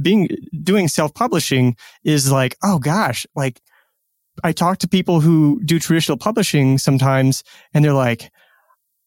being 0.00 0.28
doing 0.62 0.88
self-publishing 0.88 1.76
is 2.04 2.32
like 2.32 2.56
oh 2.62 2.78
gosh 2.78 3.26
like 3.34 3.60
i 4.44 4.52
talk 4.52 4.78
to 4.78 4.88
people 4.88 5.20
who 5.20 5.60
do 5.64 5.78
traditional 5.78 6.18
publishing 6.18 6.78
sometimes 6.78 7.42
and 7.74 7.84
they're 7.84 7.92
like 7.92 8.30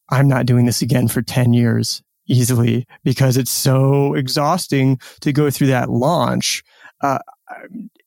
i'm 0.09 0.27
not 0.27 0.45
doing 0.45 0.65
this 0.65 0.81
again 0.81 1.07
for 1.07 1.21
10 1.21 1.53
years 1.53 2.01
easily 2.27 2.85
because 3.03 3.37
it's 3.37 3.51
so 3.51 4.13
exhausting 4.13 4.99
to 5.21 5.33
go 5.33 5.49
through 5.49 5.67
that 5.67 5.89
launch 5.89 6.63
uh, 7.01 7.19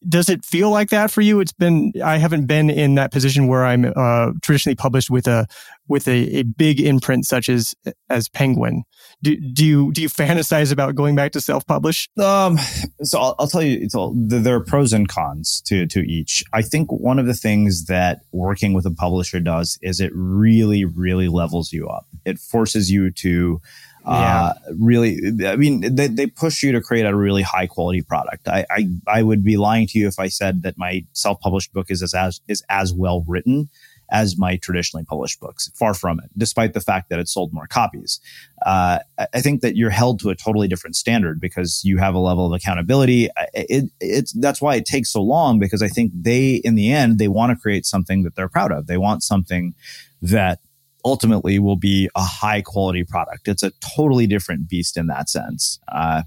does 0.09 0.29
it 0.29 0.45
feel 0.45 0.71
like 0.71 0.91
that 0.91 1.11
for 1.11 1.21
you? 1.21 1.41
It's 1.41 1.53
been 1.53 1.93
I 2.05 2.19
haven't 2.19 2.47
been 2.47 2.71
in 2.71 2.95
that 2.97 3.13
position 3.13 3.47
where 3.49 3.65
I'm 3.65 3.93
uh, 3.97 4.33
traditionally 4.43 4.77
published 4.77 5.11
with 5.11 5.27
a 5.27 5.47
with 5.89 6.07
a, 6.09 6.39
a, 6.39 6.43
big 6.43 6.81
imprint 6.81 7.27
such 7.27 7.49
as 7.49 7.75
as 8.09 8.29
Penguin. 8.29 8.85
Do, 9.23 9.37
do 9.37 9.65
you 9.65 9.93
do 9.93 10.03
you 10.03 10.09
fantasize 10.09 10.73
about 10.73 10.95
going 10.95 11.17
back 11.17 11.33
to 11.33 11.41
self 11.41 11.67
publish? 11.67 12.09
Um, 12.19 12.59
so 13.03 13.19
I'll, 13.19 13.35
I'll, 13.39 13.49
tell 13.49 13.63
you, 13.63 13.79
it's 13.81 13.95
all 13.95 14.15
there 14.17 14.57
are 14.57 14.65
pros 14.65 14.93
and 14.93 15.09
cons 15.09 15.63
to 15.67 15.87
to 15.87 16.01
each. 16.01 16.45
I 16.53 16.63
think 16.63 16.91
one 16.91 17.19
of 17.19 17.27
the 17.27 17.35
things 17.35 17.87
that 17.87 18.21
working 18.33 18.75
with 18.75 18.87
a 18.87 18.93
publisher 18.93 19.41
does 19.41 19.79
is 19.83 20.01
it 20.01 20.13
really 20.15 20.85
really 20.85 21.29
levels 21.29 21.73
you 21.73 21.89
up. 21.89 22.07
It 22.25 22.39
forces 22.39 22.91
you 22.91 23.11
to 23.11 23.61
yeah. 24.07 24.45
Uh, 24.45 24.55
really, 24.79 25.19
I 25.47 25.57
mean, 25.57 25.95
they, 25.95 26.09
they 26.09 26.27
push 26.27 26.63
you 26.63 26.73
to 26.73 26.81
create 26.81 27.07
a 27.07 27.15
really 27.15 27.43
high 27.43 27.67
quality 27.67 28.03
product. 28.03 28.49
I, 28.49 28.67
I, 28.71 28.89
I 29.07 29.23
would 29.23 29.45
be 29.45 29.57
lying 29.57 29.87
to 29.89 29.99
you 29.99 30.09
if 30.09 30.19
I 30.19 30.29
said 30.29 30.63
that 30.63 30.77
my 30.77 31.05
self 31.13 31.41
published 31.41 31.73
book 31.73 31.91
is 31.91 32.03
as, 32.03 32.15
as 32.15 32.41
is 32.49 32.65
as 32.69 32.93
well 32.93 33.25
written 33.27 33.69
as 34.11 34.37
my 34.37 34.57
traditionally 34.57 35.05
published 35.05 35.41
books. 35.41 35.71
Far 35.75 35.95
from 35.95 36.21
it, 36.21 36.31
despite 36.37 36.75
the 36.75 36.81
fact 36.81 37.09
that 37.09 37.19
it 37.19 37.29
sold 37.29 37.53
more 37.53 37.67
copies. 37.67 38.21
Uh, 38.65 38.99
I 39.33 39.41
think 39.41 39.63
that 39.63 39.75
you're 39.75 39.91
held 39.91 40.21
to 40.21 40.31
a 40.31 40.37
totally 40.37 40.69
different 40.69 40.97
standard 40.97 41.41
because 41.41 41.81
you 41.83 41.97
have 41.99 42.15
a 42.15 42.19
level 42.19 42.47
of 42.47 42.53
accountability. 42.53 43.31
It, 43.55 43.91
it's 44.01 44.33
that's 44.33 44.61
why 44.61 44.77
it 44.77 44.85
takes 44.85 45.11
so 45.11 45.23
long 45.23 45.59
because 45.59 45.83
I 45.83 45.89
think 45.89 46.13
they, 46.15 46.57
in 46.57 46.75
the 46.75 46.93
end, 46.93 47.19
they 47.19 47.29
want 47.29 47.51
to 47.51 47.57
create 47.57 47.87
something 47.87 48.23
that 48.25 48.37
they're 48.37 48.49
proud 48.49 48.71
of. 48.71 48.87
They 48.87 48.99
want 48.99 49.23
something 49.23 49.75
that 50.21 50.61
ultimately 51.05 51.59
will 51.59 51.77
be 51.77 52.09
a 52.15 52.23
high 52.23 52.63
quality 52.63 53.05
product. 53.05 53.49
It's 53.49 53.63
a 53.63 53.73
totally 53.97 54.27
different 54.27 54.69
beast 54.69 54.97
in 54.97 55.07
that 55.09 55.29
sense. 55.29 55.79
Uh, 55.89 56.23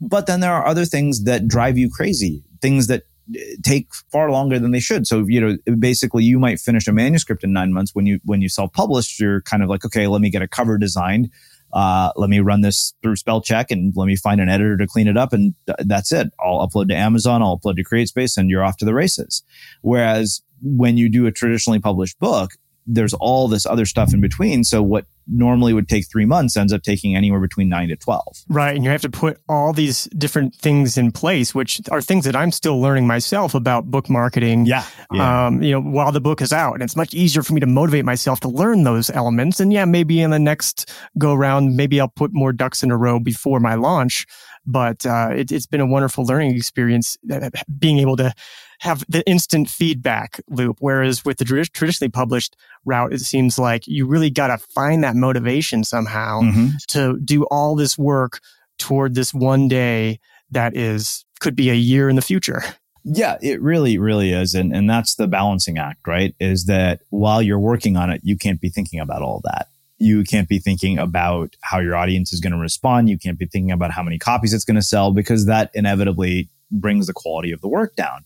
but 0.00 0.26
then 0.26 0.40
there 0.40 0.52
are 0.52 0.66
other 0.66 0.84
things 0.84 1.24
that 1.24 1.48
drive 1.48 1.78
you 1.78 1.90
crazy, 1.90 2.44
things 2.60 2.86
that 2.86 3.04
uh, 3.34 3.40
take 3.62 3.88
far 4.12 4.30
longer 4.30 4.58
than 4.58 4.70
they 4.70 4.80
should. 4.80 5.06
So, 5.06 5.24
you 5.26 5.40
know, 5.40 5.74
basically 5.76 6.24
you 6.24 6.38
might 6.38 6.60
finish 6.60 6.86
a 6.86 6.92
manuscript 6.92 7.44
in 7.44 7.52
nine 7.52 7.72
months 7.72 7.94
when 7.94 8.06
you, 8.06 8.20
when 8.24 8.42
you 8.42 8.48
self 8.48 8.72
publish, 8.72 9.18
you're 9.18 9.42
kind 9.42 9.62
of 9.62 9.68
like, 9.68 9.84
okay, 9.84 10.06
let 10.06 10.20
me 10.20 10.30
get 10.30 10.42
a 10.42 10.48
cover 10.48 10.78
designed. 10.78 11.30
Uh, 11.72 12.12
let 12.16 12.30
me 12.30 12.40
run 12.40 12.60
this 12.60 12.94
through 13.02 13.16
spell 13.16 13.40
check 13.40 13.70
and 13.70 13.92
let 13.96 14.06
me 14.06 14.16
find 14.16 14.40
an 14.40 14.48
editor 14.48 14.76
to 14.76 14.86
clean 14.86 15.08
it 15.08 15.16
up. 15.16 15.32
And 15.32 15.54
that's 15.78 16.12
it. 16.12 16.28
I'll 16.40 16.66
upload 16.66 16.88
to 16.88 16.94
Amazon. 16.94 17.42
I'll 17.42 17.58
upload 17.58 17.76
to 17.76 17.84
CreateSpace 17.84 18.36
and 18.36 18.48
you're 18.48 18.64
off 18.64 18.76
to 18.78 18.84
the 18.84 18.94
races. 18.94 19.42
Whereas 19.82 20.42
when 20.62 20.96
you 20.96 21.10
do 21.10 21.26
a 21.26 21.32
traditionally 21.32 21.80
published 21.80 22.18
book, 22.18 22.52
there's 22.86 23.14
all 23.14 23.48
this 23.48 23.66
other 23.66 23.84
stuff 23.84 24.14
in 24.14 24.20
between. 24.20 24.64
So 24.64 24.82
what 24.82 25.06
normally 25.28 25.72
would 25.72 25.88
take 25.88 26.08
three 26.08 26.24
months 26.24 26.56
ends 26.56 26.72
up 26.72 26.82
taking 26.82 27.16
anywhere 27.16 27.40
between 27.40 27.68
nine 27.68 27.88
to 27.88 27.96
12. 27.96 28.44
Right. 28.48 28.76
And 28.76 28.84
you 28.84 28.90
have 28.90 29.02
to 29.02 29.10
put 29.10 29.40
all 29.48 29.72
these 29.72 30.04
different 30.16 30.54
things 30.54 30.96
in 30.96 31.10
place, 31.10 31.54
which 31.54 31.80
are 31.90 32.00
things 32.00 32.24
that 32.24 32.36
I'm 32.36 32.52
still 32.52 32.80
learning 32.80 33.06
myself 33.06 33.54
about 33.54 33.90
book 33.90 34.08
marketing. 34.08 34.66
Yeah. 34.66 34.84
yeah. 35.12 35.46
Um, 35.46 35.62
you 35.62 35.72
know, 35.72 35.80
while 35.80 36.12
the 36.12 36.20
book 36.20 36.40
is 36.40 36.52
out. 36.52 36.74
And 36.74 36.82
it's 36.82 36.96
much 36.96 37.12
easier 37.12 37.42
for 37.42 37.54
me 37.54 37.60
to 37.60 37.66
motivate 37.66 38.04
myself 38.04 38.40
to 38.40 38.48
learn 38.48 38.84
those 38.84 39.10
elements. 39.10 39.58
And 39.58 39.72
yeah, 39.72 39.84
maybe 39.84 40.20
in 40.20 40.30
the 40.30 40.38
next 40.38 40.92
go 41.18 41.34
round, 41.34 41.76
maybe 41.76 42.00
I'll 42.00 42.08
put 42.08 42.32
more 42.32 42.52
ducks 42.52 42.82
in 42.82 42.90
a 42.90 42.96
row 42.96 43.18
before 43.18 43.58
my 43.58 43.74
launch. 43.74 44.26
But 44.64 45.06
uh, 45.06 45.30
it, 45.34 45.52
it's 45.52 45.66
been 45.66 45.80
a 45.80 45.86
wonderful 45.86 46.24
learning 46.24 46.56
experience 46.56 47.16
uh, 47.32 47.50
being 47.78 47.98
able 47.98 48.16
to 48.16 48.32
have 48.80 49.04
the 49.08 49.26
instant 49.28 49.68
feedback 49.68 50.40
loop. 50.48 50.78
Whereas 50.80 51.24
with 51.24 51.38
the 51.38 51.44
traditionally 51.44 52.10
published 52.10 52.56
route, 52.84 53.12
it 53.12 53.20
seems 53.20 53.58
like 53.58 53.86
you 53.86 54.06
really 54.06 54.30
got 54.30 54.48
to 54.48 54.58
find 54.58 55.02
that 55.04 55.16
motivation 55.16 55.84
somehow 55.84 56.42
mm-hmm. 56.42 56.68
to 56.88 57.18
do 57.20 57.44
all 57.44 57.74
this 57.74 57.96
work 57.98 58.40
toward 58.78 59.14
this 59.14 59.32
one 59.32 59.68
day 59.68 60.20
that 60.50 60.76
is 60.76 61.24
could 61.40 61.56
be 61.56 61.70
a 61.70 61.74
year 61.74 62.08
in 62.08 62.16
the 62.16 62.22
future. 62.22 62.62
Yeah, 63.08 63.36
it 63.40 63.62
really, 63.62 63.98
really 63.98 64.32
is. 64.32 64.54
And, 64.54 64.74
and 64.74 64.90
that's 64.90 65.14
the 65.14 65.28
balancing 65.28 65.78
act, 65.78 66.08
right? 66.08 66.34
Is 66.40 66.66
that 66.66 67.02
while 67.10 67.40
you're 67.40 67.58
working 67.58 67.96
on 67.96 68.10
it, 68.10 68.20
you 68.24 68.36
can't 68.36 68.60
be 68.60 68.68
thinking 68.68 68.98
about 68.98 69.22
all 69.22 69.40
that. 69.44 69.68
You 69.98 70.24
can't 70.24 70.48
be 70.48 70.58
thinking 70.58 70.98
about 70.98 71.54
how 71.60 71.78
your 71.78 71.94
audience 71.94 72.32
is 72.32 72.40
going 72.40 72.52
to 72.52 72.58
respond. 72.58 73.08
You 73.08 73.16
can't 73.16 73.38
be 73.38 73.46
thinking 73.46 73.70
about 73.70 73.92
how 73.92 74.02
many 74.02 74.18
copies 74.18 74.52
it's 74.52 74.64
going 74.64 74.74
to 74.76 74.82
sell 74.82 75.12
because 75.12 75.46
that 75.46 75.70
inevitably 75.72 76.48
brings 76.72 77.06
the 77.06 77.12
quality 77.12 77.52
of 77.52 77.60
the 77.60 77.68
work 77.68 77.94
down. 77.94 78.24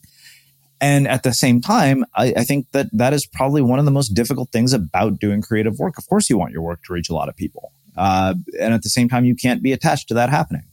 And 0.81 1.07
at 1.07 1.23
the 1.23 1.33
same 1.35 1.61
time, 1.61 2.05
I, 2.15 2.33
I, 2.39 2.45
think 2.45 2.71
that 2.73 2.87
that 2.93 3.13
is 3.13 3.27
probably 3.27 3.61
one 3.61 3.79
of 3.79 3.85
the 3.85 3.91
most 3.91 4.15
difficult 4.15 4.51
things 4.51 4.73
about 4.73 5.19
doing 5.19 5.43
creative 5.43 5.79
work. 5.79 5.99
Of 5.99 6.09
course, 6.09 6.31
you 6.31 6.39
want 6.39 6.53
your 6.53 6.63
work 6.63 6.83
to 6.85 6.95
reach 6.95 7.11
a 7.11 7.15
lot 7.15 7.29
of 7.29 7.37
people. 7.37 7.73
Uh, 7.97 8.35
and 8.59 8.73
at 8.73 8.83
the 8.83 8.89
same 8.89 9.09
time, 9.09 9.25
you 9.25 9.35
can't 9.35 9.63
be 9.63 9.73
attached 9.73 10.09
to 10.09 10.15
that 10.15 10.31
happening. 10.31 10.65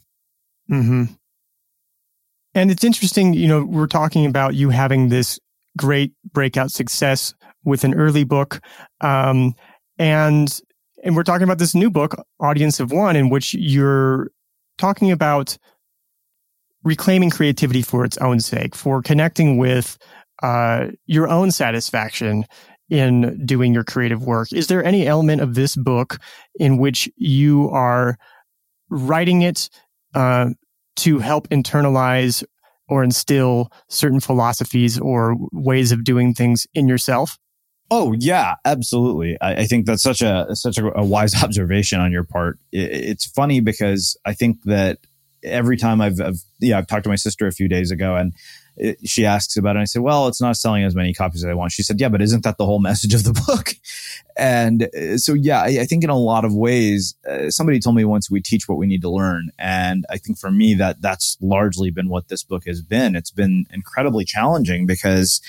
hmm 0.69 1.03
And 2.53 2.71
it's 2.71 2.85
interesting, 2.85 3.33
you 3.33 3.47
know, 3.47 3.65
we're 3.65 3.87
talking 3.87 4.25
about 4.25 4.55
you 4.55 4.69
having 4.69 5.09
this 5.09 5.39
great 5.77 6.13
breakout 6.31 6.71
success 6.71 7.33
with 7.65 7.83
an 7.83 7.93
early 7.93 8.23
book. 8.23 8.61
Um, 9.01 9.55
and, 9.99 10.61
and 11.03 11.15
we're 11.15 11.23
talking 11.23 11.43
about 11.43 11.59
this 11.59 11.75
new 11.75 11.89
book, 11.89 12.15
Audience 12.39 12.79
of 12.79 12.91
One, 12.91 13.17
in 13.17 13.29
which 13.29 13.53
you're 13.53 14.31
talking 14.77 15.11
about 15.11 15.57
reclaiming 16.88 17.30
creativity 17.30 17.82
for 17.82 18.06
its 18.06 18.17
own 18.17 18.39
sake, 18.39 18.76
for 18.76 19.02
connecting 19.02 19.58
with 19.58 19.97
uh, 20.41 20.88
your 21.06 21.28
own 21.28 21.52
satisfaction 21.52 22.45
in 22.89 23.45
doing 23.45 23.73
your 23.73 23.84
creative 23.84 24.23
work. 24.23 24.47
Is 24.54 24.67
there 24.67 24.84
any 24.84 25.06
element 25.06 25.41
of 25.41 25.56
this 25.56 25.76
book 25.76 26.19
in 26.60 26.78
which 26.78 27.10
you 27.17 27.69
are 27.69 28.17
writing 28.89 29.41
it 29.41 29.69
uh, 30.15 30.52
to 30.97 31.19
help 31.19 31.50
internalize 31.50 32.43
or 32.88 33.04
instill 33.04 33.69
certain 33.89 34.21
philosophies 34.21 34.97
or 34.97 35.36
ways 35.52 35.91
of 35.91 36.06
doing 36.06 36.34
things 36.34 36.65
in 36.73 36.88
yourself? 36.88 37.38
Oh 37.89 38.13
yeah, 38.17 38.56
absolutely. 38.65 39.38
I, 39.41 39.56
I, 39.62 39.65
think 39.65 39.86
that's 39.86 40.04
such 40.04 40.21
a 40.21 40.47
such 40.54 40.78
a, 40.78 40.97
a 40.97 41.06
wise 41.06 41.41
observation 41.43 42.00
on 42.00 42.12
your 42.12 42.23
part. 42.23 42.60
It, 42.71 42.91
it's 42.91 43.26
funny 43.26 43.60
because 43.62 44.17
I 44.26 44.34
think 44.34 44.63
that 44.63 45.00
every 45.47 45.77
time 45.77 46.01
I've, 46.01 46.19
I've, 46.19 46.41
yeah, 46.60 46.77
I've 46.77 46.88
talked 46.88 47.03
to 47.03 47.10
my 47.10 47.15
sister 47.15 47.47
a 47.47 47.51
few 47.51 47.67
days 47.67 47.91
ago 47.91 48.15
and 48.15 48.33
it, 48.77 48.99
she 49.07 49.25
asks 49.25 49.57
about 49.57 49.71
it. 49.71 49.71
And 49.71 49.79
I 49.79 49.86
said, 49.86 50.01
well, 50.01 50.27
it's 50.27 50.41
not 50.41 50.55
selling 50.55 50.83
as 50.83 50.95
many 50.95 51.13
copies 51.13 51.43
as 51.43 51.49
I 51.49 51.53
want. 51.53 51.71
She 51.71 51.83
said, 51.83 51.99
yeah, 51.99 52.10
but 52.10 52.21
isn't 52.21 52.43
that 52.43 52.57
the 52.57 52.65
whole 52.65 52.79
message 52.89 53.13
of 53.13 53.23
the 53.23 53.33
book? 53.47 53.71
And 54.38 54.83
uh, 54.95 55.17
so, 55.17 55.33
yeah, 55.33 55.62
I, 55.62 55.79
I 55.81 55.86
think 55.86 56.03
in 56.03 56.10
a 56.10 56.17
lot 56.17 56.45
of 56.45 56.53
ways, 56.53 57.15
uh, 57.29 57.49
somebody 57.49 57.79
told 57.79 57.95
me 57.95 58.05
once 58.05 58.29
we 58.29 58.41
teach 58.41 58.67
what 58.67 58.77
we 58.77 58.88
need 58.88 59.01
to 59.01 59.10
learn. 59.10 59.49
And 59.57 60.05
I 60.10 60.17
think 60.17 60.38
for 60.38 60.51
me, 60.51 60.75
that 60.75 61.01
that's 61.01 61.38
largely 61.41 61.89
been 61.89 62.10
what 62.10 62.27
this 62.27 62.43
book 62.43 62.63
has 62.67 62.81
been. 62.81 63.15
It's 63.15 63.31
been 63.31 63.65
incredibly 63.71 64.25
challenging 64.25 64.86
because, 64.86 65.41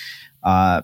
uh, 0.43 0.83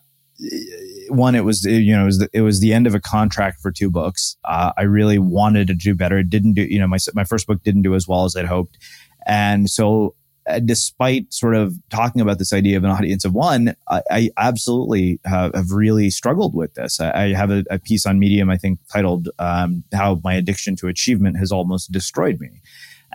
one, 1.09 1.35
it 1.35 1.45
was 1.45 1.65
you 1.65 1.95
know 1.95 2.03
it 2.03 2.07
was 2.07 2.19
the, 2.19 2.29
it 2.33 2.41
was 2.41 2.61
the 2.61 2.73
end 2.73 2.87
of 2.87 2.95
a 2.95 3.01
contract 3.01 3.61
for 3.61 3.71
two 3.71 3.91
books. 3.91 4.37
Uh, 4.45 4.73
I 4.77 4.83
really 4.83 5.19
wanted 5.19 5.69
to 5.69 5.75
do 5.75 5.95
better. 5.95 6.19
It 6.19 6.29
didn't 6.29 6.55
do 6.55 6.63
you 6.63 6.79
know 6.79 6.89
my 6.89 6.99
my 7.15 7.25
first 7.25 7.47
book 7.47 7.63
didn't 7.63 7.83
do 7.83 7.95
as 7.95 8.09
well 8.09 8.25
as 8.25 8.37
I'd 8.37 8.47
hoped, 8.47 8.77
and 9.27 9.69
so 9.71 10.15
uh, 10.47 10.59
despite 10.59 11.33
sort 11.33 11.55
of 11.55 11.75
talking 11.89 12.21
about 12.21 12.39
this 12.39 12.53
idea 12.53 12.77
of 12.77 12.85
an 12.85 12.91
audience 12.91 13.25
of 13.25 13.33
one, 13.33 13.75
I, 13.89 14.03
I 14.11 14.31
absolutely 14.37 15.19
have, 15.25 15.55
have, 15.55 15.71
really 15.71 16.11
struggled 16.11 16.55
with 16.55 16.75
this. 16.75 17.01
I, 17.01 17.25
I 17.25 17.33
have 17.33 17.51
a, 17.51 17.65
a, 17.71 17.79
piece 17.79 18.05
on 18.05 18.19
Medium 18.19 18.51
I 18.51 18.59
think 18.59 18.79
titled 18.93 19.31
um, 19.39 19.85
"How 19.95 20.21
My 20.23 20.35
Addiction 20.35 20.77
to 20.77 20.89
Achievement 20.89 21.39
Has 21.39 21.51
Almost 21.51 21.93
Destroyed 21.93 22.41
Me," 22.41 22.61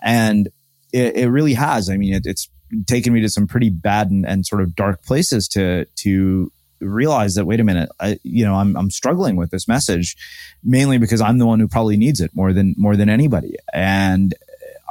and 0.02 0.48
it, 0.92 1.18
it 1.18 1.30
really 1.30 1.54
has. 1.54 1.88
I 1.90 1.98
mean, 1.98 2.16
it, 2.16 2.24
it's 2.26 2.50
taken 2.88 3.14
me 3.14 3.22
to 3.22 3.30
some 3.30 3.48
pretty 3.48 3.70
bad 3.70 4.10
and, 4.10 4.26
and 4.26 4.46
sort 4.46 4.62
of 4.62 4.76
dark 4.76 5.04
places 5.04 5.48
to 5.50 5.86
to 5.98 6.52
realize 6.82 7.36
that 7.36 7.46
wait 7.46 7.60
a 7.60 7.64
minute 7.64 7.90
I, 8.00 8.20
you 8.24 8.46
know 8.46 8.56
I'm, 8.56 8.76
I'm 8.78 8.90
struggling 8.90 9.36
with 9.36 9.52
this 9.52 9.68
message 9.68 10.16
mainly 10.64 10.98
because 10.98 11.20
i'm 11.20 11.38
the 11.38 11.46
one 11.46 11.60
who 11.60 11.68
probably 11.68 11.98
needs 11.98 12.22
it 12.22 12.32
more 12.34 12.54
than 12.54 12.74
more 12.78 12.96
than 12.96 13.10
anybody 13.10 13.56
and 13.74 14.34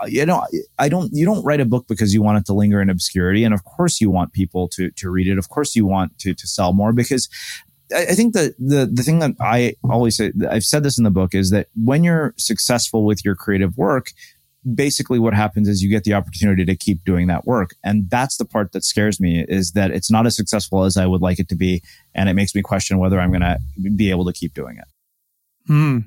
Uh, 0.01 0.07
you 0.07 0.25
know 0.25 0.45
i 0.79 0.89
don't 0.89 1.11
you 1.13 1.25
don't 1.25 1.45
write 1.45 1.61
a 1.61 1.65
book 1.65 1.87
because 1.89 2.13
you 2.15 2.23
want 2.23 2.39
it 2.39 2.47
to 2.47 2.53
linger 2.53 2.81
in 2.81 2.91
obscurity 2.91 3.45
and 3.45 3.55
of 3.55 3.65
course 3.65 4.01
you 4.01 4.11
want 4.11 4.33
people 4.33 4.69
to 4.69 4.91
to 4.93 5.11
read 5.11 5.27
it 5.27 5.39
of 5.39 5.49
course 5.49 5.75
you 5.75 5.87
want 5.87 6.17
to 6.19 6.35
to 6.35 6.47
sell 6.47 6.73
more 6.73 6.93
because 6.93 7.29
I 7.91 8.15
think 8.15 8.35
that 8.35 8.55
the 8.59 8.85
the 8.85 9.03
thing 9.03 9.21
that 9.21 9.35
I 9.41 9.73
always 9.83 10.19
say, 10.19 10.31
I've 10.51 10.65
said 10.65 10.83
this 10.83 10.99
in 10.99 11.05
the 11.05 11.11
book, 11.11 11.35
is 11.35 11.49
that 11.53 11.69
when 11.75 12.05
you're 12.05 12.35
successful 12.37 13.07
with 13.07 13.25
your 13.25 13.35
creative 13.35 13.79
work, 13.79 14.13
basically 14.75 15.19
what 15.19 15.35
happens 15.35 15.69
is 15.69 15.83
you 15.83 15.89
get 15.89 16.05
the 16.05 16.15
opportunity 16.15 16.65
to 16.65 16.77
keep 16.77 17.05
doing 17.05 17.27
that 17.29 17.47
work. 17.47 17.75
And 17.85 18.11
that's 18.11 18.37
the 18.37 18.45
part 18.45 18.73
that 18.73 18.85
scares 18.85 19.21
me 19.21 19.45
is 19.49 19.73
that 19.73 19.91
it's 19.91 20.11
not 20.11 20.27
as 20.27 20.37
successful 20.37 20.85
as 20.85 20.97
I 20.97 21.07
would 21.07 21.23
like 21.23 21.39
it 21.39 21.49
to 21.49 21.57
be. 21.57 21.83
And 22.15 22.29
it 22.29 22.35
makes 22.35 22.55
me 22.55 22.63
question 22.63 22.99
whether 22.99 23.21
I'm 23.21 23.31
going 23.31 23.41
to 23.43 23.59
be 23.95 24.11
able 24.11 24.25
to 24.27 24.33
keep 24.33 24.55
doing 24.55 24.77
it. 24.77 24.85
Hmm. 25.68 25.98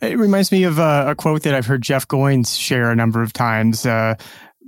It 0.00 0.18
reminds 0.18 0.50
me 0.50 0.64
of 0.64 0.78
a, 0.78 1.10
a, 1.10 1.14
quote 1.14 1.42
that 1.42 1.54
I've 1.54 1.66
heard 1.66 1.82
Jeff 1.82 2.08
Goins 2.08 2.58
share 2.58 2.90
a 2.90 2.96
number 2.96 3.22
of 3.22 3.34
times. 3.34 3.84
Uh, 3.84 4.14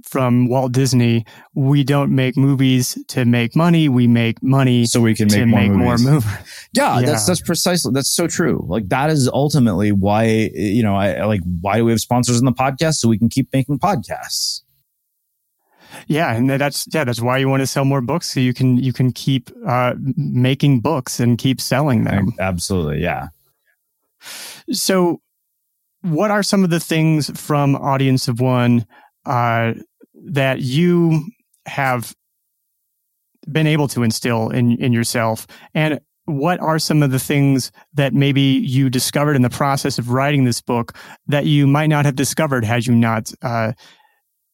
from 0.05 0.47
Walt 0.47 0.73
Disney, 0.73 1.25
we 1.55 1.83
don't 1.83 2.15
make 2.15 2.37
movies 2.37 2.99
to 3.09 3.25
make 3.25 3.57
money. 3.57 3.89
We 3.89 4.07
make 4.07 4.43
money 4.43 4.85
so 4.85 5.01
we 5.01 5.15
can 5.15 5.29
make, 5.29 5.47
more, 5.47 5.61
make 5.61 5.71
movies. 5.71 6.05
more 6.05 6.15
movies. 6.15 6.69
Yeah, 6.75 6.99
yeah, 7.01 7.07
that's 7.07 7.27
that's 7.27 7.41
precisely 7.41 7.93
that's 7.95 8.11
so 8.11 8.27
true. 8.27 8.63
Like 8.69 8.91
that 8.91 9.09
is 9.09 9.27
ultimately 9.29 9.91
why 9.91 10.51
you 10.55 10.83
know 10.83 10.97
I 10.97 11.25
like 11.25 11.41
why 11.63 11.79
do 11.79 11.87
we 11.87 11.93
have 11.93 12.01
sponsors 12.01 12.39
in 12.39 12.45
the 12.45 12.53
podcast 12.53 12.97
so 12.97 13.09
we 13.09 13.19
can 13.19 13.31
keep 13.31 13.49
making 13.55 13.79
podcasts. 13.79 14.61
Yeah, 16.09 16.35
and 16.35 16.51
that's 16.51 16.87
yeah, 16.93 17.05
that's 17.05 17.21
why 17.21 17.39
you 17.39 17.49
want 17.49 17.63
to 17.63 17.67
sell 17.67 17.87
more 17.87 18.03
books 18.03 18.33
so 18.35 18.41
you 18.41 18.53
can 18.53 18.77
you 18.77 18.93
can 18.93 19.13
keep 19.13 19.51
uh, 19.67 19.95
making 19.99 20.81
books 20.81 21.21
and 21.21 21.39
keep 21.39 21.59
selling 21.59 22.05
them. 22.05 22.35
Absolutely, 22.39 23.03
yeah. 23.03 23.29
So, 24.71 25.21
what 26.03 26.31
are 26.31 26.43
some 26.43 26.65
of 26.65 26.71
the 26.71 26.81
things 26.81 27.31
from 27.39 27.77
Audience 27.77 28.29
of 28.29 28.41
One 28.41 28.87
uh, 29.25 29.75
that 30.15 30.61
you 30.61 31.25
have 31.67 32.15
been 33.51 33.67
able 33.67 33.89
to 33.89 34.03
instill 34.03 34.51
in 34.51 34.77
in 34.77 34.93
yourself 34.93 35.47
and 35.75 36.01
what 36.27 36.61
are 36.61 36.79
some 36.79 37.03
of 37.03 37.11
the 37.11 37.19
things 37.19 37.73
that 37.95 38.15
maybe 38.15 38.41
you 38.41 38.89
discovered 38.89 39.35
in 39.35 39.43
the 39.43 39.51
process 39.51 39.99
of 39.99 40.11
writing 40.11 40.45
this 40.45 40.61
book 40.61 40.97
that 41.27 41.47
you 41.47 41.67
might 41.67 41.89
not 41.89 42.05
have 42.05 42.15
discovered 42.15 42.65
had 42.65 42.87
you 42.87 42.95
not 42.95 43.33
uh, 43.43 43.73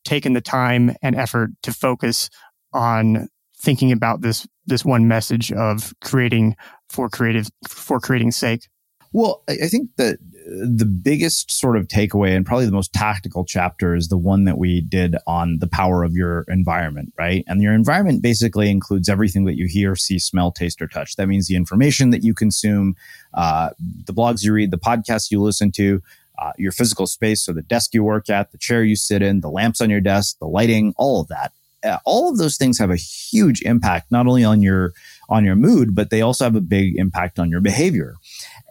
taken 0.05 0.33
the 0.33 0.41
time 0.41 0.95
and 1.03 1.15
effort 1.15 1.51
to 1.63 1.73
focus 1.73 2.31
on 2.73 3.29
thinking 3.61 3.93
about 3.93 4.23
this 4.23 4.47
this 4.67 4.85
one 4.85 5.09
message 5.09 5.53
of 5.53 5.93
creating 6.03 6.55
for 6.89 7.09
creative 7.09 7.49
for 7.69 8.01
creating 8.01 8.31
sake? 8.31 8.67
Well, 9.13 9.43
I 9.49 9.69
think 9.69 9.91
that 9.97 10.19
the 10.49 10.87
biggest 10.87 11.51
sort 11.51 11.77
of 11.77 11.89
takeaway 11.89 12.35
and 12.35 12.47
probably 12.47 12.67
the 12.67 12.73
most 12.73 12.93
tactical 12.93 13.45
chapter 13.45 13.95
is 13.95 14.09
the 14.09 14.17
one 14.17 14.45
that 14.45 14.59
we 14.59 14.81
did 14.81 15.17
on 15.27 15.59
the 15.59 15.67
power 15.67 16.05
of 16.05 16.15
your 16.15 16.45
environment, 16.49 17.13
right? 17.19 17.45
And 17.47 17.63
your 17.63 17.75
environment 17.75 18.23
basically 18.23 18.71
includes 18.71 19.09
everything 19.09 19.45
that 19.45 19.57
you 19.57 19.67
hear, 19.67 19.95
see, 19.95 20.19
smell, 20.19 20.51
taste, 20.51 20.81
or 20.81 20.87
touch. 20.87 21.17
That 21.17 21.27
means 21.27 21.49
the 21.49 21.57
information 21.57 22.11
that 22.11 22.23
you 22.23 22.35
consume, 22.35 22.97
uh, 23.35 23.71
the 24.07 24.15
blogs 24.15 24.43
you 24.43 24.53
read, 24.53 24.71
the 24.71 24.79
podcasts 24.79 25.31
you 25.31 25.41
listen 25.43 25.71
to, 25.73 26.03
uh, 26.39 26.53
your 26.57 26.73
physical 26.73 27.07
space, 27.07 27.45
so 27.45 27.53
the 27.53 27.63
desk 27.63 27.93
you 27.93 28.03
work 28.03 28.31
at, 28.31 28.53
the 28.53 28.59
chair 28.59 28.83
you 28.85 28.97
sit 28.97 29.23
in, 29.23 29.41
the 29.41 29.51
lamps 29.51 29.81
on 29.81 29.91
your 29.91 30.01
desk, 30.01 30.39
the 30.39 30.47
lighting, 30.47 30.95
all 30.97 31.21
of 31.21 31.29
that. 31.29 31.53
Uh, 31.85 31.99
all 32.05 32.31
of 32.31 32.39
those 32.39 32.57
things 32.57 32.79
have 32.79 32.91
a 32.91 32.97
huge 32.97 33.63
impact, 33.63 34.11
not 34.11 34.27
only 34.27 34.45
on 34.45 34.63
your 34.63 34.93
on 35.29 35.45
your 35.45 35.55
mood, 35.55 35.95
but 35.95 36.11
they 36.11 36.23
also 36.23 36.45
have 36.45 36.57
a 36.57 36.61
big 36.61 36.97
impact 36.97 37.39
on 37.39 37.51
your 37.51 37.61
behavior. 37.61 38.15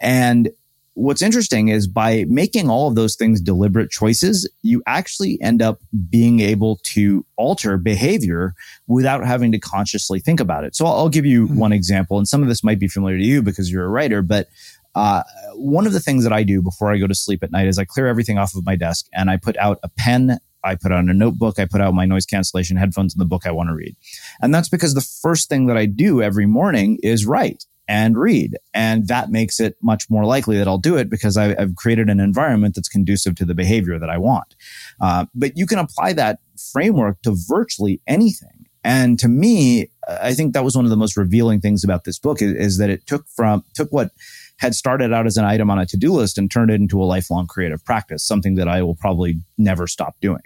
And 0.01 0.49
what's 0.97 1.21
interesting 1.21 1.67
is 1.67 1.87
by 1.87 2.25
making 2.27 2.69
all 2.69 2.87
of 2.87 2.95
those 2.95 3.15
things 3.15 3.39
deliberate 3.39 3.91
choices, 3.91 4.49
you 4.63 4.81
actually 4.87 5.39
end 5.41 5.61
up 5.61 5.79
being 6.09 6.39
able 6.39 6.79
to 6.83 7.23
alter 7.35 7.77
behavior 7.77 8.55
without 8.87 9.23
having 9.23 9.51
to 9.51 9.59
consciously 9.59 10.19
think 10.19 10.39
about 10.39 10.63
it. 10.63 10.75
So 10.75 10.87
I'll 10.87 11.09
give 11.09 11.25
you 11.25 11.45
mm-hmm. 11.45 11.57
one 11.57 11.71
example, 11.71 12.17
and 12.17 12.27
some 12.27 12.41
of 12.41 12.47
this 12.47 12.63
might 12.63 12.79
be 12.79 12.87
familiar 12.87 13.17
to 13.17 13.23
you 13.23 13.43
because 13.43 13.71
you're 13.71 13.85
a 13.85 13.89
writer, 13.89 14.23
but 14.23 14.47
uh, 14.95 15.21
one 15.53 15.85
of 15.85 15.93
the 15.93 15.99
things 15.99 16.23
that 16.23 16.33
I 16.33 16.41
do 16.41 16.63
before 16.63 16.91
I 16.91 16.97
go 16.97 17.05
to 17.05 17.13
sleep 17.13 17.43
at 17.43 17.51
night 17.51 17.67
is 17.67 17.77
I 17.77 17.85
clear 17.85 18.07
everything 18.07 18.39
off 18.39 18.55
of 18.55 18.65
my 18.65 18.75
desk 18.75 19.05
and 19.13 19.29
I 19.29 19.37
put 19.37 19.55
out 19.57 19.79
a 19.83 19.89
pen. 19.89 20.39
I 20.63 20.73
put 20.73 20.91
out 20.91 21.03
a 21.03 21.13
notebook. 21.13 21.59
I 21.59 21.65
put 21.65 21.81
out 21.81 21.93
my 21.93 22.07
noise 22.07 22.25
cancellation 22.25 22.77
headphones 22.77 23.13
and 23.13 23.21
the 23.21 23.25
book 23.25 23.45
I 23.45 23.51
want 23.51 23.69
to 23.69 23.75
read. 23.75 23.95
And 24.41 24.55
that's 24.55 24.69
because 24.69 24.95
the 24.95 25.07
first 25.21 25.49
thing 25.49 25.67
that 25.67 25.77
I 25.77 25.85
do 25.85 26.23
every 26.23 26.47
morning 26.47 26.97
is 27.03 27.27
write 27.27 27.65
and 27.87 28.17
read. 28.17 28.57
And 28.73 29.07
that 29.07 29.29
makes 29.29 29.59
it 29.59 29.77
much 29.81 30.09
more 30.09 30.25
likely 30.25 30.57
that 30.57 30.67
I'll 30.67 30.77
do 30.77 30.97
it 30.97 31.09
because 31.09 31.37
I, 31.37 31.59
have 31.59 31.75
created 31.75 32.09
an 32.09 32.19
environment 32.19 32.75
that's 32.75 32.89
conducive 32.89 33.35
to 33.35 33.45
the 33.45 33.55
behavior 33.55 33.97
that 33.99 34.09
I 34.09 34.17
want. 34.17 34.55
Uh, 35.01 35.25
but 35.33 35.57
you 35.57 35.65
can 35.65 35.79
apply 35.79 36.13
that 36.13 36.39
framework 36.71 37.21
to 37.23 37.35
virtually 37.47 38.01
anything. 38.07 38.65
And 38.83 39.19
to 39.19 39.27
me, 39.27 39.89
I 40.07 40.33
think 40.33 40.53
that 40.53 40.63
was 40.63 40.75
one 40.75 40.85
of 40.85 40.91
the 40.91 40.97
most 40.97 41.17
revealing 41.17 41.59
things 41.59 41.83
about 41.83 42.03
this 42.05 42.19
book 42.19 42.41
is, 42.41 42.53
is 42.53 42.77
that 42.77 42.89
it 42.89 43.05
took 43.05 43.27
from, 43.35 43.63
took 43.73 43.91
what 43.91 44.11
had 44.59 44.75
started 44.75 45.13
out 45.13 45.27
as 45.27 45.37
an 45.37 45.45
item 45.45 45.69
on 45.69 45.79
a 45.79 45.85
to-do 45.85 46.11
list 46.11 46.37
and 46.37 46.49
turned 46.49 46.71
it 46.71 46.75
into 46.75 47.01
a 47.01 47.05
lifelong 47.05 47.47
creative 47.47 47.83
practice, 47.83 48.23
something 48.23 48.55
that 48.55 48.67
I 48.67 48.81
will 48.81 48.95
probably 48.95 49.39
never 49.57 49.87
stop 49.87 50.15
doing. 50.21 50.41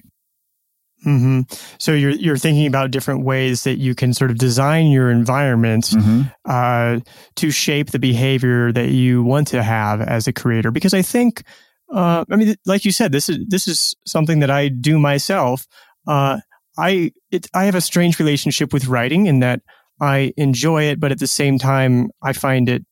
Mm-hmm. 1.05 1.41
So 1.79 1.93
you're 1.93 2.11
you're 2.11 2.37
thinking 2.37 2.67
about 2.67 2.91
different 2.91 3.23
ways 3.23 3.63
that 3.63 3.77
you 3.77 3.95
can 3.95 4.13
sort 4.13 4.29
of 4.29 4.37
design 4.37 4.87
your 4.87 5.09
environment 5.09 5.85
mm-hmm. 5.85 6.21
uh, 6.45 6.99
to 7.37 7.51
shape 7.51 7.91
the 7.91 7.99
behavior 7.99 8.71
that 8.71 8.89
you 8.89 9.23
want 9.23 9.47
to 9.49 9.63
have 9.63 10.01
as 10.01 10.27
a 10.27 10.33
creator. 10.33 10.69
Because 10.69 10.93
I 10.93 11.01
think, 11.01 11.43
uh, 11.91 12.23
I 12.29 12.35
mean, 12.35 12.55
like 12.65 12.85
you 12.85 12.91
said, 12.91 13.11
this 13.11 13.29
is 13.29 13.39
this 13.47 13.67
is 13.67 13.95
something 14.05 14.39
that 14.39 14.51
I 14.51 14.67
do 14.67 14.99
myself. 14.99 15.65
Uh, 16.07 16.39
I 16.77 17.11
it, 17.31 17.47
I 17.53 17.65
have 17.65 17.75
a 17.75 17.81
strange 17.81 18.19
relationship 18.19 18.71
with 18.71 18.87
writing 18.87 19.25
in 19.25 19.39
that 19.39 19.61
I 19.99 20.33
enjoy 20.37 20.83
it, 20.83 20.99
but 20.99 21.11
at 21.11 21.19
the 21.19 21.27
same 21.27 21.57
time, 21.57 22.09
I 22.21 22.33
find 22.33 22.69
it 22.69 22.85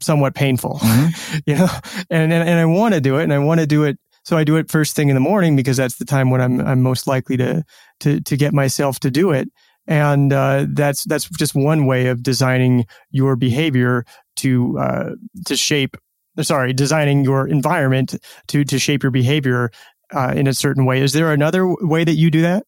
somewhat 0.00 0.34
painful. 0.34 0.78
Mm-hmm. 0.80 1.38
you 1.46 1.56
know, 1.56 1.68
and, 2.10 2.32
and 2.32 2.48
and 2.48 2.60
I 2.60 2.64
want 2.64 2.94
to 2.94 3.00
do 3.00 3.18
it, 3.18 3.24
and 3.24 3.32
I 3.32 3.38
want 3.40 3.60
to 3.60 3.66
do 3.66 3.84
it 3.84 3.98
so 4.24 4.36
I 4.36 4.44
do 4.44 4.56
it 4.56 4.70
first 4.70 4.96
thing 4.96 5.08
in 5.08 5.14
the 5.14 5.20
morning 5.20 5.54
because 5.54 5.76
that's 5.76 5.96
the 5.96 6.04
time 6.04 6.30
when 6.30 6.40
I'm 6.40 6.60
I'm 6.60 6.82
most 6.82 7.06
likely 7.06 7.36
to 7.36 7.62
to 8.00 8.20
to 8.20 8.36
get 8.36 8.52
myself 8.52 8.98
to 9.00 9.10
do 9.10 9.30
it. 9.30 9.48
And 9.86 10.32
uh, 10.32 10.66
that's 10.70 11.04
that's 11.04 11.28
just 11.28 11.54
one 11.54 11.86
way 11.86 12.06
of 12.06 12.22
designing 12.22 12.86
your 13.10 13.36
behavior 13.36 14.04
to 14.36 14.78
uh, 14.78 15.10
to 15.46 15.56
shape. 15.56 15.96
Sorry, 16.40 16.72
designing 16.72 17.22
your 17.22 17.46
environment 17.46 18.16
to 18.48 18.64
to 18.64 18.78
shape 18.78 19.02
your 19.02 19.12
behavior 19.12 19.70
uh, 20.12 20.32
in 20.34 20.46
a 20.46 20.54
certain 20.54 20.86
way. 20.86 21.02
Is 21.02 21.12
there 21.12 21.32
another 21.32 21.66
way 21.66 22.02
that 22.04 22.14
you 22.14 22.30
do 22.30 22.42
that? 22.42 22.64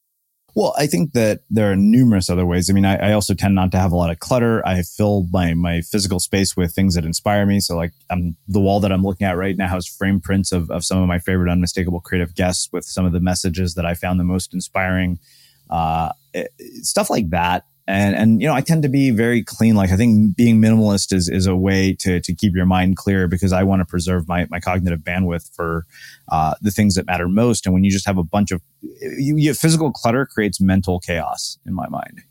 Well, 0.56 0.74
I 0.78 0.86
think 0.86 1.12
that 1.12 1.40
there 1.50 1.70
are 1.70 1.76
numerous 1.76 2.30
other 2.30 2.46
ways. 2.46 2.70
I 2.70 2.72
mean, 2.72 2.86
I, 2.86 3.10
I, 3.10 3.12
also 3.12 3.34
tend 3.34 3.54
not 3.54 3.70
to 3.72 3.78
have 3.78 3.92
a 3.92 3.96
lot 3.96 4.10
of 4.10 4.20
clutter. 4.20 4.66
I 4.66 4.80
fill 4.80 5.26
my 5.30 5.52
my 5.52 5.82
physical 5.82 6.18
space 6.18 6.56
with 6.56 6.74
things 6.74 6.94
that 6.94 7.04
inspire 7.04 7.44
me. 7.44 7.60
So, 7.60 7.76
like, 7.76 7.92
I'm 8.08 8.36
the 8.48 8.58
wall 8.58 8.80
that 8.80 8.90
I'm 8.90 9.02
looking 9.02 9.26
at 9.26 9.36
right 9.36 9.54
now 9.54 9.68
has 9.68 9.86
frame 9.86 10.18
prints 10.18 10.52
of 10.52 10.70
of 10.70 10.82
some 10.82 10.96
of 10.96 11.06
my 11.08 11.18
favorite 11.18 11.52
unmistakable 11.52 12.00
creative 12.00 12.34
guests 12.34 12.70
with 12.72 12.86
some 12.86 13.04
of 13.04 13.12
the 13.12 13.20
messages 13.20 13.74
that 13.74 13.84
I 13.84 13.92
found 13.92 14.18
the 14.18 14.24
most 14.24 14.54
inspiring. 14.54 15.18
Uh, 15.68 16.12
it, 16.32 16.50
stuff 16.82 17.10
like 17.10 17.28
that 17.30 17.66
and 17.86 18.16
and 18.16 18.40
you 18.40 18.48
know 18.48 18.54
I 18.54 18.60
tend 18.60 18.82
to 18.82 18.88
be 18.88 19.10
very 19.10 19.42
clean. 19.42 19.76
Like 19.76 19.90
I 19.90 19.96
think 19.96 20.36
being 20.36 20.60
minimalist 20.60 21.12
is 21.12 21.28
is 21.28 21.46
a 21.46 21.54
way 21.54 21.94
to 22.00 22.20
to 22.20 22.34
keep 22.34 22.54
your 22.54 22.66
mind 22.66 22.96
clear 22.96 23.28
because 23.28 23.52
I 23.52 23.62
want 23.62 23.80
to 23.80 23.84
preserve 23.84 24.26
my 24.26 24.46
my 24.50 24.60
cognitive 24.60 25.00
bandwidth 25.00 25.54
for 25.54 25.86
uh, 26.30 26.54
the 26.60 26.70
things 26.70 26.94
that 26.96 27.06
matter 27.06 27.28
most. 27.28 27.66
And 27.66 27.72
when 27.72 27.84
you 27.84 27.90
just 27.90 28.06
have 28.06 28.18
a 28.18 28.24
bunch 28.24 28.50
of 28.50 28.60
you, 28.80 29.36
you 29.36 29.54
physical 29.54 29.92
clutter 29.92 30.26
creates 30.26 30.60
mental 30.60 30.98
chaos 30.98 31.58
in 31.66 31.74
my 31.74 31.88
mind. 31.88 32.22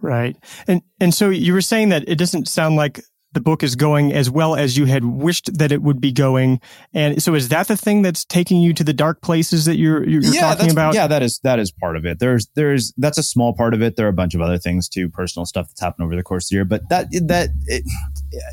Right, 0.00 0.36
and 0.66 0.82
and 1.00 1.14
so 1.14 1.30
you 1.30 1.52
were 1.52 1.62
saying 1.62 1.90
that 1.90 2.08
it 2.08 2.16
doesn't 2.16 2.48
sound 2.48 2.76
like 2.76 3.00
the 3.34 3.40
book 3.40 3.62
is 3.62 3.76
going 3.76 4.12
as 4.12 4.30
well 4.30 4.54
as 4.54 4.78
you 4.78 4.86
had 4.86 5.04
wished 5.04 5.58
that 5.58 5.72
it 5.72 5.82
would 5.82 6.00
be 6.00 6.12
going. 6.12 6.60
And 6.92 7.22
so 7.22 7.34
is 7.34 7.48
that 7.50 7.68
the 7.68 7.76
thing 7.76 8.02
that's 8.02 8.24
taking 8.24 8.60
you 8.60 8.72
to 8.74 8.84
the 8.84 8.92
dark 8.92 9.20
places 9.20 9.64
that 9.66 9.76
you're, 9.76 10.08
you're 10.08 10.22
yeah, 10.22 10.54
talking 10.54 10.70
about? 10.70 10.94
Yeah, 10.94 11.08
that 11.08 11.22
is, 11.22 11.40
that 11.42 11.58
is 11.58 11.70
part 11.70 11.96
of 11.96 12.06
it. 12.06 12.20
There's, 12.20 12.46
there's, 12.54 12.94
that's 12.96 13.18
a 13.18 13.22
small 13.22 13.52
part 13.52 13.74
of 13.74 13.82
it. 13.82 13.96
There 13.96 14.06
are 14.06 14.10
a 14.10 14.14
bunch 14.14 14.34
of 14.34 14.40
other 14.40 14.58
things 14.58 14.88
too, 14.88 15.10
personal 15.10 15.44
stuff 15.44 15.68
that's 15.68 15.80
happened 15.80 16.06
over 16.06 16.16
the 16.16 16.22
course 16.22 16.46
of 16.46 16.50
the 16.50 16.54
year. 16.56 16.64
But 16.64 16.88
that, 16.88 17.08
that, 17.26 17.50
it, 17.66 17.84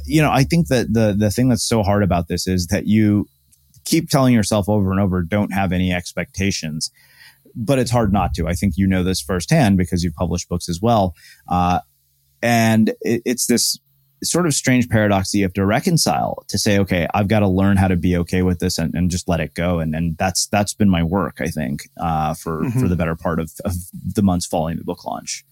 you 0.06 0.22
know, 0.22 0.32
I 0.32 0.44
think 0.44 0.68
that 0.68 0.94
the, 0.94 1.16
the 1.18 1.32
thing 1.32 1.50
that's 1.50 1.64
so 1.68 1.84
hard 1.84 2.04
about 2.04 2.28
this 2.28 2.48
is 2.48 2.68
that 2.68 2.88
you 2.88 3.28
keep 3.86 4.10
telling 4.10 4.34
yourself 4.34 4.68
over 4.68 4.92
and 4.92 5.00
over, 5.00 5.22
don't 5.22 5.54
have 5.54 5.72
any 5.72 5.94
expectations. 5.94 6.92
But 7.56 7.80
it's 7.80 7.92
hard 7.92 8.14
not 8.14 8.34
to. 8.36 8.48
I 8.48 8.54
think 8.54 8.76
you 8.78 8.88
know 8.88 9.04
this 9.04 9.22
firsthand 9.22 9.78
because 9.78 10.04
you've 10.04 10.16
published 10.16 10.50
books 10.50 10.70
as 10.70 10.80
well. 10.82 11.16
Uh, 11.48 11.82
and 12.42 12.90
it, 13.02 13.22
it's 13.26 13.46
this 13.46 13.78
sort 14.24 14.45
of 14.45 14.53
strange 14.53 14.89
paradox 14.89 15.32
that 15.32 15.38
you 15.38 15.43
have 15.43 15.53
to 15.53 15.65
reconcile 15.65 16.43
to 16.47 16.57
say, 16.57 16.80
okay, 16.80 17.07
I've 17.13 17.28
got 17.28 17.39
to 17.39 17.47
learn 17.47 17.78
how 17.78 17.88
to 17.88 17.95
be 17.95 18.15
okay 18.17 18.41
with 18.41 18.59
this 18.59 18.78
and, 18.78 18.93
and 18.93 19.09
just 19.09 19.28
let 19.28 19.39
it 19.39 19.53
go. 19.53 19.80
And, 19.80 19.95
and 19.95 20.17
that's, 20.17 20.47
that's 20.47 20.74
been 20.74 20.89
my 20.89 21.03
work, 21.03 21.38
I 21.39 21.47
think, 21.47 21.89
uh, 21.99 22.34
for, 22.34 22.61
mm-hmm. 22.61 22.80
for 22.80 22.88
the 22.88 22.95
better 22.95 23.15
part 23.15 23.39
of, 23.39 23.51
of 23.65 23.74
the 23.93 24.22
months 24.22 24.45
following 24.45 24.78
the 24.78 24.84
book 24.84 25.05
launch. 25.05 25.43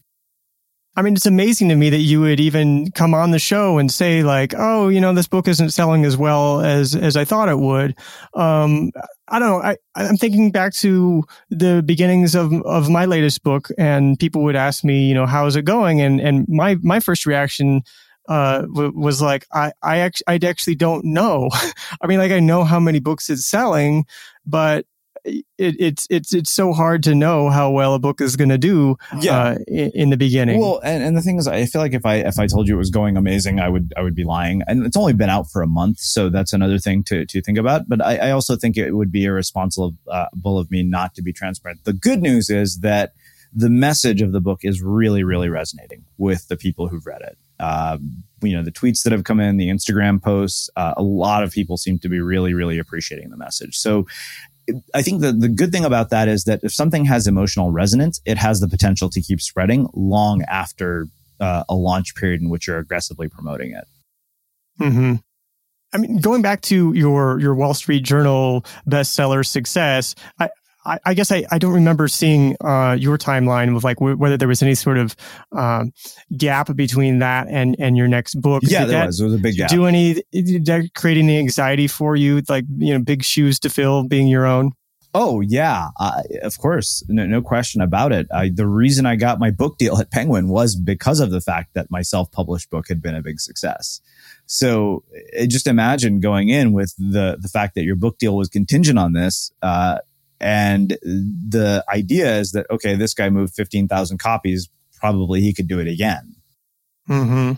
I 0.95 1.01
mean, 1.01 1.13
it's 1.13 1.25
amazing 1.25 1.69
to 1.69 1.75
me 1.75 1.89
that 1.91 1.99
you 1.99 2.19
would 2.19 2.41
even 2.41 2.91
come 2.91 3.13
on 3.13 3.31
the 3.31 3.39
show 3.39 3.77
and 3.77 3.89
say 3.89 4.21
like, 4.21 4.53
"Oh, 4.57 4.89
you 4.89 4.99
know, 4.99 5.13
this 5.13 5.29
book 5.29 5.47
isn't 5.47 5.69
selling 5.69 6.03
as 6.03 6.17
well 6.17 6.59
as 6.59 6.93
as 6.93 7.15
I 7.15 7.23
thought 7.23 7.47
it 7.47 7.59
would." 7.59 7.95
Um, 8.33 8.91
I 9.29 9.39
don't 9.39 9.49
know. 9.49 9.61
I, 9.61 9.77
I'm 9.95 10.17
thinking 10.17 10.51
back 10.51 10.73
to 10.77 11.23
the 11.49 11.83
beginnings 11.85 12.35
of 12.35 12.51
of 12.63 12.89
my 12.89 13.05
latest 13.05 13.43
book, 13.43 13.69
and 13.77 14.19
people 14.19 14.43
would 14.43 14.57
ask 14.57 14.83
me, 14.83 15.07
you 15.07 15.13
know, 15.13 15.25
how 15.25 15.45
is 15.45 15.55
it 15.55 15.63
going? 15.63 16.01
And 16.01 16.19
and 16.19 16.45
my 16.49 16.75
my 16.81 16.99
first 16.99 17.25
reaction 17.25 17.83
uh, 18.29 18.61
w- 18.61 18.93
was 18.95 19.21
like, 19.21 19.47
I, 19.51 19.73
I 19.81 19.97
actually, 19.97 20.25
I 20.27 20.47
actually 20.47 20.75
don't 20.75 21.03
know. 21.03 21.49
I 22.01 22.07
mean, 22.07 22.19
like 22.19 22.31
I 22.31 22.39
know 22.39 22.63
how 22.63 22.79
many 22.79 22.99
books 22.99 23.29
it's 23.29 23.45
selling, 23.45 24.05
but 24.45 24.85
it, 25.25 25.45
it's 25.57 26.07
it's 26.09 26.33
it's 26.33 26.51
so 26.51 26.71
hard 26.71 27.03
to 27.03 27.15
know 27.15 27.49
how 27.49 27.71
well 27.71 27.93
a 27.93 27.99
book 27.99 28.21
is 28.21 28.35
going 28.35 28.49
to 28.49 28.57
do 28.57 28.97
yeah. 29.19 29.39
Uh, 29.39 29.57
in, 29.67 29.91
in, 29.93 30.09
the 30.11 30.17
beginning. 30.17 30.61
Well, 30.61 30.79
and, 30.83 31.03
and 31.03 31.17
the 31.17 31.21
thing 31.21 31.37
is, 31.37 31.47
I 31.47 31.65
feel 31.65 31.81
like 31.81 31.93
if 31.93 32.05
I 32.05 32.17
if 32.17 32.39
I 32.39 32.47
told 32.47 32.67
you 32.67 32.75
it 32.75 32.77
was 32.77 32.91
going 32.91 33.17
amazing, 33.17 33.59
I 33.59 33.67
would 33.67 33.93
I 33.97 34.01
would 34.01 34.15
be 34.15 34.23
lying. 34.23 34.61
And 34.67 34.85
it's 34.85 34.95
only 34.95 35.13
been 35.13 35.29
out 35.29 35.49
for 35.51 35.61
a 35.61 35.67
month, 35.67 35.99
so 35.99 36.29
that's 36.29 36.53
another 36.53 36.77
thing 36.77 37.03
to 37.05 37.25
to 37.25 37.41
think 37.41 37.57
about. 37.57 37.89
But 37.89 38.05
I, 38.05 38.17
I 38.17 38.31
also 38.31 38.55
think 38.55 38.77
it 38.77 38.91
would 38.91 39.11
be 39.11 39.25
irresponsible 39.25 39.95
uh, 40.07 40.27
of 40.45 40.71
me 40.71 40.83
not 40.83 41.15
to 41.15 41.21
be 41.21 41.33
transparent. 41.33 41.83
The 41.83 41.93
good 41.93 42.21
news 42.21 42.49
is 42.49 42.79
that 42.79 43.13
the 43.51 43.69
message 43.69 44.21
of 44.21 44.31
the 44.31 44.41
book 44.41 44.59
is 44.63 44.81
really 44.81 45.23
really 45.23 45.49
resonating 45.49 46.05
with 46.17 46.47
the 46.47 46.55
people 46.55 46.87
who've 46.87 47.05
read 47.05 47.21
it 47.21 47.37
uh, 47.59 47.97
you 48.41 48.55
know 48.55 48.63
the 48.63 48.71
tweets 48.71 49.03
that 49.03 49.11
have 49.11 49.23
come 49.23 49.39
in, 49.39 49.57
the 49.57 49.69
Instagram 49.69 50.21
posts. 50.21 50.69
Uh, 50.75 50.93
a 50.97 51.03
lot 51.03 51.43
of 51.43 51.51
people 51.51 51.77
seem 51.77 51.99
to 51.99 52.09
be 52.09 52.19
really, 52.19 52.53
really 52.53 52.79
appreciating 52.79 53.29
the 53.29 53.37
message. 53.37 53.77
So 53.77 54.07
I 54.93 55.01
think 55.01 55.21
the, 55.21 55.31
the 55.31 55.49
good 55.49 55.71
thing 55.71 55.85
about 55.85 56.09
that 56.09 56.27
is 56.27 56.43
that 56.43 56.61
if 56.63 56.73
something 56.73 57.05
has 57.05 57.27
emotional 57.27 57.71
resonance, 57.71 58.21
it 58.25 58.37
has 58.37 58.59
the 58.59 58.67
potential 58.67 59.09
to 59.09 59.21
keep 59.21 59.41
spreading 59.41 59.87
long 59.93 60.43
after 60.43 61.07
uh, 61.39 61.63
a 61.69 61.75
launch 61.75 62.15
period 62.15 62.41
in 62.41 62.49
which 62.49 62.67
you're 62.67 62.77
aggressively 62.77 63.27
promoting 63.27 63.71
it. 63.71 63.87
Hmm. 64.77 65.15
I 65.91 65.97
mean, 65.97 66.19
going 66.19 66.41
back 66.41 66.61
to 66.63 66.93
your 66.93 67.39
your 67.39 67.55
Wall 67.55 67.73
Street 67.73 68.03
Journal 68.03 68.63
bestseller 68.87 69.45
success, 69.45 70.13
I, 70.39 70.49
I, 70.89 70.99
I 71.05 71.13
guess 71.13 71.31
I, 71.31 71.45
I 71.51 71.59
don't 71.59 71.73
remember 71.73 72.07
seeing 72.07 72.55
uh, 72.61 72.97
your 72.99 73.17
timeline 73.17 73.75
of 73.75 73.83
like 73.83 73.97
w- 73.97 74.17
whether 74.17 74.37
there 74.37 74.47
was 74.47 74.63
any 74.63 74.75
sort 74.75 74.97
of 74.97 75.15
uh, 75.55 75.85
gap 76.35 76.75
between 76.75 77.19
that 77.19 77.47
and, 77.47 77.75
and 77.79 77.95
your 77.95 78.07
next 78.07 78.35
book. 78.35 78.63
Yeah, 78.65 78.81
Did 78.81 78.89
there 78.89 78.99
that, 78.99 79.07
was. 79.07 79.17
There 79.19 79.27
was 79.27 79.35
a 79.35 79.39
big 79.39 79.55
gap. 79.55 79.69
Do 79.69 79.85
any 79.85 80.23
did 80.31 80.65
that 80.65 80.93
create 80.95 81.17
any 81.17 81.37
anxiety 81.37 81.87
for 81.87 82.15
you? 82.15 82.41
Like 82.49 82.65
you 82.77 82.93
know, 82.93 83.03
big 83.03 83.23
shoes 83.23 83.59
to 83.59 83.69
fill, 83.69 84.03
being 84.03 84.27
your 84.27 84.45
own. 84.45 84.71
Oh 85.13 85.41
yeah, 85.41 85.89
uh, 85.99 86.21
of 86.43 86.59
course, 86.59 87.03
no, 87.07 87.25
no, 87.25 87.41
question 87.41 87.81
about 87.81 88.11
it. 88.11 88.27
I, 88.31 88.49
the 88.49 88.67
reason 88.67 89.07
I 89.07 89.15
got 89.15 89.39
my 89.39 89.49
book 89.49 89.79
deal 89.79 89.97
at 89.97 90.11
Penguin 90.11 90.49
was 90.49 90.75
because 90.75 91.19
of 91.19 91.31
the 91.31 91.41
fact 91.41 91.73
that 91.73 91.89
my 91.89 92.03
self-published 92.03 92.69
book 92.69 92.87
had 92.87 93.01
been 93.01 93.15
a 93.15 93.21
big 93.21 93.39
success. 93.39 94.01
So 94.45 95.03
uh, 95.39 95.47
just 95.47 95.65
imagine 95.65 96.19
going 96.19 96.49
in 96.49 96.73
with 96.73 96.95
the 96.97 97.37
the 97.39 97.47
fact 97.47 97.73
that 97.75 97.83
your 97.83 97.95
book 97.95 98.19
deal 98.19 98.35
was 98.35 98.49
contingent 98.49 98.99
on 98.99 99.13
this, 99.13 99.51
uh, 99.63 99.97
and 100.39 100.89
the 101.01 101.83
idea 101.89 102.37
is 102.37 102.51
that 102.51 102.65
okay, 102.71 102.95
this 102.95 103.13
guy 103.13 103.29
moved 103.29 103.53
fifteen 103.53 103.87
thousand 103.87 104.19
copies, 104.19 104.69
probably 104.99 105.41
he 105.41 105.53
could 105.53 105.67
do 105.67 105.79
it 105.79 105.87
again. 105.87 106.35
Hmm. 107.07 107.53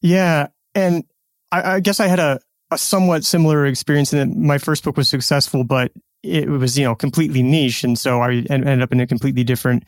Yeah, 0.00 0.48
and 0.74 1.04
I, 1.50 1.74
I 1.74 1.80
guess 1.80 2.00
I 2.00 2.06
had 2.06 2.20
a 2.20 2.40
a 2.70 2.78
somewhat 2.78 3.24
similar 3.24 3.66
experience 3.66 4.12
in 4.12 4.18
that 4.18 4.36
my 4.36 4.58
first 4.58 4.82
book 4.82 4.96
was 4.96 5.08
successful, 5.08 5.64
but 5.64 5.92
it 6.22 6.48
was 6.48 6.78
you 6.78 6.84
know 6.84 6.94
completely 6.94 7.42
niche, 7.42 7.84
and 7.84 7.98
so 7.98 8.20
I 8.20 8.44
ended 8.50 8.82
up 8.82 8.92
in 8.92 9.00
a 9.00 9.06
completely 9.06 9.44
different 9.44 9.84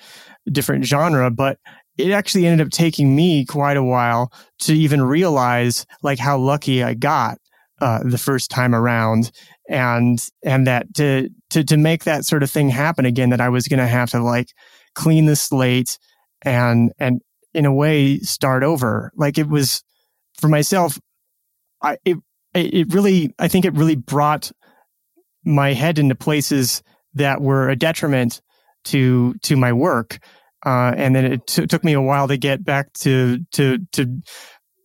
different 0.51 0.85
genre. 0.85 1.31
But 1.31 1.59
it 1.97 2.13
actually 2.13 2.47
ended 2.47 2.67
up 2.67 2.73
taking 2.73 3.15
me 3.15 3.45
quite 3.45 3.77
a 3.77 3.83
while 3.83 4.33
to 4.61 4.75
even 4.75 5.03
realize 5.03 5.85
like 6.03 6.19
how 6.19 6.39
lucky 6.39 6.83
I 6.83 6.95
got 6.95 7.39
uh, 7.81 8.01
the 8.05 8.19
first 8.19 8.51
time 8.51 8.75
around, 8.75 9.31
and 9.69 10.25
and 10.43 10.67
that 10.67 10.93
to 10.95 11.29
to 11.51 11.65
to 11.65 11.77
make 11.77 12.05
that 12.05 12.25
sort 12.25 12.43
of 12.43 12.51
thing 12.51 12.71
happen 12.71 13.05
again, 13.05 13.31
that 13.31 13.41
I 13.41 13.49
was 13.49 13.69
going 13.69 13.79
to 13.79 13.87
have 13.87 14.11
to 14.11 14.21
like 14.23 14.49
clean 14.95 15.27
the 15.27 15.37
slate 15.37 15.99
and 16.43 16.93
and 16.99 17.21
in 17.55 17.67
a 17.67 17.73
way 17.73 18.19
start 18.21 18.63
over. 18.63 19.13
Like 19.15 19.39
it 19.39 19.49
was 19.49 19.83
for 20.39 20.49
myself. 20.49 20.99
I 21.83 21.99
it 22.05 22.19
it 22.55 22.93
really 22.93 23.35
I 23.39 23.49
think 23.49 23.65
it 23.65 23.75
really 23.75 23.97
brought 23.97 24.51
my 25.45 25.73
head 25.73 25.99
into 25.99 26.15
places 26.15 26.83
that 27.15 27.41
were 27.41 27.69
a 27.69 27.77
detriment 27.77 28.41
to 28.85 29.35
to 29.43 29.57
my 29.57 29.73
work. 29.73 30.19
Uh, 30.67 30.93
and 30.97 31.15
then 31.15 31.25
it 31.25 31.47
t- 31.47 31.67
took 31.67 31.85
me 31.85 31.93
a 31.93 32.03
while 32.03 32.27
to 32.27 32.37
get 32.37 32.65
back 32.65 32.93
to 32.93 33.39
to 33.53 33.79
to 33.93 34.21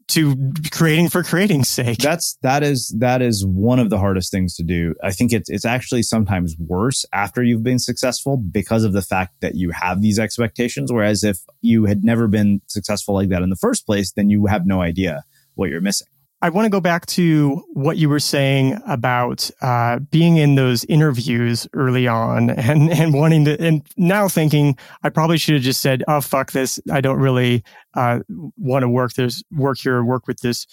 to 0.10 0.51
creating 0.72 1.10
for 1.10 1.24
creating's 1.24 1.70
sake. 1.70 1.99
That's 1.99 2.38
that 2.41 2.64
is 2.64 2.93
that 2.99 3.22
is 3.22 3.45
one 3.45 3.80
of 3.80 3.89
the 3.89 3.97
hardest 3.97 4.32
things 4.32 4.56
to 4.56 4.64
do. 4.64 4.95
I 5.04 5.12
think 5.12 5.34
it's 5.34 5.49
it's 5.49 5.66
actually 5.66 6.04
sometimes 6.04 6.56
worse 6.60 7.06
after 7.14 7.43
you've 7.43 7.64
been 7.64 7.80
successful 7.80 8.38
because 8.38 8.84
of 8.84 8.93
the 8.93 9.01
fact 9.01 9.41
that 9.41 9.56
you 9.56 9.72
have 9.72 10.01
these 10.01 10.20
expectations. 10.20 10.91
Whereas 10.91 11.24
if 11.24 11.39
you 11.62 11.86
had 11.86 12.04
never 12.04 12.28
been 12.28 12.62
successful 12.68 13.16
like 13.16 13.30
that 13.30 13.41
in 13.41 13.49
the 13.49 13.56
first 13.56 13.86
place, 13.86 14.12
then 14.12 14.30
you 14.30 14.45
have 14.47 14.66
no 14.66 14.82
idea 14.82 15.24
what 15.56 15.70
you're 15.70 15.82
missing. 15.82 16.08
I 16.44 16.50
want 16.50 16.66
to 16.66 16.70
go 16.70 16.82
back 16.82 17.06
to 17.06 17.64
what 17.72 17.96
you 17.96 18.10
were 18.10 18.20
saying 18.20 18.78
about 18.86 19.50
uh, 19.62 20.00
being 20.00 20.36
in 20.36 20.56
those 20.56 20.84
interviews 20.86 21.66
early 21.72 22.06
on 22.06 22.50
and, 22.50 22.91
and 22.91 23.14
wanting 23.14 23.46
to, 23.46 23.60
and 23.62 23.82
now 23.96 24.28
thinking 24.28 24.78
I 25.04 25.10
probably 25.10 25.38
should 25.38 25.56
have 25.56 25.64
just 25.64 25.80
said, 25.80 26.04
oh, 26.10 26.20
fuck 26.20 26.52
this. 26.52 26.82
I 26.91 27.00
don't 27.00 27.20
really 27.20 27.64
uh, 27.94 28.20
want 28.58 28.84
to 28.84 28.89
work 28.89 29.14
this, 29.14 29.41
work 29.54 29.78
here, 29.80 30.04
work 30.04 30.28
with 30.28 30.41
this, 30.41 30.68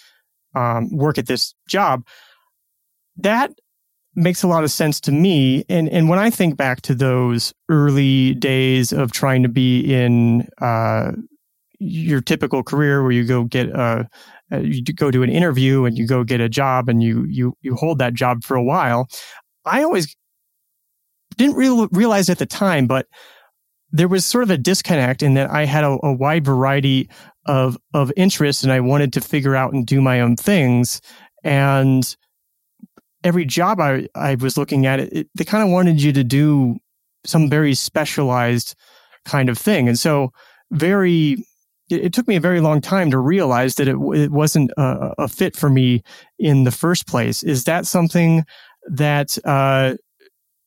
um, 0.55 0.89
work 0.91 1.17
at 1.17 1.27
this 1.27 1.55
job. 1.69 2.05
That 3.15 3.53
makes 4.13 4.43
a 4.43 4.49
lot 4.49 4.65
of 4.65 4.71
sense 4.71 4.99
to 5.01 5.13
me. 5.13 5.63
And, 5.69 5.87
and 5.87 6.09
when 6.09 6.19
I 6.19 6.31
think 6.31 6.57
back 6.57 6.81
to 6.81 6.95
those 6.95 7.53
early 7.69 8.33
days 8.33 8.91
of 8.91 9.13
trying 9.13 9.41
to 9.43 9.49
be 9.49 9.79
in 9.79 10.49
uh, 10.57 11.13
your 11.79 12.19
typical 12.19 12.61
career 12.61 13.01
where 13.03 13.13
you 13.13 13.23
go 13.23 13.45
get 13.45 13.69
a, 13.69 14.09
uh, 14.51 14.59
you 14.59 14.83
go 14.83 15.11
to 15.11 15.23
an 15.23 15.29
interview 15.29 15.85
and 15.85 15.97
you 15.97 16.07
go 16.07 16.23
get 16.23 16.41
a 16.41 16.49
job 16.49 16.89
and 16.89 17.01
you 17.01 17.25
you 17.25 17.55
you 17.61 17.75
hold 17.75 17.99
that 17.99 18.13
job 18.13 18.43
for 18.43 18.55
a 18.55 18.63
while. 18.63 19.07
I 19.65 19.83
always 19.83 20.15
didn't 21.37 21.55
real, 21.55 21.87
realize 21.89 22.29
at 22.29 22.39
the 22.39 22.45
time, 22.45 22.87
but 22.87 23.07
there 23.91 24.07
was 24.07 24.25
sort 24.25 24.43
of 24.43 24.49
a 24.49 24.57
disconnect 24.57 25.21
in 25.21 25.33
that 25.35 25.49
I 25.49 25.65
had 25.65 25.83
a, 25.83 25.97
a 26.03 26.13
wide 26.13 26.45
variety 26.45 27.09
of 27.45 27.77
of 27.93 28.11
interests 28.15 28.63
and 28.63 28.71
I 28.71 28.79
wanted 28.79 29.13
to 29.13 29.21
figure 29.21 29.55
out 29.55 29.73
and 29.73 29.85
do 29.85 30.01
my 30.01 30.21
own 30.21 30.35
things. 30.35 31.01
And 31.43 32.15
every 33.23 33.45
job 33.45 33.79
I, 33.79 34.07
I 34.15 34.35
was 34.35 34.57
looking 34.57 34.85
at, 34.85 34.99
it, 34.99 35.13
it 35.13 35.27
they 35.35 35.43
kind 35.43 35.63
of 35.63 35.69
wanted 35.69 36.01
you 36.01 36.11
to 36.13 36.23
do 36.23 36.77
some 37.25 37.49
very 37.49 37.73
specialized 37.73 38.75
kind 39.25 39.49
of 39.49 39.57
thing. 39.57 39.87
And 39.87 39.97
so 39.97 40.31
very 40.71 41.45
it, 41.91 42.13
took 42.13 42.27
me 42.27 42.35
a 42.35 42.39
very 42.39 42.61
long 42.61 42.81
time 42.81 43.11
to 43.11 43.17
realize 43.17 43.75
that 43.75 43.87
it, 43.87 43.95
it 44.13 44.31
wasn't 44.31 44.71
a, 44.77 45.13
a, 45.19 45.27
fit 45.27 45.55
for 45.55 45.69
me 45.69 46.03
in 46.39 46.63
the 46.63 46.71
first 46.71 47.07
place. 47.07 47.43
Is 47.43 47.65
that 47.65 47.85
something 47.85 48.45
that 48.89 49.37
uh, 49.45 49.95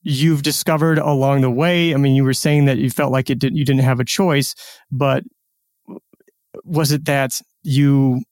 you've 0.03 0.43
discovered 0.43 0.99
along 0.99 1.41
the 1.41 1.51
way? 1.51 1.95
I 1.95 1.97
mean, 1.97 2.15
you 2.15 2.25
were 2.25 2.35
saying 2.35 2.67
that 2.67 2.79
you 2.79 2.91
felt 2.91 3.13
like 3.13 3.31
it 3.31 3.39
did, 3.39 3.57
you 3.57 3.65
didn't 3.65 3.83
have 3.83 4.01
a 4.01 4.05
choice, 4.05 4.55
but 4.91 5.25
was 6.65 6.93
it 6.93 7.05
that 7.07 7.41
you 7.63 8.23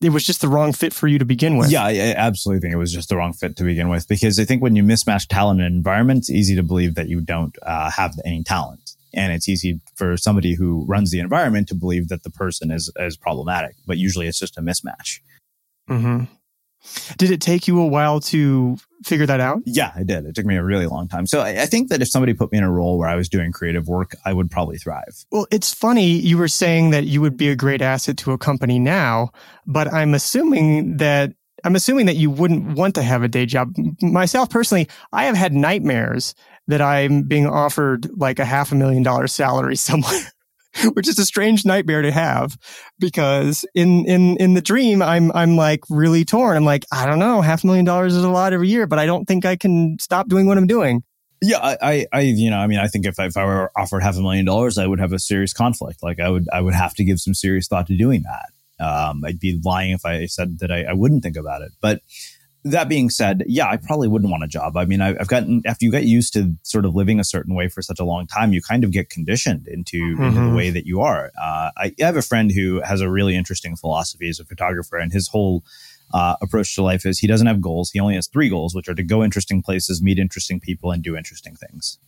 it 0.00 0.10
was 0.10 0.24
just 0.24 0.40
the 0.40 0.48
wrong 0.48 0.72
fit 0.72 0.92
for 0.92 1.08
you 1.08 1.18
to 1.18 1.24
begin 1.24 1.56
with. 1.56 1.72
Yeah, 1.72 1.84
I 1.84 2.14
absolutely 2.16 2.60
think 2.60 2.72
it 2.72 2.78
was 2.78 2.92
just 2.92 3.08
the 3.08 3.16
wrong 3.16 3.32
fit 3.32 3.56
to 3.56 3.64
begin 3.64 3.88
with 3.88 4.06
because 4.06 4.38
I 4.38 4.44
think 4.44 4.62
when 4.62 4.76
you 4.76 4.84
mismatch 4.84 5.26
talent 5.26 5.60
and 5.60 5.74
environment, 5.74 6.18
it's 6.18 6.30
easy 6.30 6.54
to 6.54 6.62
believe 6.62 6.94
that 6.94 7.08
you 7.08 7.20
don't 7.20 7.56
uh, 7.62 7.90
have 7.90 8.14
any 8.24 8.44
talent 8.44 8.94
and 9.14 9.32
it's 9.32 9.48
easy 9.48 9.80
for 9.94 10.16
somebody 10.16 10.54
who 10.54 10.84
runs 10.86 11.10
the 11.10 11.20
environment 11.20 11.68
to 11.68 11.74
believe 11.74 12.08
that 12.08 12.22
the 12.22 12.30
person 12.30 12.70
is 12.70 12.92
is 12.98 13.16
problematic 13.16 13.76
but 13.86 13.98
usually 13.98 14.26
it's 14.26 14.38
just 14.38 14.58
a 14.58 14.60
mismatch. 14.60 15.20
Mm-hmm. 15.88 16.24
did 17.16 17.30
it 17.30 17.40
take 17.40 17.66
you 17.66 17.80
a 17.80 17.86
while 17.86 18.20
to 18.20 18.76
figure 19.04 19.26
that 19.26 19.40
out? 19.40 19.62
Yeah 19.64 19.98
it 19.98 20.06
did. 20.06 20.26
It 20.26 20.34
took 20.34 20.44
me 20.44 20.56
a 20.56 20.62
really 20.62 20.86
long 20.86 21.08
time. 21.08 21.26
So 21.26 21.40
I, 21.40 21.62
I 21.62 21.66
think 21.66 21.88
that 21.88 22.02
if 22.02 22.08
somebody 22.08 22.34
put 22.34 22.52
me 22.52 22.58
in 22.58 22.64
a 22.64 22.70
role 22.70 22.98
where 22.98 23.08
i 23.08 23.14
was 23.14 23.28
doing 23.28 23.52
creative 23.52 23.88
work 23.88 24.14
i 24.24 24.32
would 24.32 24.50
probably 24.50 24.78
thrive. 24.78 25.24
Well 25.30 25.46
it's 25.50 25.72
funny 25.72 26.06
you 26.06 26.38
were 26.38 26.48
saying 26.48 26.90
that 26.90 27.04
you 27.04 27.20
would 27.20 27.36
be 27.36 27.48
a 27.48 27.56
great 27.56 27.82
asset 27.82 28.16
to 28.18 28.32
a 28.32 28.38
company 28.38 28.78
now 28.78 29.30
but 29.66 29.92
i'm 29.92 30.14
assuming 30.14 30.98
that 30.98 31.32
I'm 31.64 31.76
assuming 31.76 32.06
that 32.06 32.16
you 32.16 32.30
wouldn't 32.30 32.76
want 32.76 32.94
to 32.96 33.02
have 33.02 33.22
a 33.22 33.28
day 33.28 33.46
job. 33.46 33.74
Myself 34.00 34.50
personally, 34.50 34.88
I 35.12 35.24
have 35.24 35.36
had 35.36 35.52
nightmares 35.52 36.34
that 36.68 36.80
I'm 36.80 37.22
being 37.22 37.46
offered 37.46 38.08
like 38.16 38.38
a 38.38 38.44
half 38.44 38.72
a 38.72 38.74
million 38.74 39.02
dollar 39.02 39.26
salary 39.26 39.76
somewhere. 39.88 40.32
which 40.92 41.08
is 41.08 41.18
a 41.18 41.24
strange 41.24 41.64
nightmare 41.64 42.02
to 42.02 42.12
have 42.12 42.56
because 43.00 43.64
in 43.74 44.04
in 44.06 44.36
in 44.36 44.54
the 44.54 44.60
dream 44.60 45.02
I'm 45.02 45.32
I'm 45.32 45.56
like 45.56 45.80
really 45.88 46.24
torn. 46.24 46.56
I'm 46.56 46.64
like, 46.64 46.84
I 46.92 47.06
don't 47.06 47.18
know, 47.18 47.40
half 47.40 47.64
a 47.64 47.66
million 47.66 47.84
dollars 47.84 48.14
is 48.14 48.22
a 48.22 48.28
lot 48.28 48.52
every 48.52 48.68
year, 48.68 48.86
but 48.86 48.98
I 48.98 49.06
don't 49.06 49.24
think 49.24 49.44
I 49.44 49.56
can 49.56 49.98
stop 49.98 50.28
doing 50.28 50.46
what 50.46 50.58
I'm 50.58 50.66
doing. 50.66 51.02
Yeah, 51.40 51.58
I, 51.80 52.06
I, 52.12 52.20
you 52.20 52.50
know, 52.50 52.58
I 52.58 52.66
mean, 52.66 52.80
I 52.80 52.88
think 52.88 53.06
if, 53.06 53.18
if 53.18 53.36
I 53.36 53.44
were 53.44 53.70
offered 53.76 54.02
half 54.02 54.16
a 54.16 54.20
million 54.20 54.44
dollars, 54.44 54.76
I 54.76 54.86
would 54.86 54.98
have 54.98 55.12
a 55.12 55.20
serious 55.20 55.52
conflict. 55.52 56.02
Like 56.02 56.18
I 56.18 56.28
would, 56.28 56.48
I 56.52 56.60
would 56.60 56.74
have 56.74 56.94
to 56.94 57.04
give 57.04 57.20
some 57.20 57.34
serious 57.34 57.68
thought 57.68 57.86
to 57.86 57.96
doing 57.96 58.24
that. 58.24 58.84
Um, 58.84 59.24
I'd 59.24 59.38
be 59.38 59.60
lying 59.64 59.92
if 59.92 60.04
I 60.04 60.26
said 60.26 60.58
that 60.60 60.72
I, 60.72 60.84
I 60.84 60.92
wouldn't 60.94 61.22
think 61.22 61.36
about 61.36 61.62
it. 61.62 61.72
But 61.80 62.00
that 62.64 62.88
being 62.88 63.08
said, 63.08 63.44
yeah, 63.46 63.68
I 63.68 63.76
probably 63.76 64.08
wouldn't 64.08 64.30
want 64.30 64.44
a 64.44 64.48
job. 64.48 64.76
I 64.76 64.84
mean, 64.84 65.00
I've 65.00 65.28
gotten 65.28 65.62
after 65.64 65.84
you 65.84 65.90
get 65.90 66.04
used 66.04 66.32
to 66.34 66.54
sort 66.62 66.84
of 66.84 66.94
living 66.94 67.20
a 67.20 67.24
certain 67.24 67.54
way 67.54 67.68
for 67.68 67.82
such 67.82 68.00
a 68.00 68.04
long 68.04 68.26
time, 68.26 68.52
you 68.52 68.60
kind 68.60 68.84
of 68.84 68.90
get 68.90 69.10
conditioned 69.10 69.68
into, 69.68 69.98
mm-hmm. 69.98 70.22
into 70.22 70.34
the 70.34 70.46
mm-hmm. 70.46 70.56
way 70.56 70.70
that 70.70 70.86
you 70.86 71.00
are. 71.00 71.30
Uh, 71.40 71.70
I 71.76 71.94
have 72.00 72.16
a 72.16 72.22
friend 72.22 72.50
who 72.50 72.80
has 72.82 73.00
a 73.00 73.10
really 73.10 73.36
interesting 73.36 73.76
philosophy 73.76 74.28
as 74.28 74.40
a 74.40 74.44
photographer, 74.44 74.96
and 74.96 75.12
his 75.12 75.28
whole 75.28 75.64
uh, 76.12 76.36
approach 76.40 76.74
to 76.74 76.82
life 76.82 77.06
is 77.06 77.18
he 77.18 77.26
doesn't 77.26 77.46
have 77.46 77.60
goals. 77.60 77.90
He 77.90 78.00
only 78.00 78.14
has 78.14 78.26
three 78.26 78.48
goals, 78.48 78.74
which 78.74 78.88
are 78.88 78.94
to 78.94 79.02
go 79.02 79.22
interesting 79.22 79.62
places, 79.62 80.02
meet 80.02 80.18
interesting 80.18 80.60
people, 80.60 80.90
and 80.90 81.02
do 81.02 81.16
interesting 81.16 81.54
things. 81.54 81.98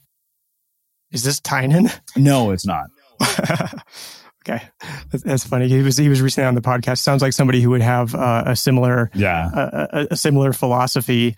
Is 1.13 1.25
this 1.25 1.41
Tynan? 1.41 1.91
No, 2.17 2.51
it's 2.51 2.67
not. 2.67 2.87
Okay, 4.49 4.63
that's, 5.13 5.45
funny. 5.45 5.69
He 5.69 5.83
was 5.83 5.99
he 5.99 6.09
was 6.09 6.23
recently 6.23 6.49
on 6.49 6.55
the 6.55 6.63
podcast. 6.63 6.99
Sounds 6.99 7.21
like 7.21 7.35
somebody 7.35 7.61
who 7.61 7.71
would 7.71 7.83
have 7.83 8.15
uh, 8.15 8.45
a 8.47 8.57
similar 8.57 9.11
yeah 9.15 9.51
a, 9.55 10.07
a, 10.13 10.17
similar 10.17 10.55
philosophy 10.55 11.37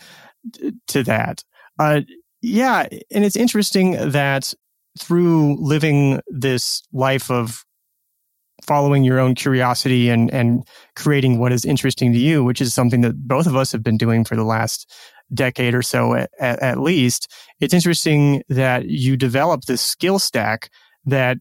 to 0.87 1.03
that. 1.03 1.43
Uh, 1.81 2.03
yeah, 2.43 2.87
and 3.11 3.25
it's 3.25 3.37
interesting 3.37 4.11
that 4.11 4.55
through 5.01 5.57
living 5.61 6.21
this 6.29 6.83
life 6.93 7.29
of 7.29 7.65
following 8.63 9.03
your 9.03 9.19
own 9.19 9.35
curiosity 9.35 10.09
and 10.09 10.33
and 10.33 10.65
creating 10.95 11.41
what 11.41 11.53
is 11.53 11.65
interesting 11.65 12.13
to 12.13 12.19
you, 12.19 12.45
which 12.45 12.61
is 12.61 12.73
something 12.73 13.01
that 13.01 13.17
both 13.27 13.49
of 13.49 13.57
us 13.57 13.73
have 13.73 13.83
been 13.83 13.97
doing 13.97 14.25
for 14.25 14.37
the 14.37 14.45
last 14.45 14.89
decade 15.35 15.75
or 15.75 15.83
so 15.83 16.15
at, 16.15 16.31
at, 16.39 16.63
at 16.63 16.79
least. 16.79 17.33
It's 17.61 17.75
interesting 17.75 18.43
that 18.49 18.87
you 18.87 19.17
develop 19.17 19.63
this 19.63 19.81
skill 19.81 20.19
stack 20.19 20.71
that 21.05 21.39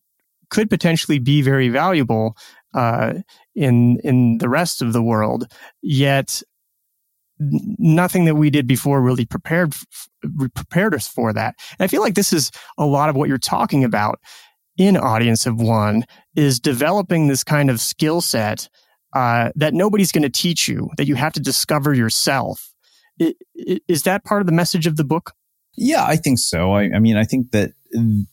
could 0.51 0.69
potentially 0.69 1.17
be 1.17 1.41
very 1.41 1.69
valuable 1.69 2.37
uh, 2.75 3.13
in 3.55 3.97
in 4.03 4.37
the 4.37 4.49
rest 4.49 4.81
of 4.81 4.93
the 4.93 5.01
world. 5.01 5.51
Yet 5.81 6.43
nothing 7.39 8.25
that 8.25 8.35
we 8.35 8.51
did 8.51 8.67
before 8.67 9.01
really 9.01 9.25
prepared 9.25 9.73
prepared 10.53 10.93
us 10.93 11.07
for 11.07 11.33
that. 11.33 11.55
And 11.79 11.83
I 11.83 11.87
feel 11.87 12.01
like 12.01 12.13
this 12.13 12.31
is 12.31 12.51
a 12.77 12.85
lot 12.85 13.09
of 13.09 13.15
what 13.15 13.27
you're 13.27 13.39
talking 13.39 13.83
about 13.83 14.19
in 14.77 14.95
Audience 14.95 15.45
of 15.45 15.59
One 15.59 16.05
is 16.35 16.59
developing 16.59 17.27
this 17.27 17.43
kind 17.43 17.69
of 17.69 17.81
skill 17.81 18.21
set 18.21 18.69
uh, 19.13 19.51
that 19.55 19.73
nobody's 19.73 20.11
going 20.11 20.23
to 20.23 20.29
teach 20.29 20.67
you, 20.67 20.89
that 20.97 21.07
you 21.07 21.15
have 21.15 21.33
to 21.33 21.39
discover 21.39 21.93
yourself. 21.93 22.73
Is 23.87 24.03
that 24.03 24.23
part 24.23 24.41
of 24.41 24.47
the 24.47 24.53
message 24.53 24.87
of 24.87 24.95
the 24.95 25.03
book? 25.03 25.33
Yeah, 25.75 26.05
I 26.05 26.15
think 26.15 26.39
so. 26.39 26.71
I, 26.71 26.89
I 26.95 26.99
mean, 26.99 27.17
I 27.17 27.23
think 27.23 27.51
that 27.51 27.71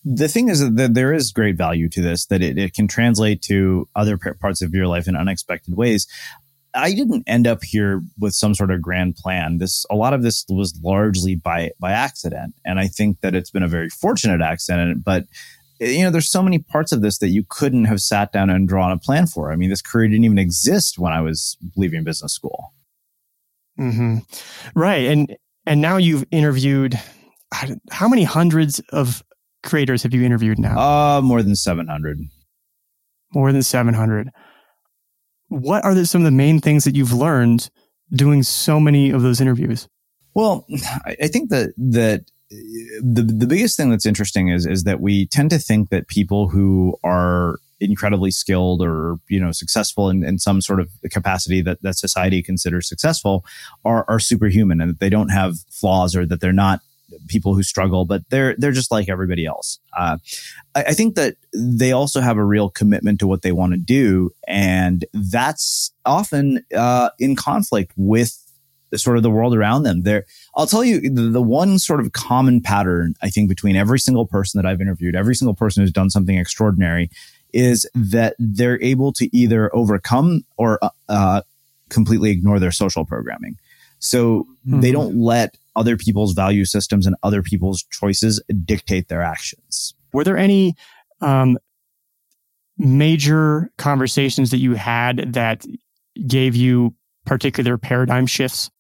the 0.04 0.28
thing 0.28 0.48
is 0.48 0.60
that 0.74 0.94
there 0.94 1.12
is 1.12 1.32
great 1.32 1.56
value 1.56 1.88
to 1.90 2.02
this, 2.02 2.26
that 2.26 2.42
it, 2.42 2.58
it 2.58 2.74
can 2.74 2.88
translate 2.88 3.42
to 3.42 3.88
other 3.96 4.16
parts 4.16 4.62
of 4.62 4.72
your 4.74 4.86
life 4.86 5.08
in 5.08 5.16
unexpected 5.16 5.76
ways. 5.76 6.06
I 6.74 6.92
didn't 6.92 7.24
end 7.26 7.46
up 7.46 7.64
here 7.64 8.02
with 8.18 8.34
some 8.34 8.54
sort 8.54 8.70
of 8.70 8.82
grand 8.82 9.16
plan. 9.16 9.58
This 9.58 9.84
a 9.90 9.96
lot 9.96 10.12
of 10.12 10.22
this 10.22 10.44
was 10.48 10.78
largely 10.82 11.34
by 11.34 11.70
by 11.80 11.92
accident, 11.92 12.54
and 12.64 12.78
I 12.78 12.86
think 12.86 13.20
that 13.20 13.34
it's 13.34 13.50
been 13.50 13.62
a 13.62 13.68
very 13.68 13.88
fortunate 13.88 14.42
accident. 14.42 15.02
But 15.02 15.24
you 15.80 16.02
know, 16.02 16.10
there's 16.10 16.30
so 16.30 16.42
many 16.42 16.58
parts 16.58 16.92
of 16.92 17.00
this 17.00 17.18
that 17.18 17.28
you 17.28 17.44
couldn't 17.48 17.86
have 17.86 18.00
sat 18.00 18.32
down 18.32 18.50
and 18.50 18.68
drawn 18.68 18.92
a 18.92 18.98
plan 18.98 19.26
for. 19.26 19.50
I 19.50 19.56
mean, 19.56 19.70
this 19.70 19.82
career 19.82 20.08
didn't 20.08 20.24
even 20.24 20.38
exist 20.38 20.98
when 20.98 21.12
I 21.12 21.20
was 21.20 21.56
leaving 21.76 22.04
business 22.04 22.32
school. 22.32 22.72
Mm-hmm. 23.78 24.18
Right, 24.78 25.06
and 25.06 25.36
and 25.66 25.80
now 25.80 25.96
you've 25.96 26.26
interviewed 26.30 27.00
how 27.90 28.08
many 28.08 28.24
hundreds 28.24 28.80
of 28.90 29.22
creators 29.62 30.02
have 30.02 30.14
you 30.14 30.24
interviewed 30.24 30.58
now? 30.58 30.78
Uh, 30.78 31.20
more 31.20 31.42
than 31.42 31.56
700. 31.56 32.18
More 33.34 33.52
than 33.52 33.62
700 33.62 34.30
what 35.48 35.84
are 35.84 35.94
the, 35.94 36.06
some 36.06 36.20
of 36.20 36.24
the 36.24 36.30
main 36.30 36.60
things 36.60 36.84
that 36.84 36.94
you've 36.94 37.12
learned 37.12 37.70
doing 38.12 38.42
so 38.42 38.78
many 38.78 39.10
of 39.10 39.22
those 39.22 39.40
interviews? 39.40 39.88
Well, 40.34 40.66
I 41.04 41.26
think 41.26 41.50
that 41.50 41.72
that 41.76 42.24
the 42.50 43.22
the 43.22 43.46
biggest 43.46 43.76
thing 43.76 43.90
that's 43.90 44.06
interesting 44.06 44.48
is 44.48 44.66
is 44.66 44.84
that 44.84 45.00
we 45.00 45.26
tend 45.26 45.50
to 45.50 45.58
think 45.58 45.90
that 45.90 46.06
people 46.06 46.48
who 46.48 46.96
are 47.02 47.56
incredibly 47.80 48.30
skilled 48.30 48.82
or 48.82 49.18
you 49.28 49.40
know 49.40 49.52
successful 49.52 50.10
in, 50.10 50.22
in 50.22 50.38
some 50.38 50.60
sort 50.60 50.80
of 50.80 50.90
capacity 51.10 51.60
that, 51.62 51.82
that 51.82 51.96
society 51.96 52.42
considers 52.42 52.88
successful 52.88 53.44
are, 53.84 54.04
are 54.08 54.20
superhuman 54.20 54.80
and 54.80 54.90
that 54.90 55.00
they 55.00 55.10
don't 55.10 55.30
have 55.30 55.58
flaws 55.70 56.14
or 56.14 56.24
that 56.26 56.40
they're 56.40 56.52
not 56.52 56.80
people 57.28 57.54
who 57.54 57.62
struggle, 57.62 58.04
but 58.04 58.22
they're 58.30 58.54
they're 58.56 58.72
just 58.72 58.90
like 58.90 59.08
everybody 59.08 59.46
else. 59.46 59.78
Uh, 59.96 60.18
I, 60.74 60.84
I, 60.84 60.94
think 60.94 61.14
that 61.16 61.36
they 61.54 61.92
also 61.92 62.20
have 62.20 62.36
a 62.36 62.44
real 62.44 62.70
commitment 62.70 63.20
to 63.20 63.26
what 63.26 63.42
they 63.42 63.52
want 63.52 63.72
to 63.72 63.78
do, 63.78 64.30
and 64.46 65.04
that's 65.12 65.92
often 66.04 66.64
uh, 66.74 67.10
in 67.18 67.36
conflict 67.36 67.92
with 67.96 68.38
the, 68.90 68.98
sort 68.98 69.16
of 69.16 69.22
the 69.22 69.30
world 69.30 69.54
around 69.54 69.82
them. 69.82 70.02
There, 70.02 70.24
I'll 70.56 70.66
tell 70.66 70.84
you 70.84 71.00
the, 71.00 71.22
the 71.22 71.42
one 71.42 71.78
sort 71.78 72.00
of 72.00 72.12
common 72.12 72.60
pattern 72.60 73.14
I 73.22 73.30
think 73.30 73.48
between 73.48 73.76
every 73.76 73.98
single 73.98 74.26
person 74.26 74.60
that 74.60 74.68
I've 74.68 74.80
interviewed, 74.80 75.16
every 75.16 75.34
single 75.34 75.54
person 75.54 75.82
who's 75.82 75.92
done 75.92 76.10
something 76.10 76.36
extraordinary, 76.36 77.10
is 77.52 77.88
that 77.94 78.34
they're 78.38 78.80
able 78.82 79.12
to 79.14 79.34
either 79.36 79.74
overcome 79.74 80.44
or 80.56 80.78
uh, 80.82 80.90
uh 81.08 81.42
completely 81.88 82.30
ignore 82.30 82.58
their 82.58 82.72
social 82.72 83.04
programming. 83.04 83.56
So 83.98 84.46
mm-hmm. 84.66 84.80
they 84.80 84.92
don't 84.92 85.16
let 85.16 85.56
other 85.78 85.96
people's 85.96 86.34
value 86.34 86.64
systems 86.64 87.06
and 87.06 87.16
other 87.22 87.42
people's 87.42 87.84
choices 87.90 88.42
dictate 88.64 89.08
their 89.08 89.22
actions. 89.22 89.94
Were 90.12 90.24
there 90.24 90.36
any 90.36 90.74
um, 91.20 91.56
major 92.76 93.70
conversations 93.78 94.50
that 94.50 94.58
you 94.58 94.74
had 94.74 95.34
that 95.34 95.64
gave 96.26 96.56
you 96.56 96.94
particular 97.24 97.78
paradigm 97.78 98.26
shifts? 98.26 98.70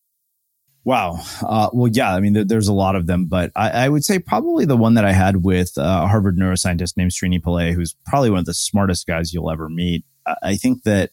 Wow. 0.84 1.20
Uh, 1.42 1.68
well, 1.72 1.90
yeah, 1.92 2.14
I 2.14 2.20
mean, 2.20 2.32
there, 2.32 2.44
there's 2.44 2.68
a 2.68 2.72
lot 2.72 2.96
of 2.96 3.06
them, 3.06 3.26
but 3.26 3.52
I, 3.54 3.70
I, 3.70 3.88
would 3.88 4.04
say 4.04 4.18
probably 4.18 4.64
the 4.64 4.76
one 4.76 4.94
that 4.94 5.04
I 5.04 5.12
had 5.12 5.44
with 5.44 5.76
uh, 5.76 6.02
a 6.04 6.06
Harvard 6.08 6.38
neuroscientist 6.38 6.96
named 6.96 7.10
Srini 7.10 7.42
Pillay, 7.42 7.74
who's 7.74 7.94
probably 8.06 8.30
one 8.30 8.38
of 8.38 8.46
the 8.46 8.54
smartest 8.54 9.06
guys 9.06 9.34
you'll 9.34 9.50
ever 9.50 9.68
meet. 9.68 10.04
I, 10.26 10.34
I 10.42 10.56
think 10.56 10.84
that 10.84 11.10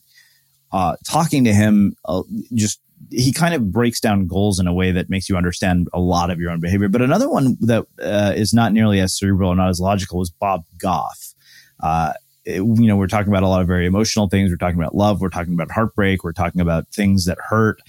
uh, 0.71 0.95
talking 1.05 1.43
to 1.43 1.53
him 1.53 1.95
uh, 2.05 2.23
just 2.53 2.79
he 3.11 3.31
kind 3.31 3.53
of 3.53 3.71
breaks 3.71 3.99
down 3.99 4.27
goals 4.27 4.59
in 4.59 4.67
a 4.67 4.73
way 4.73 4.91
that 4.91 5.09
makes 5.09 5.29
you 5.29 5.37
understand 5.37 5.87
a 5.93 5.99
lot 5.99 6.29
of 6.29 6.39
your 6.39 6.51
own 6.51 6.59
behavior. 6.59 6.89
But 6.89 7.01
another 7.01 7.29
one 7.29 7.57
that 7.61 7.85
uh, 8.01 8.33
is 8.35 8.53
not 8.53 8.73
nearly 8.73 8.99
as 8.99 9.17
cerebral 9.17 9.51
or 9.51 9.55
not 9.55 9.69
as 9.69 9.79
logical 9.79 10.21
is 10.21 10.29
Bob 10.29 10.63
Goff. 10.77 11.33
Uh, 11.81 12.13
it, 12.45 12.57
you 12.57 12.87
know, 12.87 12.95
we're 12.95 13.07
talking 13.07 13.31
about 13.31 13.43
a 13.43 13.47
lot 13.47 13.61
of 13.61 13.67
very 13.67 13.85
emotional 13.85 14.29
things. 14.29 14.49
We're 14.49 14.57
talking 14.57 14.79
about 14.79 14.95
love. 14.95 15.21
We're 15.21 15.29
talking 15.29 15.53
about 15.53 15.71
heartbreak. 15.71 16.23
We're 16.23 16.31
talking 16.31 16.61
about 16.61 16.87
things 16.89 17.25
that 17.25 17.37
hurt. 17.49 17.81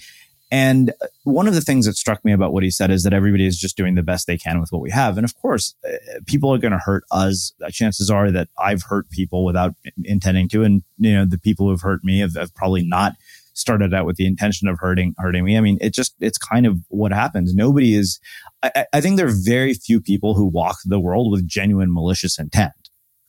And 0.49 0.93
one 1.23 1.47
of 1.47 1.55
the 1.55 1.61
things 1.61 1.85
that 1.85 1.97
struck 1.97 2.23
me 2.23 2.31
about 2.31 2.53
what 2.53 2.63
he 2.63 2.71
said 2.71 2.89
is 2.89 3.03
that 3.03 3.13
everybody 3.13 3.45
is 3.45 3.57
just 3.57 3.75
doing 3.75 3.95
the 3.95 4.03
best 4.03 4.27
they 4.27 4.37
can 4.37 4.61
with 4.61 4.71
what 4.71 4.81
we 4.81 4.89
have. 4.91 5.17
And 5.17 5.25
of 5.25 5.35
course, 5.41 5.75
uh, 5.85 5.97
people 6.25 6.53
are 6.53 6.57
going 6.57 6.71
to 6.71 6.77
hurt 6.77 7.03
us. 7.11 7.53
Chances 7.69 8.09
are 8.09 8.31
that 8.31 8.47
I've 8.57 8.83
hurt 8.83 9.09
people 9.09 9.43
without 9.43 9.75
intending 10.05 10.47
to. 10.49 10.63
And, 10.63 10.83
you 10.97 11.13
know, 11.13 11.25
the 11.25 11.37
people 11.37 11.67
who've 11.67 11.81
hurt 11.81 12.03
me 12.03 12.19
have, 12.19 12.35
have 12.35 12.55
probably 12.55 12.83
not 12.83 13.13
started 13.57 13.93
out 13.93 14.05
with 14.05 14.15
the 14.17 14.25
intention 14.25 14.67
of 14.67 14.77
hurting 14.79 15.15
hurting 15.17 15.43
me. 15.43 15.57
I 15.57 15.61
mean, 15.61 15.77
it 15.81 15.93
just 15.93 16.15
it's 16.19 16.37
kind 16.37 16.65
of 16.65 16.79
what 16.89 17.11
happens. 17.11 17.53
Nobody 17.55 17.95
is. 17.95 18.19
I, 18.63 18.85
I 18.93 19.01
think 19.01 19.17
there 19.17 19.27
are 19.27 19.35
very 19.43 19.73
few 19.73 19.99
people 19.99 20.35
who 20.35 20.45
walk 20.45 20.77
the 20.85 20.99
world 20.99 21.31
with 21.31 21.47
genuine 21.47 21.93
malicious 21.93 22.39
intent. 22.39 22.73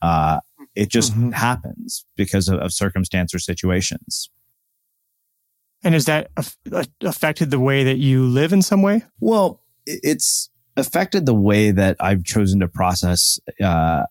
Uh, 0.01 0.41
it 0.75 0.91
just 0.91 1.13
mm-hmm. 1.13 1.31
happens 1.31 2.05
because 2.17 2.49
of, 2.49 2.61
of 2.61 2.73
circumstance 2.73 3.35
or 3.35 3.39
situations. 3.39 4.31
And 5.83 5.95
has 5.95 6.07
that 6.07 6.31
affected 7.01 7.51
the 7.51 7.61
way 7.61 7.85
that 7.85 7.99
you 7.99 8.25
live 8.25 8.53
in 8.53 8.63
some 8.63 8.83
way? 8.83 9.05
Well, 9.21 9.63
it's 9.87 10.51
affected 10.77 11.25
the 11.27 11.35
way 11.35 11.71
that 11.71 11.97
I've 12.01 12.25
chosen 12.25 12.61
to 12.61 12.69
process 12.69 13.39
uh, 13.63 14.05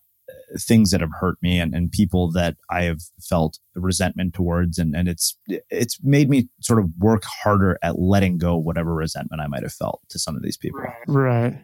things 0.59 0.91
that 0.91 1.01
have 1.01 1.11
hurt 1.19 1.37
me 1.41 1.59
and, 1.59 1.73
and 1.73 1.91
people 1.91 2.31
that 2.31 2.55
I 2.69 2.83
have 2.83 2.99
felt 3.21 3.59
resentment 3.75 4.33
towards. 4.33 4.77
And, 4.77 4.95
and 4.95 5.07
it's, 5.07 5.37
it's 5.69 5.97
made 6.03 6.29
me 6.29 6.47
sort 6.61 6.79
of 6.79 6.89
work 6.97 7.23
harder 7.25 7.77
at 7.81 7.99
letting 7.99 8.37
go 8.37 8.55
whatever 8.57 8.93
resentment 8.93 9.41
I 9.41 9.47
might 9.47 9.63
have 9.63 9.73
felt 9.73 10.01
to 10.09 10.19
some 10.19 10.35
of 10.35 10.43
these 10.43 10.57
people. 10.57 10.81
Right. 11.07 11.59